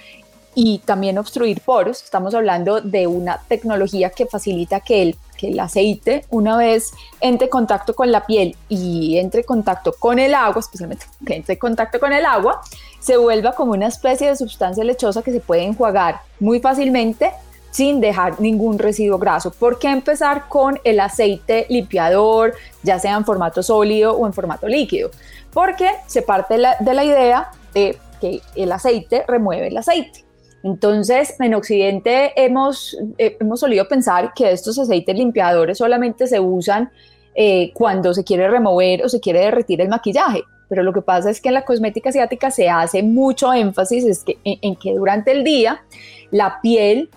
y 0.55 0.79
también 0.79 1.17
obstruir 1.17 1.61
poros. 1.61 2.03
Estamos 2.03 2.35
hablando 2.35 2.81
de 2.81 3.07
una 3.07 3.39
tecnología 3.47 4.09
que 4.09 4.25
facilita 4.25 4.81
que 4.81 5.01
el 5.01 5.15
que 5.37 5.49
el 5.49 5.59
aceite, 5.59 6.25
una 6.29 6.57
vez 6.57 6.91
entre 7.19 7.49
contacto 7.49 7.95
con 7.95 8.11
la 8.11 8.25
piel 8.25 8.55
y 8.69 9.17
entre 9.17 9.43
contacto 9.43 9.93
con 9.97 10.19
el 10.19 10.33
agua, 10.33 10.59
especialmente 10.59 11.05
que 11.25 11.35
entre 11.35 11.57
contacto 11.57 11.99
con 11.99 12.13
el 12.13 12.25
agua, 12.25 12.61
se 12.99 13.17
vuelva 13.17 13.53
como 13.53 13.73
una 13.73 13.87
especie 13.87 14.29
de 14.29 14.35
sustancia 14.35 14.83
lechosa 14.83 15.21
que 15.21 15.31
se 15.31 15.39
puede 15.39 15.63
enjuagar 15.63 16.21
muy 16.39 16.59
fácilmente 16.59 17.31
sin 17.71 17.99
dejar 17.99 18.39
ningún 18.39 18.79
residuo 18.79 19.17
graso. 19.17 19.51
¿Por 19.51 19.79
qué 19.79 19.89
empezar 19.89 20.47
con 20.47 20.79
el 20.83 20.99
aceite 20.99 21.65
limpiador, 21.69 22.53
ya 22.83 22.99
sea 22.99 23.17
en 23.17 23.25
formato 23.25 23.61
sólido 23.61 24.15
o 24.15 24.25
en 24.25 24.33
formato 24.33 24.67
líquido? 24.67 25.11
Porque 25.51 25.89
se 26.07 26.21
parte 26.21 26.57
de 26.57 26.93
la 26.93 27.03
idea 27.03 27.51
de 27.73 27.97
que 28.21 28.41
el 28.55 28.71
aceite 28.71 29.25
remueve 29.27 29.67
el 29.67 29.77
aceite. 29.77 30.24
Entonces, 30.65 31.35
en 31.39 31.53
Occidente 31.53 32.33
hemos, 32.35 32.97
eh, 33.19 33.37
hemos 33.39 33.59
solido 33.59 33.87
pensar 33.87 34.33
que 34.33 34.51
estos 34.51 34.79
aceites 34.79 35.15
limpiadores 35.15 35.77
solamente 35.77 36.25
se 36.25 36.39
usan 36.39 36.89
eh, 37.35 37.71
cuando 37.75 38.15
se 38.15 38.23
quiere 38.23 38.49
remover 38.49 39.05
o 39.05 39.09
se 39.09 39.19
quiere 39.19 39.41
derretir 39.41 39.79
el 39.81 39.89
maquillaje. 39.89 40.41
Pero 40.67 40.81
lo 40.81 40.91
que 40.91 41.03
pasa 41.03 41.29
es 41.29 41.39
que 41.39 41.49
en 41.49 41.53
la 41.53 41.65
cosmética 41.65 42.09
asiática 42.09 42.49
se 42.49 42.67
hace 42.67 43.03
mucho 43.03 43.53
énfasis 43.53 44.05
es 44.05 44.23
que, 44.23 44.39
en, 44.43 44.75
que 44.77 44.95
durante 44.95 45.33
el 45.33 45.43
día 45.43 45.83
la 46.31 46.59
piel 46.63 47.11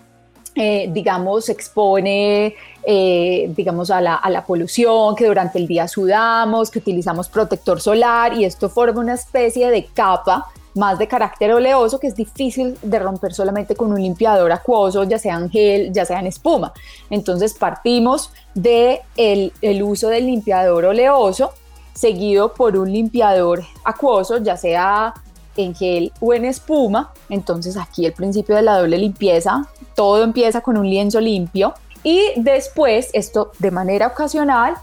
eh, 0.55 0.91
digamos, 0.93 1.47
se 1.47 1.53
expone, 1.53 2.55
digamos, 2.85 3.91
a 3.91 4.01
la, 4.01 4.17
a 4.17 4.29
la, 4.29 4.45
polución, 4.45 5.15
que 5.15 5.27
durante 5.27 5.59
el 5.59 5.69
día 5.69 5.87
sudamos, 5.87 6.71
que 6.71 6.81
utilizamos 6.81 7.29
protector 7.29 7.81
solar 7.81 8.35
y 8.35 8.45
esto 8.45 8.69
forma 8.69 9.01
una 9.01 9.15
especie 9.15 9.71
de 9.71 9.85
capa 9.87 10.49
más 10.79 10.99
de 10.99 11.07
carácter 11.07 11.53
oleoso 11.53 12.01
que 12.01 12.07
es 12.07 12.15
difícil 12.15 12.79
de 12.83 12.99
romper 12.99 13.35
solamente 13.35 13.77
con 13.77 13.93
un 13.93 14.01
limpiador 14.01 14.51
acuoso, 14.53 15.05
ya 15.05 15.19
sea 15.19 15.37
en 15.37 15.51
gel, 15.51 15.93
ya 15.93 16.05
sea 16.05 16.21
en 16.21 16.29
espuma. 16.29 16.73
Entonces 17.11 17.53
partimos 17.55 18.33
de 18.55 19.03
el, 19.17 19.53
el 19.61 19.83
uso 19.83 20.09
del 20.09 20.27
limpiador 20.27 20.87
oleoso 20.87 21.53
seguido 21.95 22.55
por 22.55 22.77
un 22.77 22.93
limpiador 22.93 23.65
acuoso, 23.85 24.39
ya 24.39 24.57
sea 24.57 25.15
en 25.57 25.75
gel 25.75 26.13
o 26.21 26.33
en 26.33 26.45
espuma. 26.45 27.13
Entonces 27.29 27.77
aquí 27.77 28.07
el 28.07 28.13
principio 28.13 28.55
de 28.57 28.63
la 28.63 28.79
doble 28.79 28.99
limpieza, 28.99 29.69
todo 29.95 30.23
empieza 30.23 30.61
con 30.61 30.77
un 30.77 30.89
lienzo 30.89 31.21
limpio 31.21 31.75
y 32.05 32.33
después, 32.37 33.11
esto 33.13 33.53
de 33.59 33.71
manera 33.71 34.07
ocasional, 34.07 34.75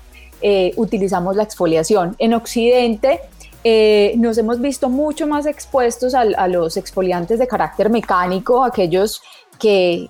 eh, 0.41 0.73
utilizamos 0.75 1.35
la 1.35 1.43
exfoliación. 1.43 2.15
En 2.19 2.33
Occidente 2.33 3.21
eh, 3.67 4.13
nos 4.19 4.37
hemos 4.37 4.61
visto 4.61 4.89
mucho 4.89 5.25
más 5.25 5.47
expuestos 5.47 6.13
a, 6.13 6.47
los 6.47 6.77
exfoliantes 6.77 7.39
de 7.39 7.47
carácter 7.47 7.89
mecánico, 7.89 8.63
aquellos 8.63 9.23
que, 9.57 10.07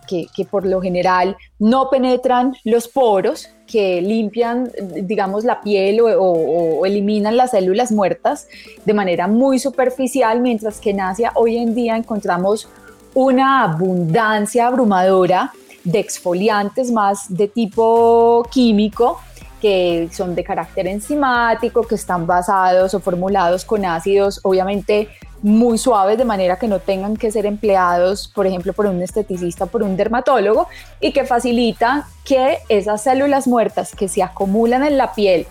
por 0.52 0.66
lo 0.66 0.82
general 0.82 1.38
no 1.58 1.90
penetran 1.90 2.54
los 2.66 2.90
poros, 2.90 3.48
que 3.66 4.02
limpian, 4.02 4.70
digamos, 5.04 5.46
la 5.46 5.62
piel 5.62 6.02
o, 6.02 6.86
eliminan 6.86 7.38
las 7.38 7.52
células 7.52 7.94
muertas 7.94 8.50
de 8.84 8.94
manera 8.94 9.26
muy 9.30 9.58
superficial, 9.58 10.42
mientras 10.42 10.82
que 10.82 10.90
en 10.90 11.00
Asia 11.00 11.32
hoy 11.36 11.56
en 11.56 11.74
día 11.74 11.96
encontramos 11.96 12.68
una 13.14 13.64
abundancia 13.64 14.68
abrumadora 14.68 15.54
de 15.86 16.00
exfoliantes 16.00 16.92
más 16.92 17.28
de 17.30 17.48
tipo 17.48 18.46
químico 18.52 19.22
que 19.62 20.10
son 20.12 20.36
de 20.36 20.44
carácter 20.44 20.88
enzimático, 20.88 21.84
que 21.84 21.96
están 21.96 22.28
basados 22.28 22.94
o 22.94 23.00
formulados 23.00 23.66
con 23.66 23.86
ácidos 23.86 24.40
obviamente 24.44 25.10
muy 25.42 25.78
suaves 25.78 26.18
de 26.18 26.26
manera 26.26 26.58
que 26.58 26.68
no 26.68 26.80
tengan 26.80 27.16
que 27.16 27.30
ser 27.30 27.46
empleados, 27.46 28.28
por 28.28 28.48
ejemplo, 28.48 28.74
por 28.74 28.88
un 28.88 29.02
esteticista, 29.02 29.68
por 29.68 29.84
un 29.84 29.96
dermatólogo, 29.96 30.68
y 31.00 31.12
que 31.12 31.24
facilita 31.26 32.08
que 32.24 32.58
esas 32.68 33.04
células 33.04 33.48
muertas 33.48 33.94
que 33.96 34.08
se 34.08 34.24
acumulan 34.24 34.84
en 34.84 34.98
la 34.98 35.14
piel 35.14 35.46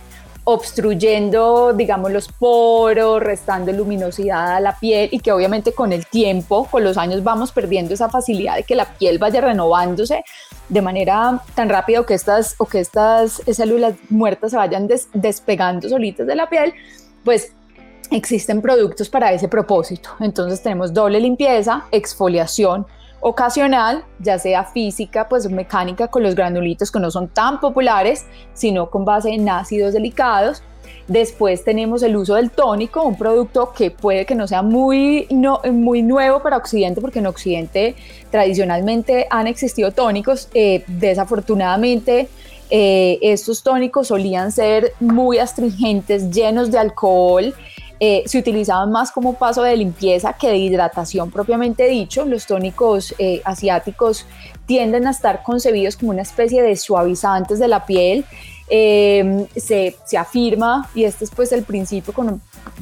obstruyendo, 0.44 1.72
digamos, 1.72 2.12
los 2.12 2.28
poros, 2.28 3.22
restando 3.22 3.72
luminosidad 3.72 4.56
a 4.56 4.60
la 4.60 4.78
piel 4.78 5.08
y 5.10 5.20
que 5.20 5.32
obviamente 5.32 5.72
con 5.72 5.92
el 5.92 6.06
tiempo, 6.06 6.66
con 6.70 6.84
los 6.84 6.98
años 6.98 7.24
vamos 7.24 7.50
perdiendo 7.50 7.94
esa 7.94 8.10
facilidad 8.10 8.56
de 8.56 8.62
que 8.62 8.74
la 8.74 8.84
piel 8.84 9.18
vaya 9.18 9.40
renovándose 9.40 10.22
de 10.68 10.82
manera 10.82 11.40
tan 11.54 11.68
rápida 11.68 12.00
o 12.00 12.06
que 12.06 12.14
estas, 12.14 12.54
o 12.58 12.66
que 12.66 12.80
estas 12.80 13.42
células 13.50 13.94
muertas 14.08 14.52
se 14.52 14.56
vayan 14.56 14.88
despegando 15.12 15.88
solitas 15.88 16.26
de 16.26 16.34
la 16.34 16.48
piel, 16.48 16.72
pues 17.24 17.52
existen 18.10 18.60
productos 18.60 19.08
para 19.08 19.32
ese 19.32 19.48
propósito. 19.48 20.10
Entonces 20.20 20.62
tenemos 20.62 20.92
doble 20.92 21.20
limpieza, 21.20 21.84
exfoliación, 21.90 22.86
ocasional, 23.20 24.04
ya 24.18 24.38
sea 24.38 24.64
física, 24.64 25.28
pues 25.28 25.48
mecánica 25.48 26.08
con 26.08 26.22
los 26.22 26.34
granulitos 26.34 26.92
que 26.92 27.00
no 27.00 27.10
son 27.10 27.28
tan 27.28 27.58
populares, 27.58 28.26
sino 28.52 28.90
con 28.90 29.06
base 29.06 29.30
en 29.30 29.48
ácidos 29.48 29.94
delicados. 29.94 30.62
Después 31.06 31.64
tenemos 31.64 32.02
el 32.02 32.16
uso 32.16 32.34
del 32.36 32.50
tónico, 32.50 33.02
un 33.02 33.16
producto 33.16 33.72
que 33.76 33.90
puede 33.90 34.24
que 34.24 34.34
no 34.34 34.46
sea 34.48 34.62
muy, 34.62 35.26
no, 35.30 35.60
muy 35.70 36.02
nuevo 36.02 36.40
para 36.42 36.56
Occidente, 36.56 37.02
porque 37.02 37.18
en 37.18 37.26
Occidente 37.26 37.94
tradicionalmente 38.30 39.26
han 39.28 39.46
existido 39.46 39.90
tónicos. 39.92 40.48
Eh, 40.54 40.82
desafortunadamente, 40.86 42.28
eh, 42.70 43.18
estos 43.20 43.62
tónicos 43.62 44.08
solían 44.08 44.50
ser 44.50 44.94
muy 44.98 45.38
astringentes, 45.38 46.30
llenos 46.30 46.70
de 46.70 46.78
alcohol 46.78 47.54
eh, 48.00 48.24
se 48.26 48.38
utilizaban 48.38 48.90
más 48.90 49.12
como 49.12 49.34
paso 49.34 49.62
de 49.62 49.76
limpieza 49.76 50.32
que 50.32 50.48
de 50.48 50.56
hidratación 50.56 51.30
propiamente 51.30 51.86
dicho. 51.86 52.24
Los 52.24 52.46
tónicos 52.46 53.14
asiáticos 53.44 54.26
tienden 54.66 55.06
a 55.06 55.10
estar 55.10 55.42
concebidos 55.42 55.96
como 55.96 56.10
una 56.10 56.22
especie 56.22 56.62
de 56.62 56.76
suavizantes 56.76 57.58
de 57.58 57.68
la 57.68 57.86
piel. 57.86 58.24
Em, 58.68 59.46
se, 59.54 59.94
se, 60.06 60.16
afirma, 60.16 60.88
y 60.94 61.04
este 61.04 61.24
es 61.24 61.30
pues 61.30 61.52
el 61.52 61.64
principio 61.64 62.14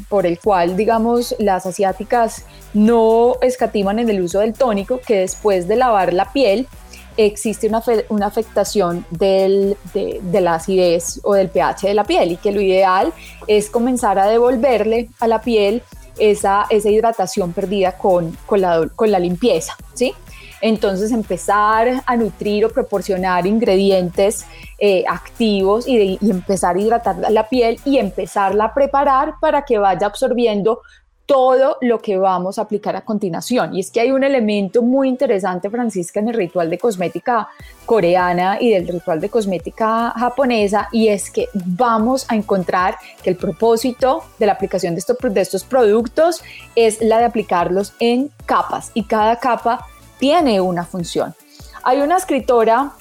por 0.09 0.26
el 0.26 0.39
cual, 0.39 0.76
digamos, 0.76 1.35
las 1.41 1.66
asiáticas 1.66 2.45
no 2.72 3.35
escatiman 3.43 3.99
en 3.99 4.09
el 4.09 4.20
uso 4.20 4.39
del 4.39 4.53
tónico, 4.53 5.01
que 5.05 5.18
después 5.18 5.66
de 5.66 5.74
lavar 5.74 6.12
la 6.12 6.33
piel, 6.33 6.68
existe 7.16 7.66
una, 7.66 7.83
una 8.09 8.26
afectación 8.26 9.05
del, 9.11 9.76
de, 9.93 10.41
la 10.41 10.55
acidez 10.55 11.20
o 11.24 11.35
del 11.35 11.49
pH 11.49 11.89
de 11.89 11.95
la 11.95 12.05
piel 12.05 12.33
y 12.33 12.37
que 12.37 12.53
lo 12.53 12.61
ideal 12.61 13.12
es 13.47 13.68
comenzar 13.68 14.18
a 14.18 14.26
devolverle 14.26 15.11
a 15.20 15.28
la 15.28 15.43
piel 15.43 15.83
esa, 16.18 16.66
esa 16.70 16.91
hidratación 16.91 17.53
perdida 17.53 17.99
con, 17.99 18.37
con, 18.47 18.61
la, 18.61 18.89
con 18.95 19.11
la 19.11 19.18
limpieza, 19.18 19.76
¿sí? 19.95 20.14
Entonces 20.63 21.13
empezar 21.13 22.03
a 22.07 22.17
nutrir 22.17 22.65
o 22.65 22.71
proporcionar 22.71 23.47
ingredientes 23.47 24.47
eh, 24.79 25.05
activos 25.07 25.87
y, 25.87 26.19
y, 26.21 26.31
empezar 26.31 26.77
a 26.77 26.81
hidratar 26.81 27.17
la 27.31 27.49
piel 27.49 27.79
y 27.85 27.99
empezarla 27.99 28.67
a 28.67 28.75
preparar 28.75 29.35
para 29.41 29.65
que 29.65 29.77
vaya 29.77 30.07
absorbiendo 30.07 30.81
todo 31.27 31.79
lo 31.81 32.01
que 32.01 32.17
vamos 32.17 32.59
a 32.59 32.63
aplicar 32.63 32.97
a 32.97 33.01
continuación. 33.03 33.75
Y 33.75 33.81
es 33.81 33.91
que 33.91 34.01
hay 34.01 34.11
un 34.11 34.25
elemento 34.25 34.83
muy 34.83 35.09
interesante, 35.09 35.71
Francisca, 35.71 36.21
en 36.21 36.29
el 36.29 36.35
ritual 36.35 36.69
de 36.69 36.79
cosmética 36.79 37.49
coreana 37.87 38.59
y 38.61 38.71
del 38.71 38.87
ritual 38.87 39.21
de 39.21 39.29
cosmética 39.29 40.11
japonesa, 40.11 40.89
y 40.93 41.09
es 41.09 41.31
que 41.31 41.49
vamos 41.55 42.27
a 42.29 42.37
encontrar 42.37 42.97
que 43.23 43.31
el 43.31 43.37
propósito 43.37 44.25
de 44.39 44.47
la 44.47 44.53
aplicación 44.53 44.95
de 44.95 45.03
de 45.03 45.41
estos 45.41 45.65
productos 45.65 46.43
es 46.77 47.01
la 47.01 47.19
de 47.19 47.25
aplicarlos 47.25 47.95
en 47.99 48.31
capas, 48.45 48.91
y 48.95 49.05
cada 49.05 49.37
capa 49.37 49.87
tiene 50.23 50.61
una 50.61 50.85
función. 50.85 51.35
Hay 51.83 52.01
una 52.01 52.16
escritora 52.16 52.93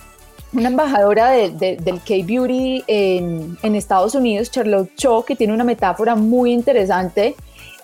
una 0.53 0.69
embajadora 0.69 1.29
del 1.29 2.01
K-Beauty 2.03 2.83
en, 2.87 3.57
en, 3.61 3.75
Estados 3.75 4.15
Unidos, 4.15 4.49
Charlotte 4.49 4.91
Cho, 4.95 5.23
que 5.23 5.35
tiene 5.35 5.53
una 5.53 5.63
metáfora 5.63 6.15
muy 6.15 6.51
interesante 6.51 7.35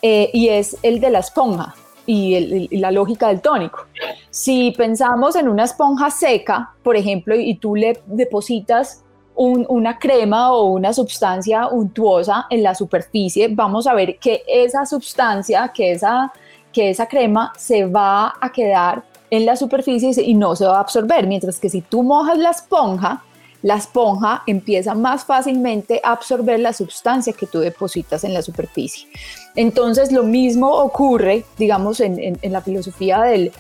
eh, 0.02 0.32
y 0.34 0.50
es 0.50 0.76
el 0.82 1.00
de 1.00 1.12
la 1.12 1.20
esponja 1.20 1.76
y, 2.08 2.68
la 2.80 2.90
lógica 2.90 3.28
del 3.28 3.40
tónico. 3.40 3.86
Si 4.32 4.72
pensamos 4.72 5.36
en 5.36 5.48
una 5.48 5.66
esponja 5.66 6.10
seca, 6.10 6.74
por 6.82 6.98
ejemplo, 6.98 7.36
y 7.36 7.56
tú 7.56 7.76
le 7.76 8.02
depositas 8.08 9.04
una 9.36 10.00
crema 10.00 10.52
o 10.52 10.64
una 10.72 10.94
sustancia 10.94 11.68
untuosa 11.68 12.48
en 12.50 12.64
la 12.64 12.74
superficie, 12.74 13.50
vamos 13.50 13.86
a 13.86 13.94
ver 13.94 14.18
que 14.18 14.42
esa 14.48 14.84
sustancia, 14.88 15.72
que 15.72 15.92
esa, 15.92 16.34
que 16.74 16.90
esa 16.90 17.08
crema 17.08 17.54
se 17.56 17.86
va 17.86 18.34
a 18.42 18.52
quedar 18.52 19.04
en 19.30 19.46
la 19.46 19.56
superficie 19.56 20.12
y 20.24 20.34
no 20.34 20.56
se 20.56 20.66
va 20.66 20.78
a 20.78 20.82
absorber, 20.82 21.28
mientras 21.28 21.60
que 21.60 21.70
si 21.70 21.82
tú 21.82 22.04
mojas 22.04 22.38
la 22.38 22.52
esponja, 22.52 23.24
la 23.64 23.76
esponja 23.76 24.44
empieza 24.46 24.94
más 24.94 25.26
fácilmente 25.26 26.00
a 26.04 26.12
absorber 26.12 26.60
la 26.60 26.74
sustancia 26.74 27.34
que 27.34 27.48
tú 27.48 27.60
depositas 27.60 28.24
en 28.24 28.34
la 28.34 28.42
superficie. 28.42 29.08
Entonces 29.56 30.12
lo 30.12 30.24
mismo 30.24 30.70
ocurre, 30.70 31.44
digamos, 31.58 32.00
en, 32.00 32.40
la 32.42 32.62
filosofía 32.62 33.22
del, 33.22 33.52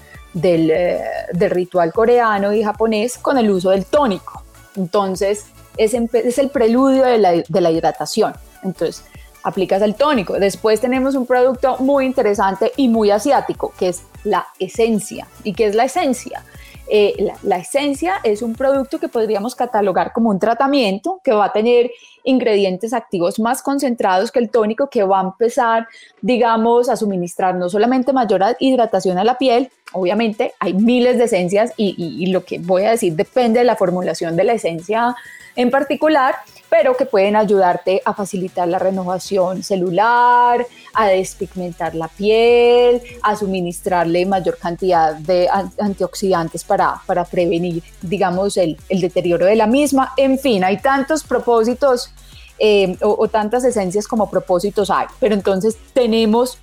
eh, 0.41 1.01
del, 1.34 1.49
ritual 1.51 1.91
coreano 1.91 2.53
y 2.53 2.63
japonés 2.63 3.18
con 3.18 3.38
el 3.38 3.49
uso 3.49 3.72
del 3.72 3.86
tónico. 3.86 4.43
Entonces 4.76 5.47
es, 5.78 5.93
es 5.93 6.38
el 6.38 6.49
preludio 6.49 7.03
de 7.03 7.18
la, 7.18 7.32
de 7.32 7.61
la 7.61 7.72
hidratación. 7.72 8.34
Entonces 8.63 9.03
aplicas 9.47 9.81
el 9.81 9.95
tónico. 9.95 10.33
Después 10.33 10.81
tenemos 10.81 11.15
un 11.15 11.25
producto 11.25 11.77
muy 11.79 12.05
interesante 12.05 12.73
y 12.75 12.89
muy 12.89 13.11
asiático, 13.11 13.73
que 13.79 13.89
es 13.89 14.03
la 14.23 14.45
esencia. 14.59 15.27
¿Y 15.43 15.53
qué 15.53 15.67
es 15.67 15.75
la 15.75 15.85
esencia? 15.85 16.43
Eh, 16.89 17.31
la, 17.43 17.57
esencia 17.57 18.15
es 18.23 18.41
un 18.41 18.55
producto 18.55 18.97
que 18.99 19.09
podríamos 19.09 19.55
catalogar 19.55 20.13
como 20.13 20.29
un 20.29 20.39
tratamiento 20.39 21.19
que 21.21 21.33
va 21.33 21.45
a 21.45 21.51
tener 21.51 21.91
ingredientes 22.23 22.93
activos 22.93 23.39
más 23.39 23.61
concentrados 23.61 24.31
que 24.31 24.39
el 24.39 24.49
tónico 24.49 24.89
que 24.89 25.03
va 25.03 25.19
a 25.19 25.23
empezar, 25.23 25.87
digamos, 26.21 26.89
a 26.89 26.95
suministrar 26.95 27.55
no 27.55 27.69
solamente 27.69 28.13
mayor 28.13 28.41
hidratación 28.59 29.17
a 29.17 29.25
la 29.25 29.37
piel, 29.37 29.69
obviamente 29.97 30.53
hay 30.59 30.73
miles 30.73 31.17
de 31.17 31.25
esencias 31.25 31.73
y 31.77 32.27
lo 32.27 32.43
que 32.45 32.59
voy 32.59 32.83
a 32.83 32.91
decir 32.91 33.13
depende 33.13 33.59
de 33.59 33.65
la 33.65 33.75
formulación 33.75 34.35
de 34.35 34.43
la 34.43 34.53
esencia 34.53 35.15
en 35.57 35.71
particular, 35.71 36.35
pero 36.69 36.95
que 36.95 37.05
pueden 37.05 37.35
ayudarte 37.35 38.01
a 38.05 38.13
facilitar 38.13 38.67
la 38.67 38.79
renovación 38.79 39.63
celular, 39.63 40.65
a 40.93 41.07
despigmentar 41.07 41.95
la 41.95 42.07
piel, 42.07 43.01
a 43.23 43.35
suministrarle 43.35 44.25
mayor 44.25 44.57
cantidad 44.57 45.15
de 45.15 45.49
antioxidantes 45.79 46.63
para, 46.63 47.01
para 47.05 47.25
prevenir, 47.25 47.83
digamos, 48.01 48.55
el, 48.57 48.77
el, 48.87 49.01
deterioro 49.01 49.45
de 49.45 49.55
la 49.55 49.65
misma. 49.65 50.13
En 50.15 50.37
fin, 50.37 50.63
hay 50.63 50.77
tantos 50.77 51.23
propósitos 51.23 52.11
eh, 52.59 52.95
o, 53.01 53.15
o 53.17 53.27
tantas 53.27 53.63
esencias 53.63 54.07
como 54.07 54.29
propósitos 54.29 54.89
hay, 54.91 55.07
pero 55.19 55.33
entonces 55.33 55.77
tenemos 55.93 56.59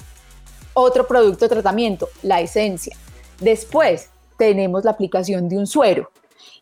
otro 0.75 1.07
producto 1.07 1.47
de 1.47 1.49
tratamiento, 1.49 2.09
la 2.23 2.41
esencia. 2.41 2.97
Después 3.41 4.11
tenemos 4.39 4.85
la 4.85 4.93
aplicación 4.93 5.49
de 5.49 5.59
un 5.59 5.67
suero. 5.67 6.11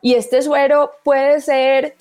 Y 0.01 0.15
este 0.15 0.43
suero 0.43 0.91
puede 1.05 1.41
ser 1.41 1.97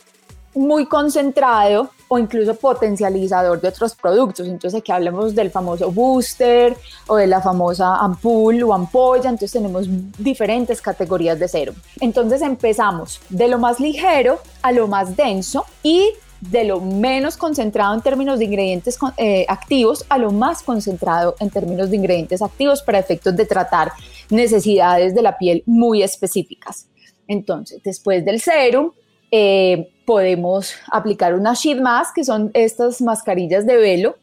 muy 0.53 0.85
concentrado 0.85 1.89
o 2.07 2.19
incluso 2.19 2.55
potencializador 2.55 3.61
de 3.61 3.69
otros 3.69 3.95
productos. 3.95 4.47
Entonces 4.47 4.79
aquí 4.81 4.91
hablamos 4.91 5.33
del 5.33 5.49
famoso 5.49 5.91
booster 5.91 6.75
o 7.07 7.15
de 7.15 7.27
la 7.27 7.41
famosa 7.41 7.95
ampul 7.97 8.61
o 8.63 8.73
ampolla, 8.73 9.29
entonces 9.29 9.53
tenemos 9.53 9.85
diferentes 10.17 10.81
categorías 10.81 11.39
de 11.39 11.47
serum. 11.47 11.75
Entonces 12.01 12.41
empezamos 12.41 13.21
de 13.29 13.47
lo 13.47 13.59
más 13.59 13.79
ligero 13.79 14.39
a 14.61 14.73
lo 14.73 14.87
más 14.87 15.15
denso 15.15 15.65
y 15.83 16.11
de 16.41 16.63
lo 16.63 16.81
menos 16.81 17.37
concentrado 17.37 17.93
en 17.93 18.01
términos 18.01 18.39
de 18.39 18.45
ingredientes 18.45 18.97
eh, 19.17 19.45
activos 19.47 20.05
a 20.09 20.17
lo 20.17 20.31
más 20.31 20.63
concentrado 20.63 21.35
en 21.39 21.51
términos 21.51 21.89
de 21.91 21.97
ingredientes 21.97 22.41
activos 22.41 22.81
para 22.81 22.99
efectos 22.99 23.35
de 23.35 23.45
tratar 23.45 23.91
necesidades 24.29 25.13
de 25.13 25.21
la 25.21 25.37
piel 25.37 25.63
muy 25.67 26.01
específicas. 26.01 26.87
Entonces, 27.27 27.79
después 27.83 28.25
del 28.25 28.41
serum, 28.41 28.91
eh, 29.29 29.89
podemos 30.05 30.73
aplicar 30.91 31.35
una 31.35 31.53
sheet 31.53 31.79
mask, 31.79 32.15
que 32.15 32.23
son 32.25 32.51
estas 32.53 33.01
mascarillas 33.01 33.65
de 33.65 33.77
velo. 33.77 34.15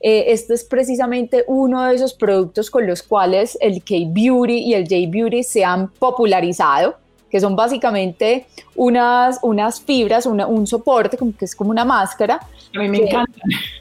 Eh, 0.00 0.24
este 0.28 0.54
es 0.54 0.64
precisamente 0.64 1.44
uno 1.46 1.84
de 1.84 1.94
esos 1.94 2.14
productos 2.14 2.70
con 2.70 2.86
los 2.86 3.02
cuales 3.02 3.56
el 3.60 3.82
K-Beauty 3.84 4.58
y 4.58 4.74
el 4.74 4.84
J-Beauty 4.84 5.42
se 5.42 5.64
han 5.64 5.90
popularizado 5.90 6.96
que 7.36 7.40
son 7.40 7.54
básicamente 7.54 8.46
unas, 8.74 9.38
unas 9.42 9.78
fibras, 9.78 10.24
un 10.24 10.66
soporte, 10.66 11.18
como 11.18 11.36
que 11.36 11.44
es 11.44 11.54
como 11.54 11.70
una 11.70 11.84
máscara. 11.84 12.40
A 12.74 12.78
mí 12.78 12.88
me 12.88 12.96
encanta. 12.96 13.38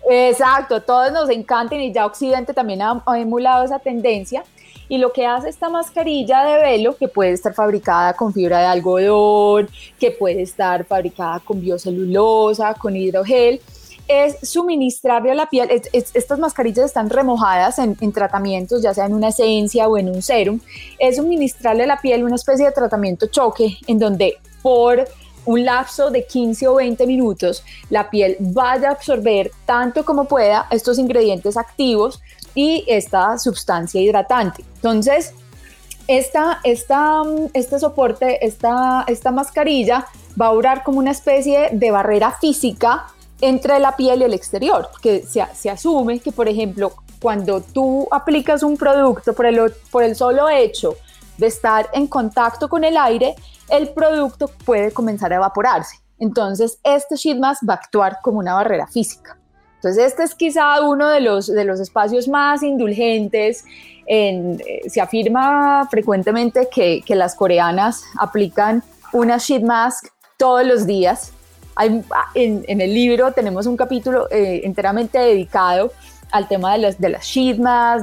Exacto, 0.09 0.81
todos 0.81 1.13
nos 1.13 1.29
encantan 1.29 1.79
y 1.79 1.93
ya 1.93 2.05
Occidente 2.05 2.53
también 2.53 2.81
ha, 2.81 3.01
emulado 3.17 3.63
esa 3.63 3.79
tendencia. 3.79 4.43
Y 4.89 4.97
lo 4.97 5.13
que 5.13 5.25
hace 5.25 5.47
esta 5.47 5.69
mascarilla 5.69 6.43
de 6.43 6.63
velo, 6.63 6.97
que 6.97 7.07
puede 7.07 7.31
estar 7.31 7.53
fabricada 7.53 8.13
con 8.13 8.33
fibra 8.33 8.59
de 8.59 8.65
algodón, 8.65 9.69
que 9.97 10.11
puede 10.11 10.41
estar 10.41 10.83
fabricada 10.83 11.39
con 11.39 11.61
biocelulosa, 11.61 12.73
con 12.73 12.93
hidrogel, 12.93 13.61
es 14.07 14.37
suministrarle 14.47 15.31
a 15.31 15.35
la 15.35 15.49
piel, 15.49 15.69
estas 15.91 16.39
mascarillas 16.39 16.85
están 16.85 17.09
remojadas 17.09 17.79
en, 17.79 18.11
tratamientos, 18.11 18.81
ya 18.81 18.93
sea 18.93 19.05
en 19.05 19.13
una 19.13 19.29
esencia 19.29 19.87
o 19.87 19.97
en 19.97 20.09
un 20.09 20.21
serum, 20.21 20.59
es 20.99 21.17
suministrarle 21.17 21.83
a 21.83 21.87
la 21.87 22.01
piel 22.01 22.23
una 22.23 22.35
especie 22.35 22.65
de 22.65 22.71
tratamiento 22.71 23.27
choque 23.27 23.77
en 23.87 23.99
donde 23.99 24.37
por 24.61 25.07
un 25.45 25.63
lapso 25.63 26.09
de 26.09 26.25
15 26.25 26.67
o 26.67 26.75
20 26.75 27.05
minutos 27.07 27.63
la 27.89 28.09
piel 28.09 28.37
vaya 28.39 28.89
a 28.89 28.91
absorber 28.93 29.51
tanto 29.65 30.03
como 30.03 30.25
pueda 30.25 30.67
estos 30.71 30.97
ingredientes 30.97 31.55
activos 31.57 32.21
y 32.55 32.83
esta 32.87 33.37
sustancia 33.37 34.01
hidratante. 34.01 34.63
Entonces, 34.75 35.33
esta, 36.07 36.59
esta, 36.63 37.23
este 37.53 37.79
soporte, 37.79 38.45
esta, 38.45 39.03
esta 39.07 39.31
mascarilla 39.31 40.07
va 40.39 40.47
a 40.47 40.53
durar 40.53 40.83
como 40.83 40.99
una 40.99 41.11
especie 41.11 41.69
de 41.71 41.91
barrera 41.91 42.31
física 42.31 43.07
entre 43.41 43.79
la 43.79 43.95
piel 43.95 44.21
y 44.21 44.23
el 44.25 44.33
exterior, 44.33 44.87
porque 44.91 45.23
se, 45.23 45.45
se 45.53 45.69
asume 45.69 46.19
que, 46.19 46.31
por 46.31 46.47
ejemplo, 46.47 46.93
cuando 47.21 47.61
tú 47.61 48.07
aplicas 48.11 48.63
un 48.63 48.77
producto 48.77 49.33
por 49.33 49.45
el, 49.45 49.73
por 49.91 50.03
el 50.03 50.15
solo 50.15 50.49
hecho 50.49 50.95
de 51.37 51.47
estar 51.47 51.89
en 51.93 52.07
contacto 52.07 52.69
con 52.69 52.83
el 52.83 52.97
aire, 52.97 53.35
el 53.69 53.89
producto 53.89 54.49
puede 54.63 54.91
comenzar 54.91 55.33
a 55.33 55.37
evaporarse. 55.37 55.97
Entonces, 56.19 56.79
este 56.83 57.15
sheet 57.15 57.37
mask 57.37 57.63
va 57.67 57.73
a 57.73 57.77
actuar 57.77 58.19
como 58.21 58.39
una 58.39 58.53
barrera 58.53 58.87
física. 58.87 59.37
Entonces, 59.75 60.05
este 60.05 60.23
es 60.23 60.33
quizá 60.33 60.81
uno 60.81 61.09
de 61.09 61.19
los, 61.19 61.47
de 61.47 61.65
los 61.65 61.79
espacios 61.79 62.27
más 62.27 62.63
indulgentes. 62.63 63.65
En, 64.07 64.61
eh, 64.65 64.89
se 64.89 65.01
afirma 65.01 65.87
frecuentemente 65.89 66.69
que, 66.71 67.01
que 67.05 67.15
las 67.15 67.35
coreanas 67.35 68.03
aplican 68.17 68.83
una 69.11 69.37
sheet 69.37 69.63
mask 69.63 70.07
todos 70.37 70.65
los 70.65 70.85
días 70.85 71.31
en, 71.83 72.81
el 72.81 72.93
libro 72.93 73.31
tenemos 73.33 73.65
un 73.65 73.75
capítulo 73.75 74.27
eh, 74.31 74.61
enteramente 74.63 75.19
dedicado 75.19 75.91
al 76.31 76.47
tema 76.47 76.73
de, 76.73 76.79
las 76.79 76.99
de 76.99 77.09
las 77.09 77.33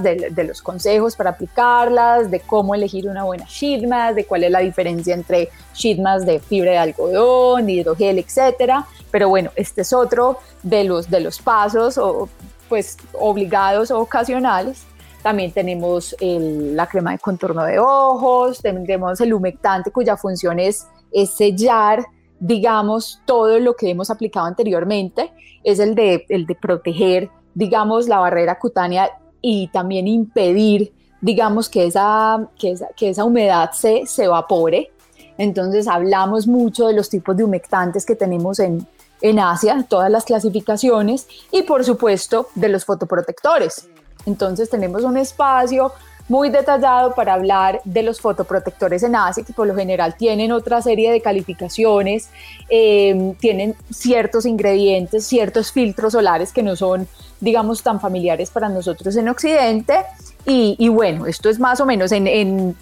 de, 0.02 0.30
de, 0.30 0.44
los 0.44 0.62
consejos 0.62 1.16
para 1.16 1.30
aplicarlas, 1.30 2.30
de 2.30 2.40
cómo 2.40 2.74
elegir 2.74 3.08
una 3.08 3.24
buena 3.24 3.44
sheet 3.46 3.82
de 4.14 4.24
cuál 4.24 4.44
es 4.44 4.50
la 4.50 4.60
diferencia 4.60 5.14
entre 5.14 5.50
sheet 5.74 5.98
de 6.24 6.38
fibra 6.38 6.70
de 6.70 6.78
algodón, 6.78 7.68
hidrogel, 7.68 8.18
etcétera. 8.18 8.86
Pero 9.10 9.28
bueno, 9.28 9.50
este 9.56 9.82
es 9.82 9.92
otro 9.92 10.38
de 10.62 10.84
los, 10.84 11.10
de 11.10 11.20
los 11.20 11.40
pasos 11.40 11.98
o, 11.98 12.28
pues, 12.68 12.96
obligados 13.12 13.90
o 13.90 14.00
ocasionales. 14.00 14.84
También 15.22 15.52
tenemos 15.52 16.16
la 16.20 16.86
crema 16.86 17.12
de 17.12 17.18
contorno 17.18 17.64
de 17.64 17.78
ojos, 17.78 18.60
tenemos 18.60 19.20
el 19.20 19.34
humectante 19.34 19.90
cuya 19.90 20.16
función 20.16 20.58
es, 20.58 20.86
es 21.12 21.30
sellar 21.30 22.04
digamos, 22.42 23.20
todo 23.24 23.60
lo 23.60 23.76
que 23.76 23.88
hemos 23.88 24.10
aplicado 24.10 24.46
anteriormente, 24.46 25.32
es 25.62 25.78
el 25.78 25.94
de, 25.94 26.26
el 26.28 26.44
de 26.44 26.56
proteger, 26.56 27.30
digamos, 27.54 28.08
la 28.08 28.18
barrera 28.18 28.58
cutánea 28.58 29.10
y 29.40 29.68
también 29.68 30.08
impedir, 30.08 30.92
digamos, 31.20 31.68
que 31.68 31.86
esa, 31.86 32.48
que 32.58 32.74
que 32.96 33.10
esa 33.10 33.24
humedad 33.24 33.70
se, 33.70 34.06
se 34.06 34.24
evapore. 34.24 34.90
Entonces 35.38 35.86
hablamos 35.86 36.48
mucho 36.48 36.88
de 36.88 36.94
los 36.94 37.08
tipos 37.08 37.36
de 37.36 37.44
humectantes 37.44 38.04
que 38.04 38.16
tenemos 38.16 38.58
en, 38.58 38.88
en 39.20 39.38
Asia, 39.38 39.86
todas 39.88 40.10
las 40.10 40.24
clasificaciones, 40.24 41.28
y 41.52 41.62
por 41.62 41.84
supuesto 41.84 42.48
de 42.56 42.68
los 42.68 42.84
fotoprotectores. 42.84 43.88
Entonces 44.26 44.68
tenemos 44.68 45.04
un 45.04 45.16
espacio 45.16 45.92
muy 46.28 46.50
detallado 46.50 47.14
para 47.14 47.34
hablar 47.34 47.80
de 47.84 48.02
los 48.02 48.20
fotoprotectores 48.20 49.02
en 49.02 49.16
Asia, 49.16 49.44
que 49.44 49.52
por 49.52 49.66
lo 49.66 49.74
general 49.74 50.14
tienen 50.16 50.52
otra 50.52 50.80
serie 50.80 51.10
de 51.10 51.20
calificaciones, 51.20 52.30
em, 52.68 53.34
tienen 53.34 53.74
ciertos 53.90 54.46
ingredientes, 54.46 55.26
ciertos 55.26 55.72
filtros 55.72 56.12
solares 56.12 56.52
que 56.52 56.62
no 56.62 56.76
son, 56.76 57.08
digamos, 57.40 57.82
tan 57.82 58.00
familiares 58.00 58.50
para 58.50 58.68
nosotros 58.68 59.16
en 59.16 59.28
Occidente. 59.28 60.04
Y, 60.44 60.88
bueno, 60.88 61.26
esto 61.26 61.48
es 61.48 61.60
más 61.60 61.80
o 61.80 61.86
menos 61.86 62.10
en, 62.10 62.26
en, 62.26 62.76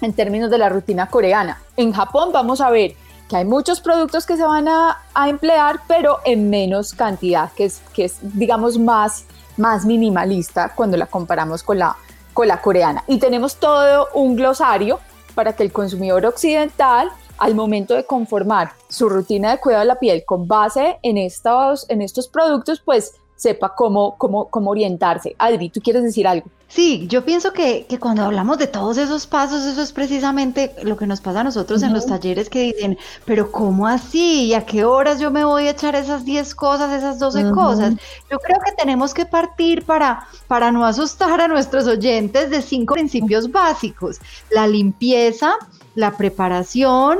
en 0.00 0.12
términos 0.14 0.50
de 0.50 0.58
la 0.58 0.70
rutina 0.70 1.08
coreana. 1.08 1.60
En 1.76 1.92
Japón 1.92 2.30
vamos 2.32 2.60
a 2.62 2.70
ver 2.70 2.94
que 3.28 3.36
hay 3.36 3.44
muchos 3.44 3.80
productos 3.80 4.24
que 4.24 4.36
se 4.36 4.44
van 4.44 4.66
a, 4.68 4.98
a, 5.12 5.28
emplear, 5.28 5.80
pero 5.86 6.18
en 6.24 6.48
menos 6.48 6.94
cantidad, 6.94 7.52
que 7.52 7.66
es, 7.66 7.82
que 7.92 8.06
es 8.06 8.18
digamos, 8.22 8.78
más, 8.78 9.24
más 9.58 9.84
minimalista 9.84 10.72
cuando 10.74 10.96
la 10.96 11.06
comparamos 11.06 11.62
con 11.62 11.78
la, 11.78 11.96
con 12.32 12.48
la 12.48 12.60
coreana. 12.60 13.04
Y 13.06 13.18
tenemos 13.18 13.56
todo 13.56 14.08
un 14.14 14.36
glosario 14.36 15.00
para 15.34 15.54
que 15.54 15.62
el 15.62 15.72
consumidor 15.72 16.26
occidental, 16.26 17.10
al 17.38 17.54
momento 17.54 17.94
de 17.94 18.04
conformar 18.04 18.72
su 18.88 19.08
rutina 19.08 19.50
de 19.52 19.58
cuidado 19.58 19.80
de 19.80 19.86
la 19.86 19.98
piel 19.98 20.24
con 20.24 20.46
base 20.46 20.98
en 21.02 21.18
estos, 21.18 21.86
en 21.88 22.02
estos 22.02 22.28
productos, 22.28 22.80
pues 22.84 23.14
sepa 23.42 23.74
cómo, 23.74 24.14
cómo, 24.18 24.46
cómo 24.48 24.70
orientarse. 24.70 25.34
Adri, 25.36 25.68
¿tú 25.68 25.80
quieres 25.80 26.04
decir 26.04 26.28
algo? 26.28 26.46
Sí, 26.68 27.06
yo 27.08 27.24
pienso 27.24 27.52
que, 27.52 27.86
que, 27.86 27.98
cuando 27.98 28.22
hablamos 28.22 28.56
de 28.56 28.66
todos 28.66 28.96
esos 28.96 29.26
pasos, 29.26 29.66
eso 29.66 29.82
es 29.82 29.92
precisamente 29.92 30.74
lo 30.84 30.96
que 30.96 31.06
nos 31.06 31.20
pasa 31.20 31.40
a 31.40 31.44
nosotros 31.44 31.82
en 31.82 31.92
los 31.92 32.06
talleres 32.06 32.48
que 32.48 32.62
dicen, 32.62 32.96
pero 33.26 33.50
¿cómo 33.50 33.86
así? 33.86 34.44
¿Y 34.44 34.54
a 34.54 34.64
qué 34.64 34.84
horas 34.84 35.20
yo 35.20 35.30
me 35.30 35.44
voy 35.44 35.66
a 35.66 35.72
echar 35.72 35.96
esas 35.96 36.24
10 36.24 36.54
cosas, 36.54 36.92
esas 36.92 37.18
12 37.18 37.50
cosas? 37.50 37.94
Yo 38.30 38.38
creo 38.38 38.58
que 38.64 38.72
tenemos 38.78 39.12
que 39.12 39.26
partir 39.26 39.84
para, 39.84 40.26
para 40.46 40.72
no 40.72 40.86
asustar 40.86 41.40
a 41.40 41.48
nuestros 41.48 41.86
oyentes 41.86 42.48
de 42.48 42.62
cinco 42.62 42.94
principios 42.94 43.50
básicos. 43.50 44.18
La 44.50 44.66
limpieza, 44.66 45.56
la 45.94 46.16
preparación, 46.16 47.18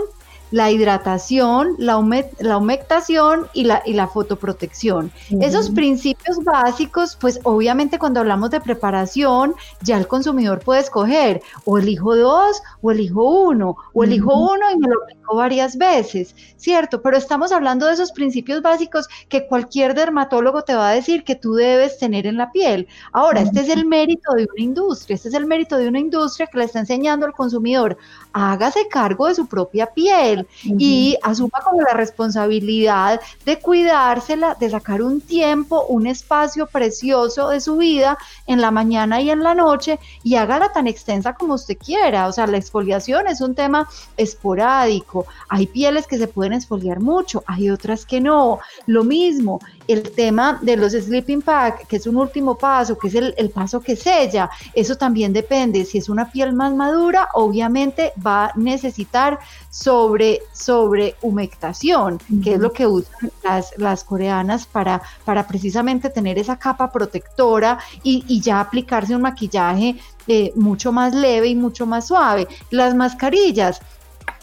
la 0.53 0.71
hidratación, 0.71 1.75
la, 1.79 2.01
la 2.39 2.59
humectación 2.59 3.49
y 3.55 3.65
la, 3.65 3.83
y 3.85 3.95
la 3.95 4.07
fotoprotección. 4.07 5.11
Esos 5.41 5.71
principios 5.71 6.39
básicos, 6.45 7.17
pues 7.21 7.41
obviamente 7.43 7.99
cuando 7.99 8.21
hablamos 8.21 8.51
de 8.51 8.61
preparación, 8.61 9.55
ya 9.81 9.97
el 9.97 10.07
consumidor 10.07 10.61
puede 10.61 10.81
escoger 10.81 11.43
o 11.65 11.79
elijo 11.79 12.15
dos 12.15 12.63
o 12.83 12.91
elijo 12.91 13.45
uno, 13.47 13.77
o 13.95 14.05
elijo 14.05 14.33
uno 14.35 14.71
y 14.71 14.79
me 14.79 14.89
lo 14.89 15.03
aplico 15.03 15.37
varias 15.37 15.77
veces, 15.77 16.35
¿cierto? 16.57 17.01
Pero 17.01 17.17
estamos 17.17 17.51
hablando 17.51 17.87
de 17.87 17.95
esos 17.95 18.13
principios 18.13 18.61
básicos 18.61 19.09
que 19.31 19.47
cualquier 19.47 19.95
dermatólogo 19.95 20.63
te 20.63 20.75
va 20.75 20.91
a 20.91 20.95
decir 20.95 21.25
que 21.25 21.35
tú 21.35 21.55
debes 21.55 21.99
tener 21.99 22.27
en 22.27 22.37
la 22.37 22.53
piel. 22.53 22.87
Ahora, 23.13 23.41
este 23.41 23.61
es 23.61 23.71
el 23.71 23.87
mérito 23.87 24.35
de 24.35 24.47
una 24.55 24.63
industria, 24.63 25.15
este 25.15 25.29
es 25.29 25.35
el 25.35 25.47
mérito 25.47 25.79
de 25.79 25.89
una 25.89 25.99
industria 25.99 26.47
que 26.47 26.59
le 26.59 26.65
está 26.65 26.81
enseñando 26.81 27.25
al 27.25 27.33
consumidor, 27.33 27.97
hágase 28.35 28.87
cargo 28.89 29.29
de 29.29 29.35
su 29.35 29.47
propia 29.47 29.87
piel 29.87 30.42
y 30.65 31.17
asuma 31.23 31.61
como 31.65 31.83
la 31.83 31.95
responsabilidad 31.95 33.21
de 33.45 33.59
cuidársela, 33.59 34.57
de 34.59 34.71
sacar 34.71 35.03
un 35.03 35.21
tiempo, 35.21 35.87
un 35.87 36.07
espacio 36.07 36.67
precioso 36.67 37.49
de 37.49 37.61
su 37.61 37.77
vida 37.77 38.19
en 38.47 38.61
la 38.61 38.71
mañana 38.71 39.21
y 39.21 39.31
en 39.31 39.43
la 39.43 39.55
noche 39.55 39.99
y 40.23 40.37
hágala 40.37 40.73
tan 40.73 40.87
extensa 40.87 41.35
como 41.35 41.55
usted 41.55 41.77
quiera. 41.77 42.27
O 42.27 42.33
sea, 42.33 42.47
la 42.47 42.59
exfoliación 42.59 43.27
es 43.27 43.41
un 43.41 43.55
tema 43.55 43.89
esporádico. 44.17 45.27
Hay 45.49 45.67
pieles 45.67 46.07
que 46.07 46.19
se 46.19 46.29
pueden 46.29 46.53
exfoliar 46.53 47.01
mucho, 47.01 47.43
hay 47.47 47.71
otras 47.71 48.07
que 48.07 48.21
no. 48.21 48.59
Lo 48.87 49.05
mismo, 49.05 49.61
el 49.89 50.03
tema 50.13 50.59
de 50.63 50.77
los 50.77 50.93
sleeping 50.93 51.43
pack, 51.43 51.87
que 51.87 51.97
es 51.97 52.07
un 52.07 52.17
último 52.17 52.57
paso, 52.57 52.97
que 52.99 53.09
es 53.09 53.15
el, 53.15 53.35
el 53.37 53.51
paso 53.51 53.81
que 53.81 53.97
sella, 53.97 54.51
eso 54.75 54.97
también 54.97 55.33
depende. 55.33 55.85
Si 55.85 55.99
es 55.99 56.09
una 56.09 56.31
piel 56.31 56.53
más 56.53 56.73
madura, 56.73 57.29
obviamente 57.35 58.13
va 58.25 58.47
a 58.47 58.53
necesitar 58.57 59.39
sobre, 59.71 60.41
sobre 60.53 61.17
humectación, 61.23 62.19
que 62.43 62.55
es 62.55 62.61
lo 62.61 62.73
que 62.73 62.87
usan 62.87 63.31
las, 63.43 63.73
las 63.79 64.05
coreanas 64.05 64.67
para, 64.67 65.03
para 65.25 65.47
precisamente 65.47 66.11
tener 66.11 66.39
esa 66.39 66.59
capa 66.59 66.93
protectora 66.93 67.79
y, 68.03 68.25
y 68.29 68.41
ya 68.41 68.61
aplicarse 68.61 69.17
un 69.17 69.23
maquillaje 69.23 69.97
eh, 70.29 70.53
mucho 70.55 70.93
más 70.93 71.15
leve 71.15 71.49
y 71.49 71.55
mucho 71.57 71.87
más 71.87 72.07
suave. 72.07 72.47
Las 72.71 72.95
mascarillas, 72.95 73.81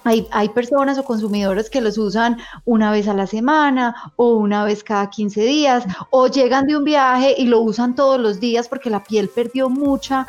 hay, 0.03 0.49
personas 0.49 0.97
o 0.97 1.03
consumidores 1.03 1.69
que 1.69 1.81
los 1.81 1.97
usan 1.97 2.37
una 2.65 2.91
vez 2.91 3.07
a 3.07 3.13
la 3.13 3.27
semana 3.27 4.13
o 4.15 4.33
una 4.35 4.63
vez 4.63 4.83
cada 4.83 5.09
15 5.09 5.41
días 5.41 5.83
o 6.09 6.27
llegan 6.27 6.67
de 6.67 6.77
un 6.77 6.83
viaje 6.83 7.35
y 7.37 7.45
lo 7.45 7.59
usan 7.61 7.95
todos 7.95 8.19
los 8.19 8.39
días 8.39 8.67
porque 8.67 8.89
la 8.89 9.03
piel 9.03 9.29
perdió 9.29 9.69
mucha, 9.69 10.27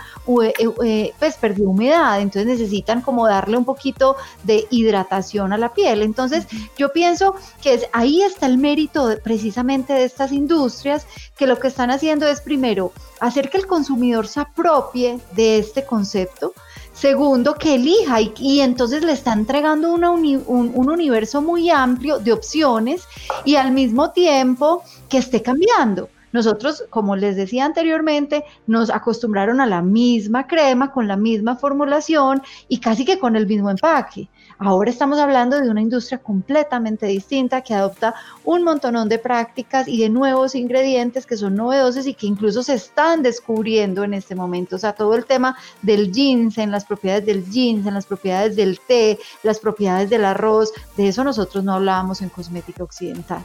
eh, 0.83 1.13
pues 1.19 1.37
perdió 1.37 1.71
humedad, 1.71 2.21
entonces 2.21 2.47
necesitan 2.47 3.01
como 3.01 3.27
darle 3.27 3.57
un 3.57 3.65
poquito 3.65 4.17
de 4.43 4.67
hidratación 4.71 5.53
a 5.53 5.59
la 5.59 5.73
piel. 5.73 6.03
Entonces 6.03 6.47
yo 6.77 6.93
pienso 6.93 7.35
que 7.63 7.75
es, 7.75 7.87
ahí 7.93 8.23
está 8.23 8.47
el 8.47 8.59
mérito 8.59 9.09
precisamente 9.23 9.93
de 9.93 10.05
estas 10.05 10.33
industrias 10.33 11.07
que 11.37 11.47
lo 11.47 11.59
que 11.59 11.69
están 11.69 11.91
haciendo 11.91 12.27
es 12.27 12.41
primero 12.41 12.93
hacer 13.21 13.51
que 13.51 13.59
el 13.59 13.67
consumidor 13.67 14.27
se 14.27 14.41
apropie 14.41 15.21
de 15.33 15.59
este 15.59 15.85
concepto, 15.85 16.53
Segundo, 17.01 17.55
que 17.55 17.77
elija 17.77 18.21
y, 18.21 18.61
entonces 18.61 19.03
le 19.03 19.13
está 19.13 19.33
entregando 19.33 19.91
un, 19.91 20.05
un, 20.05 20.91
universo 20.91 21.41
muy 21.41 21.71
amplio 21.71 22.19
de 22.19 22.31
opciones 22.31 23.05
y 23.47 23.55
al 23.55 23.73
mismo 23.73 24.11
tiempo 24.11 24.83
que 25.09 25.17
esté 25.17 25.41
cambiando. 25.41 26.11
Nosotros, 26.33 26.85
como 26.91 27.17
les 27.17 27.37
decía 27.37 27.65
anteriormente, 27.65 28.45
nos 28.67 28.91
acostumbraron 28.91 29.63
a 29.63 29.67
la 29.67 29.81
misma 29.81 30.47
crema, 30.47 30.93
con 30.93 31.09
la 31.09 31.17
misma 31.17 31.57
formulación 31.57 32.43
y 32.69 32.81
casi 32.81 33.07
que 33.07 33.19
con 33.19 33.35
el 33.35 33.47
mismo 33.47 33.71
empaque. 33.71 34.29
Ahora 34.63 34.91
estamos 34.91 35.19
hablando 35.19 35.59
de 35.59 35.71
una 35.71 35.81
industria 35.81 36.19
completamente 36.19 37.07
distinta 37.07 37.63
que 37.63 37.73
adopta 37.73 38.15
un 38.45 38.63
montonón 38.63 39.09
de 39.09 39.19
prácticas 39.19 39.89
y 39.89 39.99
de 39.99 40.11
nuevos 40.11 40.55
ingredientes 40.55 41.25
que 41.25 41.39
son 41.39 41.55
novedosos 41.55 42.07
y 42.07 42.13
que 42.13 42.27
incluso 42.27 42.63
se 42.63 42.75
están 42.75 43.23
descubriendo 43.23 44.05
en 44.05 44.13
este 44.13 44.35
momento. 44.35 44.77
O 44.77 44.79
sea, 44.79 44.93
todo 44.93 45.15
el 45.15 45.25
tema 45.25 45.57
del 45.81 46.13
jeans, 46.13 46.59
en 46.59 46.71
las 46.71 46.85
propiedades 46.85 47.25
del 47.25 47.51
jeans, 47.51 47.87
en 47.87 47.95
las 47.95 48.05
propiedades 48.05 48.55
del 48.55 48.79
té, 48.81 49.19
las 49.43 49.59
propiedades 49.59 50.11
del 50.11 50.27
arroz, 50.27 50.75
de 50.95 51.09
eso 51.09 51.25
nosotros 51.25 51.65
no 51.65 51.73
hablábamos 51.73 52.21
en 52.21 52.29
cosmética 52.29 52.85
occidental. 52.85 53.43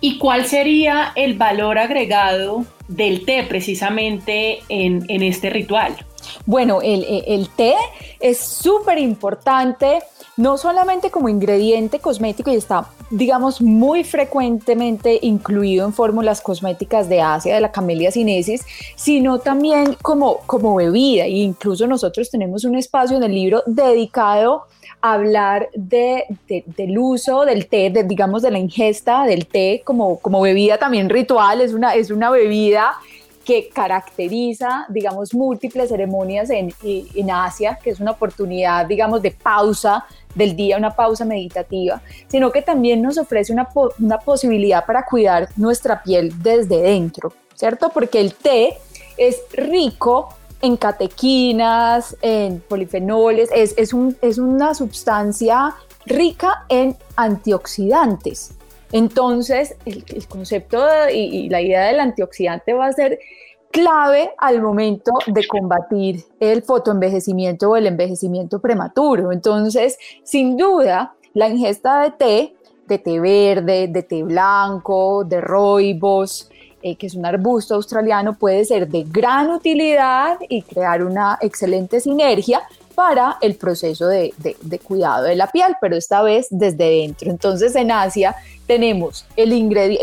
¿Y 0.00 0.18
cuál 0.18 0.46
sería 0.46 1.12
el 1.16 1.36
valor 1.36 1.76
agregado 1.76 2.64
del 2.88 3.26
té 3.26 3.44
precisamente 3.46 4.60
en, 4.70 5.22
este 5.22 5.50
ritual? 5.50 5.96
Bueno, 6.46 6.80
el, 6.80 7.04
el 7.26 7.50
té 7.50 7.74
es 8.20 8.38
súper 8.38 8.98
importante 8.98 10.00
no 10.36 10.56
solamente 10.58 11.10
como 11.10 11.28
ingrediente 11.28 12.00
cosmético 12.00 12.50
y 12.50 12.56
está, 12.56 12.88
digamos, 13.10 13.60
muy 13.60 14.02
frecuentemente 14.02 15.18
incluido 15.22 15.86
en 15.86 15.92
fórmulas 15.92 16.40
cosméticas 16.40 17.08
de 17.08 17.20
Asia, 17.20 17.54
de 17.54 17.60
la 17.60 17.70
Camellia 17.70 18.10
sinensis, 18.10 18.64
sino 18.96 19.38
también 19.38 19.96
como, 20.02 20.38
como 20.46 20.74
bebida. 20.74 21.24
E 21.24 21.30
incluso 21.30 21.86
nosotros 21.86 22.30
tenemos 22.30 22.64
un 22.64 22.74
espacio 22.74 23.16
en 23.16 23.22
el 23.22 23.32
libro 23.32 23.62
dedicado 23.66 24.64
a 25.00 25.12
hablar 25.12 25.68
de, 25.74 26.24
del 26.48 26.98
uso 26.98 27.44
del 27.44 27.68
té, 27.68 27.92
digamos, 28.04 28.42
de 28.42 28.50
la 28.50 28.58
ingesta 28.58 29.24
del 29.24 29.46
té 29.46 29.82
como, 29.84 30.18
como 30.18 30.40
bebida 30.40 30.78
también 30.78 31.10
ritual, 31.10 31.60
es 31.60 31.74
una, 31.74 31.94
es 31.94 32.10
una 32.10 32.30
bebida 32.30 32.94
que 33.44 33.68
caracteriza, 33.68 34.86
digamos, 34.88 35.34
múltiples 35.34 35.90
ceremonias 35.90 36.48
en, 36.50 36.72
en, 36.82 37.30
Asia, 37.30 37.78
que 37.82 37.90
es 37.90 38.00
una 38.00 38.12
oportunidad, 38.12 38.86
digamos, 38.86 39.20
de 39.20 39.30
pausa 39.30 40.04
del 40.34 40.56
día, 40.56 40.76
una 40.76 40.94
pausa 40.94 41.24
meditativa, 41.24 42.02
sino 42.28 42.50
que 42.50 42.62
también 42.62 43.02
nos 43.02 43.18
ofrece 43.18 43.52
una, 43.52 43.68
una 43.98 44.18
posibilidad 44.18 44.84
para 44.84 45.04
cuidar 45.04 45.48
nuestra 45.56 46.02
piel 46.02 46.32
desde 46.42 46.82
dentro, 46.82 47.32
¿cierto? 47.54 47.90
Porque 47.90 48.20
el 48.20 48.34
té 48.34 48.78
es 49.16 49.40
rico 49.52 50.28
en 50.60 50.76
catequinas, 50.76 52.16
en 52.22 52.60
polifenoles, 52.60 53.50
es, 53.54 53.74
es, 53.76 53.92
un, 53.92 54.16
es 54.22 54.38
una 54.38 54.74
sustancia 54.74 55.74
rica 56.06 56.64
en 56.68 56.96
antioxidantes. 57.16 58.54
Entonces, 58.92 59.74
el, 59.86 60.04
concepto 60.28 60.86
y, 61.12 61.48
la 61.48 61.60
idea 61.60 61.86
del 61.86 62.00
antioxidante 62.00 62.72
va 62.74 62.86
a 62.86 62.92
ser 62.92 63.18
clave 63.74 64.30
al 64.38 64.62
momento 64.62 65.10
de 65.26 65.44
combatir 65.48 66.24
el 66.38 66.62
fotoenvejecimiento 66.62 67.70
o 67.70 67.76
el 67.76 67.88
envejecimiento 67.88 68.60
prematuro. 68.60 69.32
Entonces, 69.32 69.98
sin 70.22 70.56
duda, 70.56 71.16
la 71.34 71.48
ingesta 71.48 72.02
de 72.02 72.10
té, 72.12 72.54
de 72.86 72.98
té 72.98 73.18
verde, 73.18 73.88
de 73.88 74.02
té 74.04 74.22
blanco, 74.22 75.24
de 75.24 75.40
roibos, 75.40 76.48
eh, 76.82 76.94
que 76.94 77.08
es 77.08 77.16
un 77.16 77.26
arbusto 77.26 77.74
australiano, 77.74 78.38
puede 78.38 78.64
ser 78.64 78.86
de 78.86 79.02
gran 79.10 79.50
utilidad 79.50 80.38
y 80.48 80.62
crear 80.62 81.02
una 81.02 81.36
excelente 81.40 81.98
sinergia 81.98 82.62
para 82.94 83.38
el 83.40 83.56
proceso 83.56 84.06
de, 84.06 84.32
cuidado 84.82 85.24
de 85.24 85.36
la 85.36 85.48
piel, 85.48 85.74
pero 85.80 85.96
esta 85.96 86.22
vez 86.22 86.46
desde 86.50 86.90
dentro. 86.90 87.30
Entonces 87.30 87.74
en 87.76 87.90
Asia 87.90 88.34
tenemos 88.66 89.26
el 89.36 89.54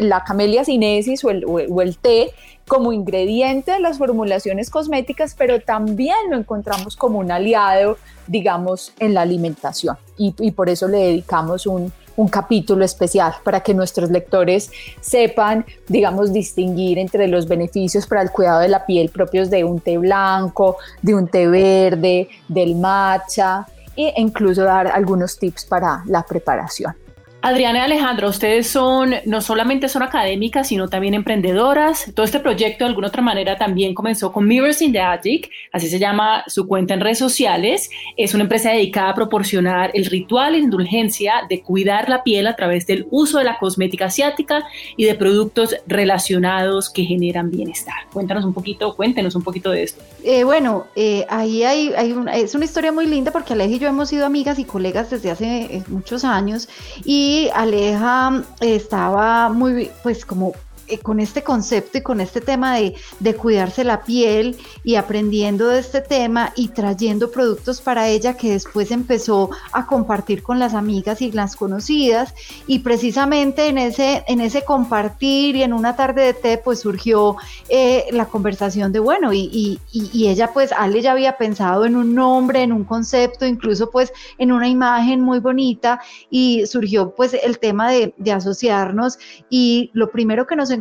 la 0.01 0.23
camelia 0.23 0.63
sinensis 0.63 1.23
o 1.23 1.29
el, 1.29 1.45
o 1.45 1.81
el 1.81 1.97
té 1.97 2.33
como 2.71 2.93
ingrediente 2.93 3.71
de 3.71 3.79
las 3.79 3.97
formulaciones 3.97 4.69
cosméticas, 4.69 5.35
pero 5.37 5.59
también 5.59 6.15
lo 6.29 6.37
encontramos 6.37 6.95
como 6.95 7.19
un 7.19 7.29
aliado, 7.29 7.97
digamos, 8.27 8.93
en 8.99 9.13
la 9.13 9.23
alimentación. 9.23 9.97
Y, 10.17 10.51
por 10.51 10.69
eso 10.69 10.87
le 10.87 10.99
dedicamos 10.99 11.65
un, 11.65 11.91
un 12.21 12.27
capítulo 12.27 12.85
especial 12.85 13.33
para 13.43 13.61
que 13.61 13.73
nuestros 13.73 14.11
lectores 14.11 14.71
sepan, 14.99 15.65
digamos, 15.87 16.31
distinguir 16.31 16.99
entre 16.99 17.27
los 17.27 17.47
beneficios 17.47 18.05
para 18.05 18.21
el 18.21 18.29
cuidado 18.29 18.59
de 18.59 18.67
la 18.67 18.85
piel 18.85 19.09
propios 19.09 19.49
de 19.49 19.63
un 19.63 19.79
té 19.79 19.97
blanco, 19.97 20.77
de 21.01 21.15
un 21.15 21.27
té 21.27 21.47
verde, 21.47 22.29
del 22.47 22.75
matcha 22.75 23.65
e 23.95 24.13
incluso 24.17 24.63
dar 24.63 24.87
algunos 24.87 25.37
tips 25.39 25.65
para 25.65 26.03
la 26.05 26.23
preparación. 26.23 26.95
Adriana 27.43 27.79
y 27.79 27.81
Alejandro, 27.81 28.29
ustedes 28.29 28.67
son, 28.67 29.15
no 29.25 29.41
solamente 29.41 29.89
son 29.89 30.03
académicas, 30.03 30.67
sino 30.67 30.89
también 30.89 31.15
emprendedoras. 31.15 32.11
Todo 32.13 32.23
este 32.23 32.39
proyecto 32.39 32.83
de 32.83 32.89
alguna 32.89 33.07
otra 33.07 33.23
manera 33.23 33.57
también 33.57 33.95
comenzó 33.95 34.31
con 34.31 34.47
Mirrors 34.47 34.79
in 34.83 34.91
the 34.91 34.99
Attic, 34.99 35.49
así 35.73 35.89
se 35.89 35.97
llama 35.97 36.43
su 36.45 36.67
cuenta 36.67 36.93
en 36.93 36.99
redes 36.99 37.17
sociales. 37.17 37.89
Es 38.15 38.35
una 38.35 38.43
empresa 38.43 38.69
dedicada 38.69 39.09
a 39.09 39.15
proporcionar 39.15 39.89
el 39.95 40.05
ritual 40.05 40.53
e 40.53 40.59
indulgencia 40.59 41.33
de 41.49 41.63
cuidar 41.63 42.09
la 42.09 42.21
piel 42.21 42.45
a 42.45 42.55
través 42.55 42.85
del 42.85 43.07
uso 43.09 43.39
de 43.39 43.45
la 43.45 43.57
cosmética 43.57 44.05
asiática 44.05 44.63
y 44.95 45.05
de 45.05 45.15
productos 45.15 45.75
relacionados 45.87 46.91
que 46.91 47.05
generan 47.05 47.49
bienestar. 47.49 47.95
Cuéntanos 48.13 48.45
un 48.45 48.53
poquito, 48.53 48.95
cuéntenos 48.95 49.33
un 49.33 49.41
poquito 49.41 49.71
de 49.71 49.81
esto. 49.81 50.03
Eh, 50.23 50.43
bueno, 50.43 50.85
eh, 50.95 51.25
ahí 51.27 51.63
hay, 51.63 51.91
hay 51.97 52.15
es 52.35 52.53
una 52.53 52.65
historia 52.65 52.91
muy 52.91 53.07
linda 53.07 53.31
porque 53.31 53.53
Aleja 53.53 53.73
y 53.73 53.79
yo 53.79 53.87
hemos 53.87 54.09
sido 54.09 54.27
amigas 54.27 54.59
y 54.59 54.63
colegas 54.63 55.09
desde 55.09 55.31
hace 55.31 55.61
eh, 55.63 55.83
muchos 55.87 56.23
años 56.23 56.69
y 57.03 57.30
Aleja 57.53 58.43
estaba 58.59 59.49
muy, 59.49 59.89
pues 60.03 60.25
como 60.25 60.53
eh, 60.91 60.99
con 60.99 61.19
este 61.19 61.43
concepto 61.43 61.97
y 61.97 62.01
con 62.01 62.21
este 62.21 62.41
tema 62.41 62.75
de, 62.75 62.95
de, 63.19 63.35
cuidarse 63.35 63.83
la 63.83 64.03
piel 64.03 64.57
y 64.83 64.95
aprendiendo 64.95 65.67
de 65.67 65.79
este 65.79 66.01
tema 66.01 66.51
y 66.55 66.67
trayendo 66.67 67.31
productos 67.31 67.81
para 67.81 68.07
ella 68.09 68.35
que 68.35 68.51
después 68.51 68.91
empezó 68.91 69.49
a 69.71 69.85
compartir 69.87 70.43
con 70.43 70.59
las 70.59 70.73
amigas 70.73 71.21
y 71.21 71.31
las 71.31 71.55
conocidas. 71.55 72.33
Y 72.67 72.79
precisamente 72.79 73.67
en 73.67 73.77
ese, 73.77 74.23
en 74.27 74.41
ese 74.41 74.63
compartir 74.63 75.55
y 75.55 75.63
en 75.63 75.73
una 75.73 75.95
tarde 75.95 76.23
de 76.23 76.33
té 76.33 76.57
pues 76.57 76.81
surgió 76.81 77.37
eh, 77.69 78.05
la 78.11 78.25
conversación 78.25 78.91
de 78.91 78.99
bueno 78.99 79.33
y, 79.33 79.49
y, 79.51 79.79
y, 79.91 80.27
ella 80.27 80.51
pues 80.53 80.71
Ale 80.71 81.01
ya 81.01 81.13
había 81.13 81.37
pensado 81.37 81.85
en 81.85 81.95
un 81.95 82.13
nombre, 82.13 82.63
en 82.63 82.71
un 82.71 82.83
concepto, 82.83 83.45
incluso 83.45 83.89
pues 83.89 84.11
en 84.37 84.51
una 84.51 84.67
imagen 84.67 85.21
muy 85.21 85.39
bonita 85.39 86.01
y 86.29 86.65
surgió 86.67 87.15
pues 87.15 87.33
el 87.33 87.59
tema 87.59 87.89
de, 87.89 88.13
de 88.17 88.31
asociarnos. 88.31 89.19
Y 89.49 89.89
lo 89.93 90.11
primero 90.11 90.47
que 90.47 90.55
nos 90.55 90.69
encontramos 90.69 90.80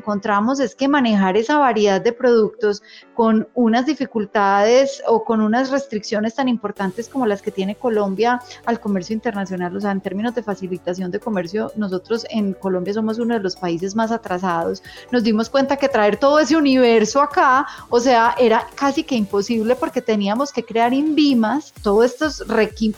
es 0.60 0.74
que 0.74 0.88
manejar 0.88 1.36
esa 1.36 1.58
variedad 1.58 2.00
de 2.00 2.12
productos 2.12 2.82
con 3.14 3.48
unas 3.54 3.86
dificultades 3.86 5.02
o 5.06 5.24
con 5.24 5.40
unas 5.40 5.70
restricciones 5.70 6.34
tan 6.34 6.48
importantes 6.48 7.08
como 7.08 7.26
las 7.26 7.42
que 7.42 7.50
tiene 7.50 7.74
Colombia 7.74 8.40
al 8.66 8.80
comercio 8.80 9.14
internacional, 9.14 9.76
o 9.76 9.80
sea, 9.80 9.90
en 9.90 10.00
términos 10.00 10.34
de 10.34 10.42
facilitación 10.42 11.10
de 11.10 11.20
comercio, 11.20 11.72
nosotros 11.76 12.26
en 12.30 12.54
Colombia 12.54 12.94
somos 12.94 13.18
uno 13.18 13.34
de 13.34 13.40
los 13.40 13.56
países 13.56 13.94
más 13.94 14.10
atrasados. 14.10 14.82
Nos 15.10 15.22
dimos 15.22 15.48
cuenta 15.50 15.76
que 15.76 15.88
traer 15.88 16.16
todo 16.16 16.38
ese 16.38 16.56
universo 16.56 17.20
acá, 17.20 17.66
o 17.88 18.00
sea, 18.00 18.34
era 18.38 18.66
casi 18.74 19.02
que 19.02 19.14
imposible 19.14 19.76
porque 19.76 20.00
teníamos 20.00 20.52
que 20.52 20.64
crear 20.64 20.92
INVIMAS, 20.92 21.72
todos 21.82 22.06
estos, 22.06 22.44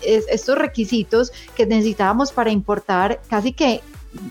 estos 0.02 0.58
requisitos 0.58 1.32
que 1.54 1.66
necesitábamos 1.66 2.32
para 2.32 2.50
importar 2.50 3.20
casi 3.28 3.52
que 3.52 3.82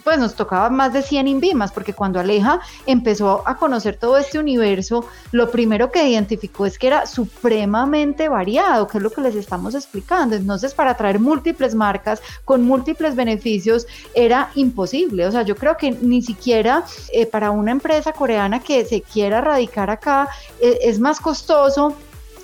pues 0.03 0.17
nos 0.17 0.35
tocaba 0.35 0.69
más 0.69 0.93
de 0.93 1.01
100 1.01 1.27
INVIMAS, 1.27 1.71
porque 1.71 1.93
cuando 1.93 2.19
Aleja 2.19 2.59
empezó 2.85 3.43
a 3.45 3.57
conocer 3.57 3.97
todo 3.97 4.17
este 4.17 4.39
universo, 4.39 5.05
lo 5.31 5.49
primero 5.49 5.91
que 5.91 6.07
identificó 6.07 6.65
es 6.65 6.77
que 6.77 6.87
era 6.87 7.05
supremamente 7.05 8.29
variado, 8.29 8.87
que 8.87 8.97
es 8.97 9.03
lo 9.03 9.09
que 9.09 9.21
les 9.21 9.35
estamos 9.35 9.75
explicando. 9.75 10.35
Entonces, 10.35 10.73
para 10.73 10.95
traer 10.95 11.19
múltiples 11.19 11.75
marcas 11.75 12.21
con 12.45 12.63
múltiples 12.63 13.15
beneficios 13.15 13.87
era 14.13 14.51
imposible. 14.55 15.25
O 15.25 15.31
sea, 15.31 15.43
yo 15.43 15.55
creo 15.55 15.77
que 15.77 15.91
ni 15.91 16.21
siquiera 16.21 16.83
eh, 17.13 17.25
para 17.25 17.51
una 17.51 17.71
empresa 17.71 18.13
coreana 18.13 18.59
que 18.59 18.85
se 18.85 19.01
quiera 19.01 19.41
radicar 19.41 19.89
acá 19.89 20.29
eh, 20.59 20.79
es 20.83 20.99
más 20.99 21.19
costoso 21.19 21.95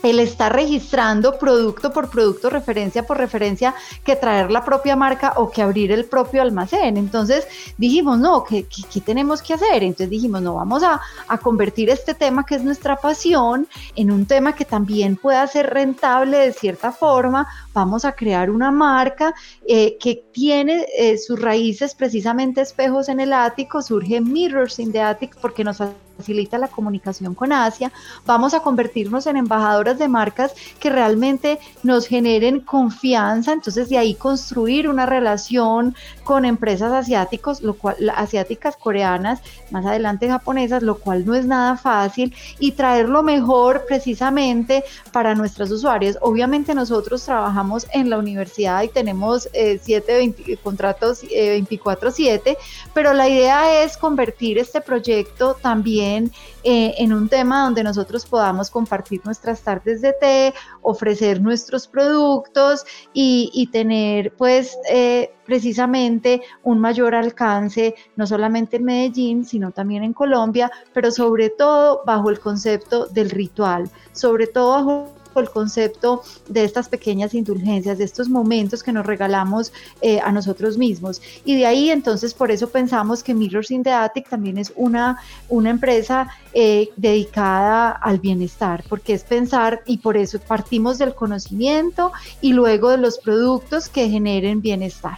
el 0.04 0.20
estar 0.20 0.54
registrando 0.54 1.38
producto 1.38 1.91
por 1.91 2.10
producto, 2.10 2.50
referencia 2.50 3.04
por 3.04 3.18
referencia, 3.18 3.74
que 4.04 4.16
traer 4.16 4.52
la 4.52 4.64
propia 4.64 4.95
marca 4.95 5.34
o 5.38 5.50
que 5.50 5.62
abrir 5.62 5.91
el 5.91 6.06
propio 6.06 6.41
almacén. 6.41 6.98
Entonces 6.98 7.48
dijimos, 7.78 8.20
no, 8.20 8.43
¿qué, 8.43 8.66
qué, 8.66 9.02
tenemos 9.02 9.41
que 9.41 9.54
hacer? 9.54 9.84
Entonces 9.84 10.10
dijimos, 10.10 10.41
no, 10.41 10.56
vamos 10.56 10.84
a, 10.84 11.02
convertir 11.41 11.89
este 11.89 12.14
tema 12.14 12.45
que 12.45 12.56
es 12.56 12.64
nuestra 12.64 12.95
pasión 12.95 13.68
en 13.95 14.12
un 14.12 14.26
tema 14.26 14.54
que 14.54 14.66
también 14.66 15.16
pueda 15.16 15.45
ser 15.48 15.70
rentable 15.70 16.38
de 16.38 16.54
cierta 16.54 16.91
forma. 16.91 17.48
Vamos 17.74 18.06
a 18.06 18.14
crear 18.14 18.50
una 18.50 18.72
marca 18.72 19.34
eh, 19.68 19.98
que 20.00 20.26
tiene 20.32 20.86
eh, 20.98 21.18
sus 21.18 21.39
raíces 21.39 21.93
precisamente 21.95 22.62
espejos 22.62 23.10
en 23.10 23.20
el 23.20 23.34
ático, 23.34 23.82
surge 23.82 24.20
Mirrors 24.22 24.80
in 24.80 24.91
the 24.91 25.02
Attic 25.02 25.36
porque 25.39 25.64
nos 25.64 25.80
facilita 26.18 26.57
la 26.57 26.68
comunicación 26.68 27.36
con 27.36 27.53
Asia, 27.53 27.91
vamos 28.26 28.53
a 28.53 28.61
convertirnos 28.61 29.28
en 29.28 29.38
embajadoras 29.38 29.99
de 29.99 30.07
marcas 30.07 30.53
que 30.80 30.89
realmente 30.89 31.59
nos 31.84 32.07
generen 32.07 32.59
confianza, 32.59 33.53
entonces 33.53 33.89
de 33.89 33.97
ahí 33.97 34.15
construir 34.15 34.89
una 34.89 35.05
relación 35.05 35.95
con 36.24 36.43
empresas 36.45 36.91
asiáticos, 36.91 37.61
lo 37.61 37.76
cual, 37.76 37.95
asiáticas 38.15 38.76
coreanas, 38.76 39.41
más 39.72 39.86
adelante 39.86 40.28
japonesas, 40.28 40.84
lo 40.84 40.97
cual 40.97 41.26
no 41.26 41.36
es 41.36 41.45
nada 41.45 41.78
fácil 41.78 42.34
y 42.59 42.72
traer 42.72 43.07
lo 43.07 43.24
mejor 43.24 43.86
precisamente 43.88 44.84
para 45.11 45.36
nuestros 45.36 45.72
usuarios. 45.72 46.18
Obviamente 46.22 46.74
nosotros 46.74 47.24
trabajamos 47.24 47.88
en 47.93 48.09
la 48.09 48.18
universidad 48.18 48.84
y 48.84 48.89
tenemos 48.89 49.49
eh, 49.53 49.80
siete 49.82 50.34
contratos 50.63 51.24
24/7, 51.24 52.41
eh, 52.45 52.57
pero 52.93 53.13
la 53.13 53.30
idea 53.30 53.84
es 53.84 53.97
convertir 53.97 54.57
este 54.57 54.82
proyecto 54.82 55.55
también 55.61 56.07
eh, 56.16 56.95
en 56.97 57.14
un 57.14 57.30
tema 57.30 57.64
donde 57.64 57.84
nosotros 57.84 58.26
podamos 58.26 58.70
compartir 58.70 59.22
nuestras 59.26 59.62
tardes 59.62 60.01
de 60.01 60.14
té, 60.14 60.53
ofrecer 60.82 61.41
nuestros 61.41 61.88
productos 61.88 62.86
y, 63.14 63.70
tener 63.72 64.34
pues 64.38 64.78
eh, 64.89 65.34
precisamente 65.45 66.41
un 66.64 66.80
mayor 66.80 67.14
alcance, 67.16 67.95
no 68.16 68.26
solamente 68.26 68.78
en 68.78 68.86
Medellín, 68.86 69.45
sino 69.45 69.72
también 69.72 70.03
en 70.03 70.14
Colombia, 70.14 70.72
pero 70.93 71.12
sobre 71.12 71.49
todo 71.49 72.01
bajo 72.05 72.30
el 72.30 72.39
concepto 72.39 73.08
del 73.08 73.30
ritual, 73.30 73.89
sobre 74.14 74.47
todo 74.47 74.72
bajo 74.72 75.16
el 75.40 75.50
concepto 75.50 76.24
de 76.48 76.64
estas 76.64 76.90
pequeñas 76.90 77.34
indulgencias, 77.34 77.98
de 77.98 78.04
estos 78.04 78.30
momentos 78.30 78.84
que 78.84 78.92
nos 78.92 79.06
regalamos 79.06 79.72
eh, 80.02 80.20
a 80.20 80.32
nosotros 80.32 80.78
mismos. 80.78 81.22
Y 81.46 81.56
de 81.56 81.66
ahí 81.66 81.90
entonces 81.90 82.34
por 82.34 82.52
eso 82.52 82.70
pensamos 82.70 83.24
que 83.24 83.34
Mirrors 83.34 83.72
in 83.72 83.84
the 83.84 83.92
Attic 83.92 84.30
también 84.30 84.58
es 84.58 84.72
una, 84.76 85.18
una 85.50 85.70
empresa 85.70 86.28
eh, 86.54 86.90
dedicada 86.96 87.92
al 87.92 88.20
bienestar, 88.20 88.84
porque 88.90 89.14
es 89.14 89.24
pensar 89.24 89.82
y 89.86 89.98
por 89.98 90.18
eso 90.18 90.40
partimos 90.40 90.98
del 90.98 91.14
conocimiento 91.14 92.12
y 92.42 92.54
luego 92.54 92.90
de 92.90 92.98
los 92.98 93.18
productos 93.20 93.90
que 93.90 94.10
generen 94.10 94.62
bienestar. 94.62 95.18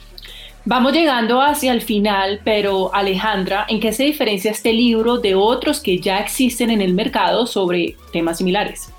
Vamos 0.65 0.93
llegando 0.93 1.41
hacia 1.41 1.71
el 1.71 1.81
final, 1.81 2.41
pero 2.43 2.93
Alejandra, 2.93 3.65
¿en 3.69 3.79
qué 3.79 3.93
se 3.93 4.03
diferencia 4.03 4.51
este 4.51 4.73
libro 4.73 5.17
de 5.17 5.33
otros 5.33 5.79
que 5.79 5.99
ya 5.99 6.19
existen 6.19 6.69
en 6.69 6.81
el 6.81 6.93
mercado 6.93 7.47
sobre 7.47 7.95
temas 8.11 8.37
similares? 8.37 8.89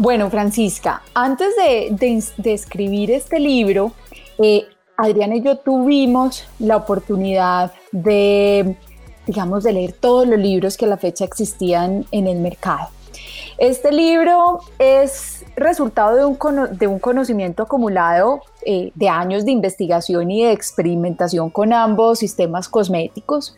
Bueno, 0.00 0.30
Francisca, 0.30 1.02
antes 1.12 1.56
de, 1.56 2.52
escribir 2.54 3.10
este 3.10 3.40
libro, 3.40 3.90
eh, 4.38 4.64
Adriana 4.96 5.34
y 5.34 5.42
yo 5.42 5.58
tuvimos 5.58 6.44
la 6.60 6.76
oportunidad 6.76 7.72
de, 7.90 8.76
digamos, 9.26 9.64
de 9.64 9.72
leer 9.72 9.92
todos 9.94 10.28
los 10.28 10.38
libros 10.38 10.76
que 10.76 10.84
a 10.84 10.88
la 10.88 10.98
fecha 10.98 11.24
existían 11.24 12.06
en 12.12 12.28
el 12.28 12.38
mercado. 12.38 12.90
Este 13.58 13.90
libro 13.90 14.60
es 14.78 15.44
resultado 15.56 16.14
de 16.14 16.24
un, 16.24 16.78
de 16.78 16.86
un 16.86 17.00
conocimiento 17.00 17.64
acumulado 17.64 18.42
eh, 18.62 18.90
de 18.94 19.08
años 19.08 19.44
de 19.44 19.52
investigación 19.52 20.30
y 20.30 20.42
de 20.42 20.52
experimentación 20.52 21.50
con 21.50 21.72
ambos 21.72 22.18
sistemas 22.18 22.68
cosméticos, 22.68 23.54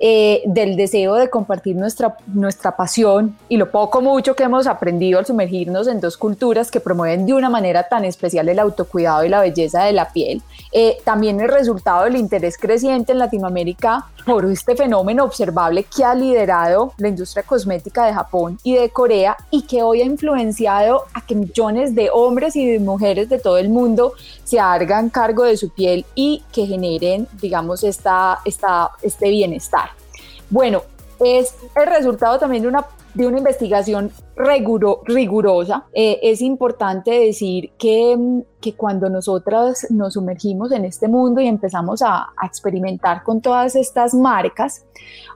eh, 0.00 0.42
del 0.44 0.76
deseo 0.76 1.14
de 1.14 1.30
compartir 1.30 1.76
nuestra, 1.76 2.16
nuestra 2.26 2.76
pasión 2.76 3.36
y 3.48 3.56
lo 3.56 3.70
poco 3.70 4.00
mucho 4.00 4.34
que 4.34 4.42
hemos 4.42 4.66
aprendido 4.66 5.18
al 5.18 5.26
sumergirnos 5.26 5.86
en 5.88 6.00
dos 6.00 6.16
culturas 6.16 6.70
que 6.70 6.80
promueven 6.80 7.26
de 7.26 7.34
una 7.34 7.48
manera 7.48 7.88
tan 7.88 8.04
especial 8.04 8.48
el 8.48 8.58
autocuidado 8.58 9.24
y 9.24 9.28
la 9.28 9.40
belleza 9.40 9.84
de 9.84 9.92
la 9.92 10.12
piel. 10.12 10.42
Eh, 10.72 10.98
también 11.04 11.40
el 11.40 11.48
resultado 11.48 12.04
del 12.04 12.16
interés 12.16 12.56
creciente 12.58 13.12
en 13.12 13.18
Latinoamérica 13.18 14.06
por 14.26 14.44
este 14.46 14.76
fenómeno 14.76 15.24
observable 15.24 15.84
que 15.84 16.04
ha 16.04 16.14
liderado 16.14 16.92
la 16.96 17.08
industria 17.08 17.42
cosmética 17.42 18.06
de 18.06 18.12
Japón 18.12 18.58
y 18.62 18.76
de 18.76 18.90
Corea 18.90 19.36
y 19.50 19.62
que 19.62 19.82
hoy 19.82 20.02
ha 20.02 20.04
influenciado 20.04 21.04
a 21.14 21.24
que 21.24 21.34
millones 21.34 21.94
de 21.94 22.10
hombres 22.12 22.56
y 22.56 22.66
de 22.66 22.78
mujeres 22.78 23.28
de 23.28 23.38
todo 23.38 23.58
el 23.58 23.68
mundo 23.68 24.12
se 24.50 24.58
hagan 24.58 25.10
cargo 25.10 25.44
de 25.44 25.56
su 25.56 25.70
piel 25.70 26.04
y 26.16 26.42
que 26.52 26.66
generen, 26.66 27.28
digamos, 27.40 27.84
esta, 27.84 28.40
esta, 28.44 28.90
este 29.00 29.30
bienestar. 29.30 29.90
Bueno, 30.50 30.82
es 31.20 31.54
el 31.76 31.86
resultado 31.86 32.36
también 32.40 32.64
de 32.64 32.68
una, 32.68 32.84
de 33.14 33.28
una 33.28 33.38
investigación 33.38 34.10
rigurosa. 34.36 35.84
Eh, 35.92 36.18
es 36.22 36.40
importante 36.40 37.10
decir 37.10 37.72
que, 37.78 38.42
que, 38.60 38.74
cuando 38.74 39.08
nosotras 39.08 39.86
nos 39.90 40.14
sumergimos 40.14 40.72
en 40.72 40.84
este 40.84 41.08
mundo 41.08 41.40
y 41.40 41.46
empezamos 41.46 42.02
a, 42.02 42.30
a 42.36 42.46
experimentar 42.46 43.22
con 43.22 43.40
todas 43.40 43.76
estas 43.76 44.14
marcas, 44.14 44.84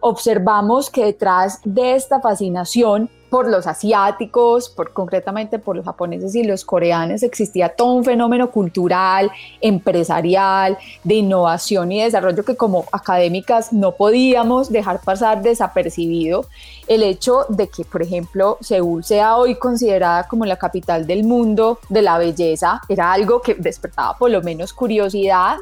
observamos 0.00 0.90
que 0.90 1.04
detrás 1.04 1.60
de 1.64 1.94
esta 1.94 2.20
fascinación 2.20 3.10
por 3.34 3.50
los 3.50 3.66
asiáticos, 3.66 4.68
por 4.68 4.92
concretamente 4.92 5.58
por 5.58 5.74
los 5.74 5.84
japoneses 5.84 6.36
y 6.36 6.44
los 6.44 6.64
coreanos, 6.64 7.24
existía 7.24 7.70
todo 7.70 7.94
un 7.94 8.04
fenómeno 8.04 8.52
cultural, 8.52 9.28
empresarial, 9.60 10.78
de 11.02 11.14
innovación 11.16 11.90
y 11.90 12.00
desarrollo 12.00 12.44
que 12.44 12.54
como 12.54 12.84
académicas 12.92 13.72
no 13.72 13.96
podíamos 13.96 14.70
dejar 14.70 15.00
pasar 15.00 15.42
desapercibido. 15.42 16.46
El 16.86 17.02
hecho 17.02 17.46
de 17.48 17.66
que, 17.66 17.84
por 17.84 18.02
ejemplo, 18.02 18.56
Seúl 18.84 19.04
sea 19.04 19.36
hoy 19.36 19.54
considerada 19.54 20.24
como 20.28 20.44
la 20.44 20.56
capital 20.56 21.06
del 21.06 21.24
mundo 21.24 21.78
de 21.88 22.02
la 22.02 22.18
belleza 22.18 22.80
era 22.88 23.12
algo 23.12 23.40
que 23.40 23.54
despertaba 23.54 24.16
por 24.18 24.30
lo 24.30 24.42
menos 24.42 24.72
curiosidad. 24.72 25.56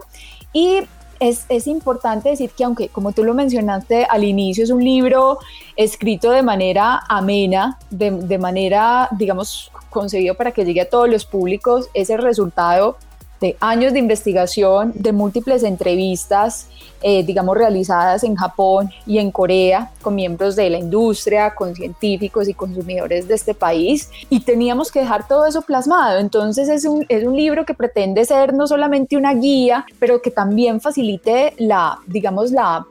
Y 0.53 0.81
es, 1.21 1.67
importante 1.69 2.31
decir 2.31 2.51
que 2.51 2.65
aunque, 2.65 2.89
como 2.89 3.13
tú 3.13 3.23
lo 3.23 3.33
mencionaste 3.33 4.07
al 4.07 4.25
inicio, 4.25 4.65
es 4.65 4.71
un 4.71 4.83
libro 4.83 5.39
escrito 5.77 6.33
de 6.33 6.43
manera 6.43 7.01
amena, 7.09 7.79
de, 7.91 8.11
de 8.11 8.39
manera, 8.39 9.09
digamos, 9.13 9.71
concebido 9.89 10.35
para 10.35 10.51
que 10.51 10.65
llegue 10.65 10.81
a 10.81 10.91
todos 10.91 11.09
los 11.09 11.25
públicos, 11.25 11.89
es 11.95 12.11
el 12.11 12.19
resultado 12.19 12.97
de 13.43 13.57
años 13.61 13.93
de 13.93 13.99
investigación, 13.99 14.93
de 14.95 15.13
múltiples 15.13 15.65
entrevistas, 15.65 16.69
eh, 17.03 17.25
digamos, 17.25 17.57
realizadas 17.57 18.23
en 18.23 18.37
Japón 18.37 18.89
y 19.05 19.19
en 19.19 19.33
Corea 19.33 19.91
con 20.01 20.15
miembros 20.15 20.55
de 20.55 20.71
la 20.71 20.79
industria, 20.79 21.53
con 21.53 21.75
científicos 21.75 22.49
y 22.49 22.55
consumidores 22.55 23.27
de 23.27 23.35
este 23.35 23.53
país, 23.53 24.09
y 24.31 24.41
teníamos 24.41 24.93
que 24.93 25.01
dejar 25.01 25.27
todo 25.27 25.45
eso 25.45 25.63
plasmado. 25.63 26.21
Entonces 26.21 26.69
es 26.69 26.85
un, 26.85 27.05
es 27.09 27.25
un 27.25 27.37
libro 27.37 27.67
que 27.67 27.75
pretende 27.75 28.25
ser 28.25 28.55
no 28.55 28.69
solamente 28.69 29.17
una 29.17 29.35
guía, 29.35 29.85
pero 29.99 30.23
que 30.23 30.31
también 30.31 30.81
facilite 30.81 31.55
la, 31.59 31.99
digamos, 32.07 32.53
la 32.53 32.87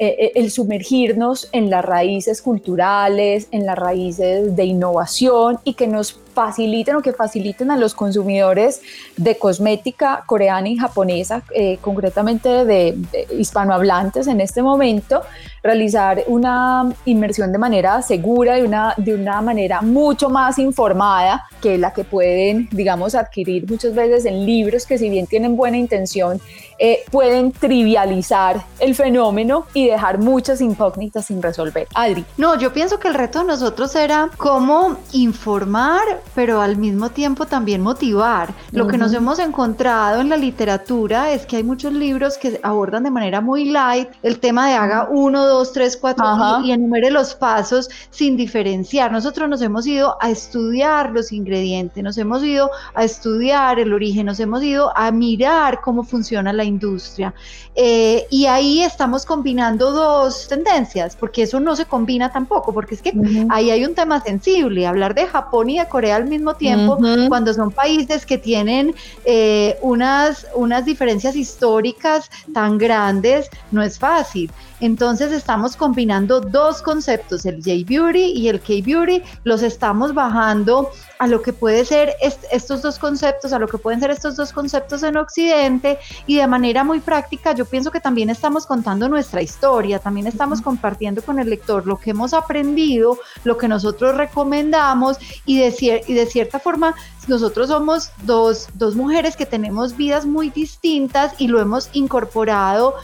eh, 0.00 0.14
eh, 0.16 0.32
el 0.36 0.52
sumergirnos 0.52 1.48
en 1.50 1.70
las 1.70 1.84
raíces 1.84 2.40
culturales, 2.40 3.48
en 3.50 3.66
las 3.66 3.76
raíces 3.76 4.54
de 4.54 4.64
innovación 4.64 5.58
y 5.64 5.74
que 5.74 5.88
nos 5.88 6.20
faciliten 6.38 6.94
o 6.94 7.02
que 7.02 7.12
faciliten 7.12 7.72
a 7.72 7.76
los 7.76 7.94
consumidores 7.94 8.80
de 9.16 9.36
cosmética 9.36 10.22
coreana 10.24 10.68
y 10.68 10.76
japonesa, 10.76 11.42
eh, 11.52 11.78
concretamente 11.80 12.64
de, 12.64 12.96
hispanohablantes 13.36 14.28
en 14.28 14.40
este 14.40 14.62
momento, 14.62 15.22
realizar 15.64 16.22
una 16.28 16.94
inmersión 17.06 17.50
de 17.50 17.58
manera 17.58 18.00
segura 18.02 18.56
y 18.56 18.62
una, 18.62 18.94
de 18.96 19.16
una 19.16 19.42
manera 19.42 19.80
mucho 19.80 20.30
más 20.30 20.60
informada 20.60 21.44
que 21.60 21.76
la 21.76 21.92
que 21.92 22.04
pueden, 22.04 22.68
digamos, 22.70 23.16
adquirir 23.16 23.68
muchas 23.68 23.92
veces 23.96 24.24
en 24.24 24.46
libros 24.46 24.86
que 24.86 24.96
si 24.96 25.10
bien 25.10 25.26
tienen 25.26 25.56
buena 25.56 25.76
intención, 25.76 26.40
eh, 26.78 27.00
pueden 27.10 27.50
trivializar 27.50 28.64
el 28.78 28.94
fenómeno 28.94 29.66
y 29.74 29.88
dejar 29.88 30.18
muchas 30.18 30.60
incógnitas 30.60 31.24
sin 31.26 31.42
resolver. 31.42 31.88
Adri. 31.94 32.24
No, 32.36 32.56
yo 32.56 32.72
pienso 32.72 33.00
que 33.00 33.08
el 33.08 33.14
reto 33.14 33.40
de 33.40 33.46
nosotros 33.46 33.92
era 33.96 34.30
cómo 34.36 34.96
informar 35.10 36.02
pero 36.34 36.60
al 36.60 36.76
mismo 36.76 37.10
tiempo 37.10 37.46
también 37.46 37.80
motivar. 37.82 38.52
Lo 38.72 38.86
que 38.86 38.98
nos 38.98 39.12
hemos 39.12 39.38
encontrado 39.38 40.20
en 40.20 40.28
la 40.28 40.36
literatura 40.36 41.32
es 41.32 41.46
que 41.46 41.56
hay 41.56 41.64
muchos 41.64 41.92
libros 41.92 42.38
que 42.38 42.60
abordan 42.62 43.04
de 43.04 43.10
manera 43.10 43.40
muy 43.40 43.66
light 43.66 44.08
el 44.22 44.38
tema 44.38 44.68
de 44.68 44.74
haga 44.74 45.08
uno, 45.10 45.46
dos, 45.46 45.72
tres, 45.72 45.96
cuatro 45.96 46.24
y, 46.64 46.72
enumere 46.72 47.10
los 47.10 47.34
pasos 47.34 47.88
sin 48.10 48.36
diferenciar. 48.36 49.12
Nosotros 49.12 49.48
nos 49.48 49.62
hemos 49.62 49.86
ido 49.86 50.16
a 50.20 50.30
estudiar 50.30 51.10
los 51.10 51.32
ingredientes, 51.32 52.02
nos 52.02 52.18
hemos 52.18 52.42
ido 52.42 52.70
a 52.94 53.04
estudiar 53.04 53.78
el 53.78 53.92
origen, 53.92 54.26
nos 54.26 54.40
hemos 54.40 54.62
ido 54.62 54.92
a 54.96 55.10
mirar 55.10 55.80
cómo 55.80 56.02
funciona 56.02 56.52
la 56.52 56.64
industria. 56.64 57.34
Eh, 57.74 58.26
y 58.30 58.46
ahí 58.46 58.82
estamos 58.82 59.24
combinando 59.24 59.92
dos 59.92 60.48
tendencias, 60.48 61.16
porque 61.16 61.42
eso 61.42 61.60
no 61.60 61.76
se 61.76 61.84
combina 61.84 62.32
tampoco, 62.32 62.72
porque 62.72 62.94
es 62.94 63.02
que 63.02 63.12
ahí 63.50 63.70
hay 63.70 63.84
un 63.84 63.94
tema 63.94 64.20
sensible. 64.20 64.86
Hablar 64.86 65.14
de 65.14 65.26
Japón 65.26 65.70
y 65.70 65.78
de 65.78 65.86
Corea 65.86 66.07
al 66.12 66.26
mismo 66.26 66.54
tiempo, 66.54 66.98
cuando 67.28 67.52
son 67.54 67.70
países 67.70 68.26
que 68.26 68.38
tienen 68.38 68.94
eh, 69.24 69.76
unas, 69.82 70.46
unas 70.54 70.84
diferencias 70.84 71.36
históricas 71.36 72.30
tan 72.52 72.78
grandes, 72.78 73.48
no 73.70 73.82
es 73.82 73.98
fácil. 73.98 74.50
Entonces 74.80 75.32
estamos 75.32 75.76
combinando 75.76 76.40
dos 76.40 76.82
conceptos, 76.82 77.44
el 77.46 77.56
J-Beauty 77.56 78.32
y 78.32 78.48
el 78.48 78.60
K-Beauty, 78.60 79.22
los 79.44 79.62
estamos 79.62 80.14
bajando 80.14 80.90
a 81.18 81.26
lo 81.26 81.42
que 81.42 81.52
puede 81.52 81.84
ser 81.84 82.14
estos 82.52 82.82
dos 82.82 82.98
conceptos, 82.98 83.52
a 83.52 83.58
lo 83.58 83.66
que 83.66 83.78
pueden 83.78 84.00
ser 84.00 84.10
estos 84.10 84.36
dos 84.36 84.52
conceptos 84.52 85.02
en 85.02 85.16
Occidente. 85.16 85.98
Y 86.26 86.36
de 86.36 86.46
manera 86.46 86.84
muy 86.84 87.00
práctica 87.00 87.52
yo 87.52 87.64
pienso 87.64 87.90
que 87.90 88.00
también 88.00 88.30
estamos 88.30 88.66
contando 88.66 89.08
nuestra 89.08 89.42
historia, 89.42 89.98
también 89.98 90.26
estamos 90.26 90.62
compartiendo 90.62 91.22
con 91.22 91.38
el 91.38 91.50
lector 91.50 91.86
lo 91.86 91.98
que 91.98 92.10
hemos 92.10 92.34
aprendido, 92.34 93.18
lo 93.44 93.58
que 93.58 93.68
nosotros 93.68 94.16
recomendamos 94.16 95.18
y 95.44 95.58
de, 95.58 96.04
y 96.06 96.14
de 96.14 96.26
cierta 96.26 96.58
forma 96.58 96.94
nosotros 97.28 97.68
somos 97.68 98.10
dos, 98.22 98.68
dos 98.74 98.96
mujeres 98.96 99.36
que 99.36 99.46
tenemos 99.46 99.96
vidas 99.96 100.26
muy 100.26 100.50
distintas 100.50 101.34
y 101.38 101.48
lo 101.48 101.60
hemos 101.60 101.90
incorporado 101.92 102.94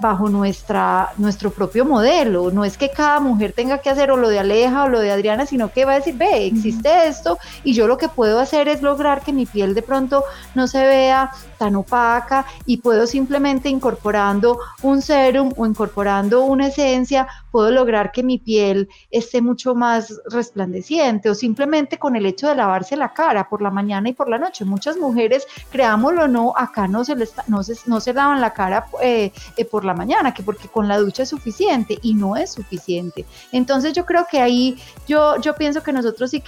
bajo 0.00 0.28
nuestra, 0.28 1.12
nuestro 1.16 1.50
propio 1.50 1.84
modelo. 1.84 2.50
No 2.50 2.64
es 2.64 2.76
que 2.76 2.90
cada 2.90 3.20
mujer 3.20 3.52
tenga 3.52 3.78
que 3.78 3.90
hacer 3.90 4.10
o 4.10 4.16
lo 4.16 4.28
de 4.28 4.40
Aleja 4.40 4.84
o 4.84 4.88
lo 4.88 5.00
de 5.00 5.10
Adriana, 5.10 5.46
sino 5.46 5.72
que 5.72 5.84
va 5.84 5.92
a 5.92 5.96
decir, 5.96 6.16
ve, 6.16 6.46
existe 6.46 7.06
esto 7.06 7.38
y 7.64 7.72
yo 7.72 7.86
lo 7.86 7.96
que 7.96 8.08
puedo 8.08 8.40
hacer 8.40 8.68
es 8.68 8.82
lograr 8.82 9.22
que 9.22 9.32
mi 9.32 9.46
piel 9.46 9.74
de 9.74 9.82
pronto 9.82 10.24
no 10.54 10.66
se 10.66 10.80
vea 10.84 11.30
tan 11.56 11.76
opaca 11.76 12.46
y 12.66 12.78
puedo 12.78 13.06
simplemente 13.06 13.68
incorporando 13.68 14.58
un 14.82 15.02
serum 15.02 15.52
o 15.56 15.66
incorporando 15.66 16.42
una 16.42 16.68
esencia, 16.68 17.28
puedo 17.50 17.70
lograr 17.70 18.12
que 18.12 18.22
mi 18.22 18.38
piel 18.38 18.88
esté 19.10 19.40
mucho 19.40 19.74
más 19.74 20.20
resplandeciente 20.30 21.30
o 21.30 21.34
simplemente 21.34 21.98
con 21.98 22.16
el 22.16 22.26
hecho 22.26 22.48
de 22.48 22.54
lavarse 22.54 22.96
la 22.96 23.12
cara 23.12 23.48
por 23.48 23.62
la 23.62 23.70
mañana 23.70 24.08
y 24.08 24.12
por 24.12 24.28
la 24.28 24.38
noche. 24.38 24.64
Muchas 24.64 24.96
mujeres, 24.96 25.46
creámoslo 25.70 26.24
o 26.24 26.28
no, 26.28 26.54
acá 26.56 26.88
no 26.88 27.04
se, 27.04 27.16
les, 27.16 27.32
no 27.46 27.62
se, 27.62 27.76
no 27.86 28.00
se 28.00 28.12
lavan 28.12 28.40
la 28.40 28.52
cara 28.52 28.86
eh, 29.02 29.32
eh, 29.56 29.64
por 29.64 29.84
la 29.84 29.94
mañana, 29.94 30.34
que 30.34 30.42
porque 30.42 30.68
con 30.68 30.88
la 30.88 30.98
ducha 30.98 31.22
es 31.22 31.28
suficiente 31.30 31.98
y 32.02 32.14
no 32.14 32.36
es 32.36 32.52
suficiente. 32.52 33.24
Entonces 33.52 33.92
yo 33.92 34.04
creo 34.04 34.26
que 34.30 34.40
ahí 34.40 34.78
yo, 35.06 35.40
yo 35.40 35.54
pienso 35.54 35.82
que 35.82 35.92
nosotros 35.92 36.30
sí, 36.30 36.42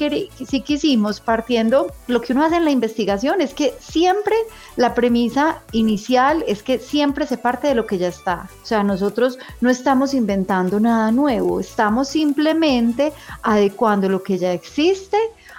sí 0.46 0.60
quisimos, 0.60 1.20
partiendo, 1.20 1.92
lo 2.06 2.20
que 2.20 2.32
uno 2.32 2.44
hace 2.44 2.56
en 2.56 2.64
la 2.64 2.70
investigación 2.70 3.40
es 3.40 3.54
que 3.54 3.74
siempre 3.80 4.34
la 4.76 4.94
premisa 4.94 5.62
inicial 5.72 6.44
es 6.46 6.62
que 6.62 6.78
siempre 6.78 7.26
se 7.26 7.38
parte 7.38 7.68
de 7.68 7.74
lo 7.74 7.86
que 7.86 7.98
ya 7.98 8.08
está. 8.08 8.48
O 8.62 8.66
sea, 8.66 8.82
nosotros 8.82 9.38
no 9.60 9.70
estamos 9.70 10.14
inventando 10.14 10.80
nada 10.80 10.89
nuevo, 11.12 11.60
estamos 11.60 12.08
simplemente 12.08 13.12
adecuando 13.42 14.08
lo 14.08 14.22
que 14.22 14.38
ya 14.38 14.52
existe 14.52 15.16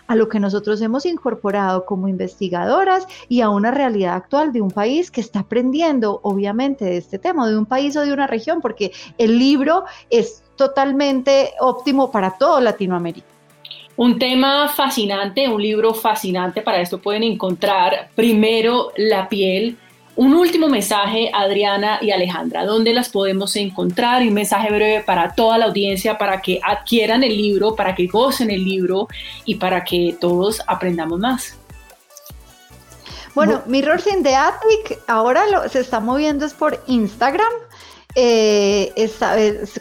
a 0.07 0.15
lo 0.15 0.27
que 0.27 0.39
nosotros 0.39 0.82
hemos 0.82 1.05
incorporado 1.05 1.86
como 1.86 2.09
investigadoras 2.09 3.07
y 3.29 3.39
a 3.41 3.49
una 3.49 3.71
realidad 3.71 4.15
actual 4.15 4.51
de 4.51 4.59
un 4.59 4.69
país 4.69 5.09
que 5.09 5.21
está 5.21 5.39
aprendiendo, 5.39 6.19
obviamente, 6.23 6.84
de 6.84 6.97
este 6.97 7.17
tema, 7.17 7.47
de 7.47 7.57
un 7.57 7.65
país 7.65 7.95
o 7.95 8.01
de 8.01 8.11
una 8.11 8.27
región, 8.27 8.59
porque 8.59 8.91
el 9.17 9.39
libro 9.39 9.86
es 10.09 10.43
totalmente 10.57 11.53
óptimo 11.61 12.11
para 12.11 12.32
todo 12.32 12.59
Latinoamérica. 12.59 13.27
Un 13.95 14.19
tema 14.19 14.67
fascinante, 14.67 15.47
un 15.47 15.61
libro 15.61 15.93
fascinante, 15.93 16.61
para 16.61 16.82
esto 16.82 16.97
pueden 16.97 17.23
encontrar 17.23 18.09
primero 18.15 18.91
la 18.97 19.29
piel 19.29 19.77
un 20.16 20.34
último 20.34 20.68
mensaje, 20.68 21.32
Adriana 21.34 21.99
y 22.01 22.12
Alejandra, 22.12 22.66
¿dónde 22.66 22.93
las 22.93 23.09
podemos 23.09 23.55
encontrar? 23.55 24.22
un 24.22 24.34
mensaje 24.34 24.68
breve 24.70 25.01
para 25.01 25.34
toda 25.34 25.57
la 25.57 25.66
audiencia, 25.66 26.18
para 26.18 26.41
que 26.41 26.59
adquieran 26.64 27.24
el 27.24 27.36
libro, 27.36 27.76
para 27.76 27.95
que 27.95 28.07
gocen 28.07 28.51
el 28.51 28.64
libro 28.64 29.07
y 29.45 29.55
para 29.55 29.84
que 29.84 30.16
todos 30.20 30.62
aprendamos 30.68 31.20
más. 31.20 31.57
Bueno, 33.34 33.62
Mirrors 33.66 34.07
in 34.07 34.24
the 34.24 34.36
Attic 34.36 34.99
ahora 35.07 35.45
lo, 35.47 35.68
se 35.70 35.80
está 35.80 36.01
moviendo 36.01 36.45
es 36.45 36.53
por 36.53 36.84
Instagram. 36.88 37.51
Eh, 38.16 39.09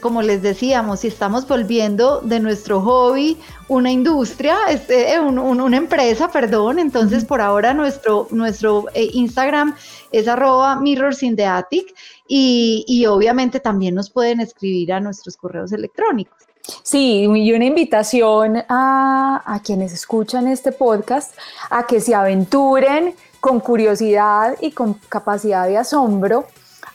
como 0.00 0.22
les 0.22 0.40
decíamos, 0.40 1.00
si 1.00 1.08
estamos 1.08 1.48
volviendo 1.48 2.20
de 2.20 2.38
nuestro 2.38 2.80
hobby 2.80 3.36
una 3.68 3.90
industria, 3.90 4.56
este, 4.68 5.18
una 5.18 5.76
empresa, 5.76 6.30
perdón, 6.30 6.78
entonces 6.78 7.24
por 7.24 7.40
ahora 7.40 7.74
nuestro, 7.74 8.28
nuestro 8.30 8.86
eh, 8.94 9.10
Instagram 9.14 9.74
es 10.12 10.28
arroba 10.28 10.76
mirrors 10.76 11.22
in 11.22 11.34
the 11.34 11.44
attic 11.44 11.92
y, 12.28 12.84
y 12.86 13.06
obviamente 13.06 13.58
también 13.58 13.94
nos 13.96 14.10
pueden 14.10 14.40
escribir 14.40 14.92
a 14.92 15.00
nuestros 15.00 15.36
correos 15.36 15.72
electrónicos. 15.72 16.38
Sí, 16.82 17.22
y 17.22 17.52
una 17.52 17.64
invitación 17.64 18.58
a, 18.68 19.42
a, 19.44 19.62
quienes 19.62 19.92
escuchan 19.92 20.46
este 20.46 20.72
podcast 20.72 21.34
a 21.70 21.86
que 21.86 22.00
se 22.00 22.14
aventuren 22.14 23.14
con 23.40 23.60
curiosidad 23.60 24.56
y 24.60 24.70
con 24.70 24.94
capacidad 25.08 25.66
de 25.66 25.78
asombro 25.78 26.46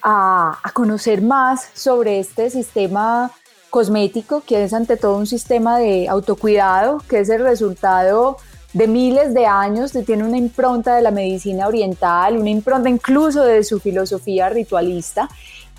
a, 0.08 0.62
conocer 0.74 1.22
más 1.22 1.70
sobre 1.74 2.20
este 2.20 2.51
sistema 2.51 3.32
cosmético, 3.72 4.41
que 4.41 4.64
es 4.64 4.74
ante 4.74 4.97
todo 4.97 5.18
un 5.18 5.26
sistema 5.26 5.80
de 5.80 6.08
autocuidado, 6.08 6.99
que 7.10 7.20
es 7.20 7.30
el 7.30 7.41
resultado 7.41 8.38
de 8.74 8.88
miles 8.88 9.34
de 9.34 9.47
años, 9.47 9.91
que 9.91 10.03
tiene 10.03 10.24
una 10.24 10.38
impronta 10.38 10.95
de 10.95 11.01
la 11.01 11.10
medicina 11.10 11.68
oriental, 11.68 12.38
una 12.38 12.51
impronta 12.51 12.88
incluso 12.88 13.43
de 13.43 13.64
su 13.64 13.80
filosofía 13.80 14.49
ritualista, 14.49 15.28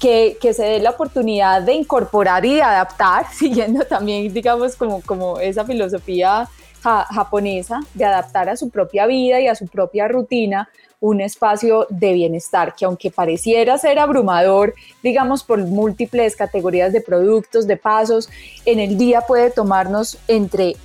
que, 0.00 0.36
que, 0.40 0.52
se 0.52 0.64
dé 0.64 0.80
la 0.80 0.90
oportunidad 0.90 1.62
de 1.62 1.74
incorporar 1.74 2.44
y 2.44 2.54
de 2.54 2.62
adaptar, 2.62 3.26
siguiendo 3.32 3.84
también, 3.84 4.32
digamos, 4.34 4.74
como, 4.74 5.00
como 5.02 5.38
esa 5.38 5.64
filosofía 5.64 6.48
japonesa, 6.82 7.80
de 7.94 8.04
adaptar 8.04 8.48
a 8.48 8.56
su 8.56 8.70
propia 8.70 9.06
vida 9.06 9.40
y 9.40 9.48
a 9.48 9.54
su 9.54 9.66
propia 9.66 10.06
rutina 10.06 10.68
un 11.00 11.20
espacio 11.20 11.86
de 11.90 12.12
bienestar 12.12 12.74
que 12.74 12.84
aunque 12.84 13.10
pareciera 13.10 13.76
ser 13.78 13.98
abrumador, 13.98 14.74
digamos, 15.02 15.42
por 15.42 15.58
múltiples 15.58 16.36
categorías 16.36 16.92
de 16.92 17.00
productos, 17.00 17.66
de 17.66 17.76
pasos, 17.76 18.28
en 18.64 18.78
el 18.78 18.96
día 18.96 19.20
puede 19.20 19.50
tomarnos 19.50 20.18
entre 20.26 20.76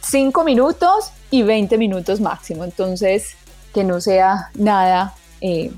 5 0.00 0.44
minutos 0.44 1.12
y 1.30 1.42
20 1.42 1.78
minutos 1.78 2.20
máximo. 2.20 2.64
Entonces, 2.64 3.36
que 3.72 3.84
no 3.84 4.00
sea 4.00 4.50
nada 4.54 5.14
eh, 5.40 5.70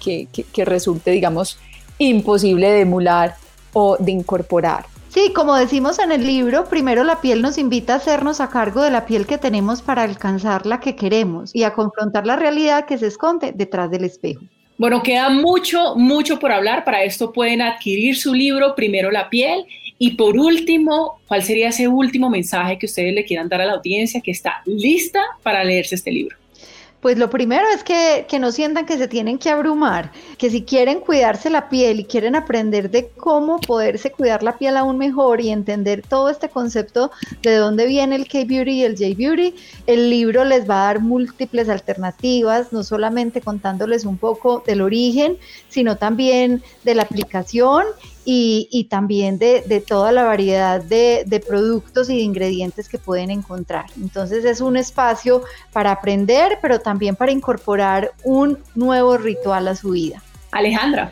que, 0.00 0.26
que 0.26 0.64
resulte, 0.64 1.10
digamos, 1.10 1.58
imposible 1.98 2.70
de 2.70 2.80
emular 2.82 3.36
o 3.72 3.96
de 3.98 4.12
incorporar. 4.12 4.86
Sí, 5.18 5.32
como 5.32 5.56
decimos 5.56 5.98
en 5.98 6.12
el 6.12 6.24
libro, 6.24 6.66
primero 6.66 7.02
la 7.02 7.20
piel 7.20 7.42
nos 7.42 7.58
invita 7.58 7.94
a 7.94 7.96
hacernos 7.96 8.40
a 8.40 8.50
cargo 8.50 8.82
de 8.82 8.92
la 8.92 9.04
piel 9.04 9.26
que 9.26 9.36
tenemos 9.36 9.82
para 9.82 10.04
alcanzar 10.04 10.64
la 10.64 10.78
que 10.78 10.94
queremos 10.94 11.52
y 11.56 11.64
a 11.64 11.72
confrontar 11.72 12.24
la 12.24 12.36
realidad 12.36 12.86
que 12.86 12.98
se 12.98 13.08
esconde 13.08 13.50
detrás 13.50 13.90
del 13.90 14.04
espejo. 14.04 14.42
Bueno, 14.76 15.02
queda 15.02 15.28
mucho, 15.28 15.96
mucho 15.96 16.38
por 16.38 16.52
hablar. 16.52 16.84
Para 16.84 17.02
esto 17.02 17.32
pueden 17.32 17.62
adquirir 17.62 18.16
su 18.16 18.32
libro, 18.32 18.76
primero 18.76 19.10
la 19.10 19.28
piel. 19.28 19.64
Y 19.98 20.12
por 20.12 20.38
último, 20.38 21.18
¿cuál 21.26 21.42
sería 21.42 21.70
ese 21.70 21.88
último 21.88 22.30
mensaje 22.30 22.78
que 22.78 22.86
ustedes 22.86 23.12
le 23.12 23.24
quieran 23.24 23.48
dar 23.48 23.62
a 23.62 23.66
la 23.66 23.72
audiencia 23.72 24.20
que 24.20 24.30
está 24.30 24.62
lista 24.66 25.20
para 25.42 25.64
leerse 25.64 25.96
este 25.96 26.12
libro? 26.12 26.36
Pues 27.00 27.16
lo 27.16 27.30
primero 27.30 27.64
es 27.72 27.84
que, 27.84 28.26
no 28.40 28.50
sientan 28.50 28.84
que 28.84 28.98
se 28.98 29.06
tienen 29.06 29.38
que 29.38 29.50
abrumar, 29.50 30.10
que 30.36 30.50
si 30.50 30.62
quieren 30.62 30.98
cuidarse 30.98 31.48
la 31.48 31.68
piel 31.68 32.00
y 32.00 32.04
quieren 32.04 32.34
aprender 32.34 32.90
de 32.90 33.08
cómo 33.16 33.60
poderse 33.60 34.10
cuidar 34.10 34.42
la 34.42 34.58
piel 34.58 34.76
aún 34.76 34.98
mejor 34.98 35.40
y 35.40 35.50
entender 35.50 36.02
todo 36.02 36.28
este 36.28 36.48
concepto 36.48 37.12
de 37.42 37.54
dónde 37.54 37.86
viene 37.86 38.16
el 38.16 38.26
K-Beauty 38.26 38.70
y 38.72 38.84
el 38.84 38.96
J-Beauty, 38.96 39.54
el 39.86 40.10
libro 40.10 40.44
les 40.44 40.68
va 40.68 40.82
a 40.82 40.86
dar 40.86 41.00
múltiples 41.00 41.68
alternativas, 41.68 42.72
no 42.72 42.82
solamente 42.82 43.40
contándoles 43.40 44.04
un 44.04 44.18
poco 44.18 44.64
del 44.66 44.80
origen, 44.80 45.38
sino 45.68 45.96
también 45.98 46.64
de 46.82 46.96
la 46.96 47.02
aplicación 47.02 47.84
y, 48.30 48.84
también 48.90 49.38
de, 49.38 49.82
toda 49.86 50.12
la 50.12 50.24
variedad 50.24 50.82
de, 50.82 51.24
de, 51.26 51.40
productos 51.40 52.10
y 52.10 52.16
de 52.16 52.20
ingredientes 52.20 52.86
que 52.86 52.98
pueden 52.98 53.30
encontrar. 53.30 53.86
Entonces 53.98 54.44
es 54.44 54.60
un 54.60 54.76
espacio 54.76 55.44
para 55.72 55.92
aprender, 55.92 56.58
pero 56.60 56.78
también 56.78 57.16
para 57.16 57.32
incorporar 57.32 58.12
un 58.24 58.58
nuevo 58.74 59.16
ritual 59.16 59.66
a 59.68 59.74
su 59.74 59.92
vida. 59.92 60.22
Alejandra. 60.50 61.10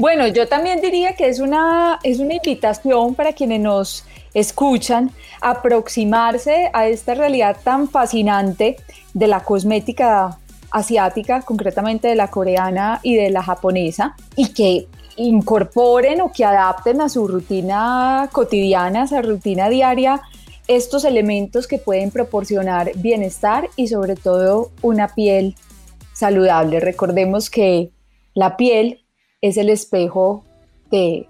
Bueno, 0.00 0.26
yo 0.28 0.48
también 0.48 0.80
diría 0.80 1.14
que 1.14 1.28
es 1.28 1.40
una, 1.40 1.98
es 2.02 2.20
una 2.20 2.34
invitación 2.36 3.14
para 3.14 3.34
quienes 3.34 3.60
nos 3.60 4.04
escuchan 4.32 5.10
aproximarse 5.42 6.70
a 6.72 6.86
esta 6.86 7.14
realidad 7.14 7.58
tan 7.62 7.86
fascinante 7.86 8.76
de 9.12 9.26
la 9.26 9.40
cosmética 9.40 10.38
asiática, 10.70 11.42
concretamente 11.42 12.08
de 12.08 12.14
la 12.14 12.28
coreana 12.28 13.00
y 13.02 13.14
de 13.14 13.28
la 13.28 13.42
japonesa, 13.42 14.16
y 14.36 14.48
que 14.54 14.88
incorporen 15.16 16.20
o 16.20 16.32
que 16.32 16.44
adapten 16.44 17.00
a 17.00 17.08
su 17.08 17.26
rutina 17.26 18.28
cotidiana, 18.32 19.02
a 19.02 19.06
su 19.06 19.20
rutina 19.22 19.68
diaria, 19.68 20.20
estos 20.68 21.04
elementos 21.04 21.66
que 21.66 21.78
pueden 21.78 22.10
proporcionar 22.10 22.92
bienestar 22.96 23.68
y 23.76 23.88
sobre 23.88 24.16
todo 24.16 24.70
una 24.82 25.08
piel 25.08 25.54
saludable. 26.12 26.80
Recordemos 26.80 27.50
que 27.50 27.90
la 28.34 28.56
piel 28.56 29.04
es 29.40 29.56
el 29.56 29.70
espejo 29.70 30.44
de, 30.90 31.28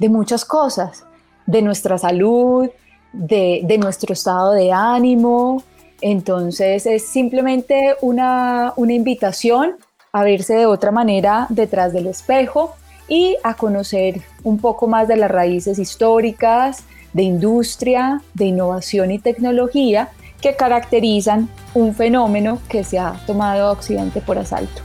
muchas 0.00 0.44
cosas, 0.44 1.04
de 1.46 1.62
nuestra 1.62 1.98
salud, 1.98 2.68
de, 3.12 3.76
nuestro 3.78 4.12
estado 4.12 4.52
de 4.52 4.72
ánimo, 4.72 5.62
Entonces 6.00 6.86
es 6.86 7.06
simplemente 7.06 7.96
una, 8.00 8.72
una 8.76 8.94
invitación 8.94 9.76
a 10.12 10.24
verse 10.24 10.54
de 10.54 10.66
otra 10.66 10.90
manera 10.90 11.46
detrás 11.50 11.92
del 11.92 12.06
espejo 12.06 12.74
y 13.10 13.36
a 13.42 13.54
conocer 13.54 14.22
un 14.44 14.58
poco 14.58 14.86
más 14.86 15.06
de 15.08 15.16
las 15.16 15.30
raíces 15.30 15.78
históricas, 15.78 16.84
de 17.12 17.24
industria, 17.24 18.22
de 18.32 18.46
innovación 18.46 19.10
y 19.10 19.18
tecnología 19.18 20.08
que 20.40 20.54
caracterizan 20.54 21.50
un 21.74 21.94
fenómeno 21.94 22.62
que 22.68 22.84
se 22.84 22.98
ha 22.98 23.12
tomado 23.26 23.66
a 23.66 23.72
Occidente 23.72 24.22
por 24.22 24.38
asalto. 24.38 24.80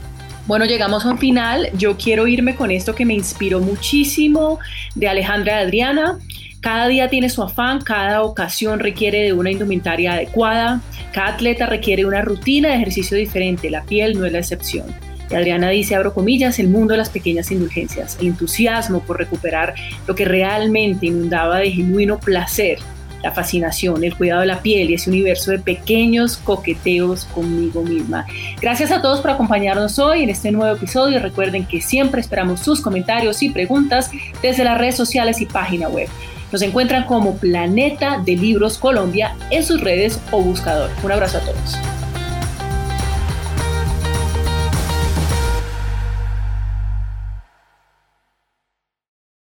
Bueno, 0.46 0.64
llegamos 0.64 1.04
a 1.06 1.10
un 1.10 1.18
final. 1.18 1.70
Yo 1.76 1.96
quiero 1.96 2.26
irme 2.26 2.54
con 2.54 2.70
esto 2.70 2.94
que 2.94 3.04
me 3.04 3.14
inspiró 3.14 3.60
muchísimo 3.60 4.58
de 4.94 5.08
Alejandra 5.08 5.58
Adriana. 5.58 6.18
Cada 6.60 6.88
día 6.88 7.08
tiene 7.08 7.30
su 7.30 7.42
afán, 7.42 7.80
cada 7.80 8.22
ocasión 8.22 8.80
requiere 8.80 9.22
de 9.22 9.32
una 9.32 9.52
indumentaria 9.52 10.14
adecuada, 10.14 10.80
cada 11.12 11.28
atleta 11.28 11.66
requiere 11.66 12.04
una 12.04 12.22
rutina 12.22 12.70
de 12.70 12.74
ejercicio 12.76 13.16
diferente, 13.16 13.70
la 13.70 13.84
piel 13.84 14.18
no 14.18 14.26
es 14.26 14.32
la 14.32 14.40
excepción. 14.40 14.86
Y 15.30 15.34
Adriana 15.34 15.70
dice, 15.70 15.94
abro 15.94 16.14
comillas, 16.14 16.58
el 16.58 16.68
mundo 16.68 16.92
de 16.92 16.98
las 16.98 17.10
pequeñas 17.10 17.50
indulgencias, 17.50 18.16
el 18.20 18.28
entusiasmo 18.28 19.00
por 19.00 19.18
recuperar 19.18 19.74
lo 20.06 20.14
que 20.14 20.24
realmente 20.24 21.06
inundaba 21.06 21.58
de 21.58 21.70
genuino 21.70 22.18
placer, 22.18 22.78
la 23.22 23.32
fascinación, 23.32 24.04
el 24.04 24.16
cuidado 24.16 24.42
de 24.42 24.46
la 24.46 24.62
piel 24.62 24.90
y 24.90 24.94
ese 24.94 25.10
universo 25.10 25.50
de 25.50 25.58
pequeños 25.58 26.36
coqueteos 26.36 27.24
conmigo 27.24 27.82
misma. 27.82 28.26
Gracias 28.60 28.92
a 28.92 29.02
todos 29.02 29.20
por 29.20 29.30
acompañarnos 29.30 29.98
hoy 29.98 30.22
en 30.22 30.30
este 30.30 30.52
nuevo 30.52 30.76
episodio. 30.76 31.18
Recuerden 31.18 31.66
que 31.66 31.80
siempre 31.80 32.20
esperamos 32.20 32.60
sus 32.60 32.80
comentarios 32.80 33.42
y 33.42 33.50
preguntas 33.50 34.10
desde 34.42 34.64
las 34.64 34.78
redes 34.78 34.96
sociales 34.96 35.40
y 35.40 35.46
página 35.46 35.88
web. 35.88 36.08
Nos 36.52 36.62
encuentran 36.62 37.04
como 37.04 37.36
Planeta 37.36 38.22
de 38.24 38.36
Libros 38.36 38.78
Colombia 38.78 39.34
en 39.50 39.64
sus 39.64 39.80
redes 39.80 40.20
o 40.30 40.40
buscador. 40.40 40.90
Un 41.02 41.10
abrazo 41.10 41.38
a 41.38 41.40
todos. 41.40 42.05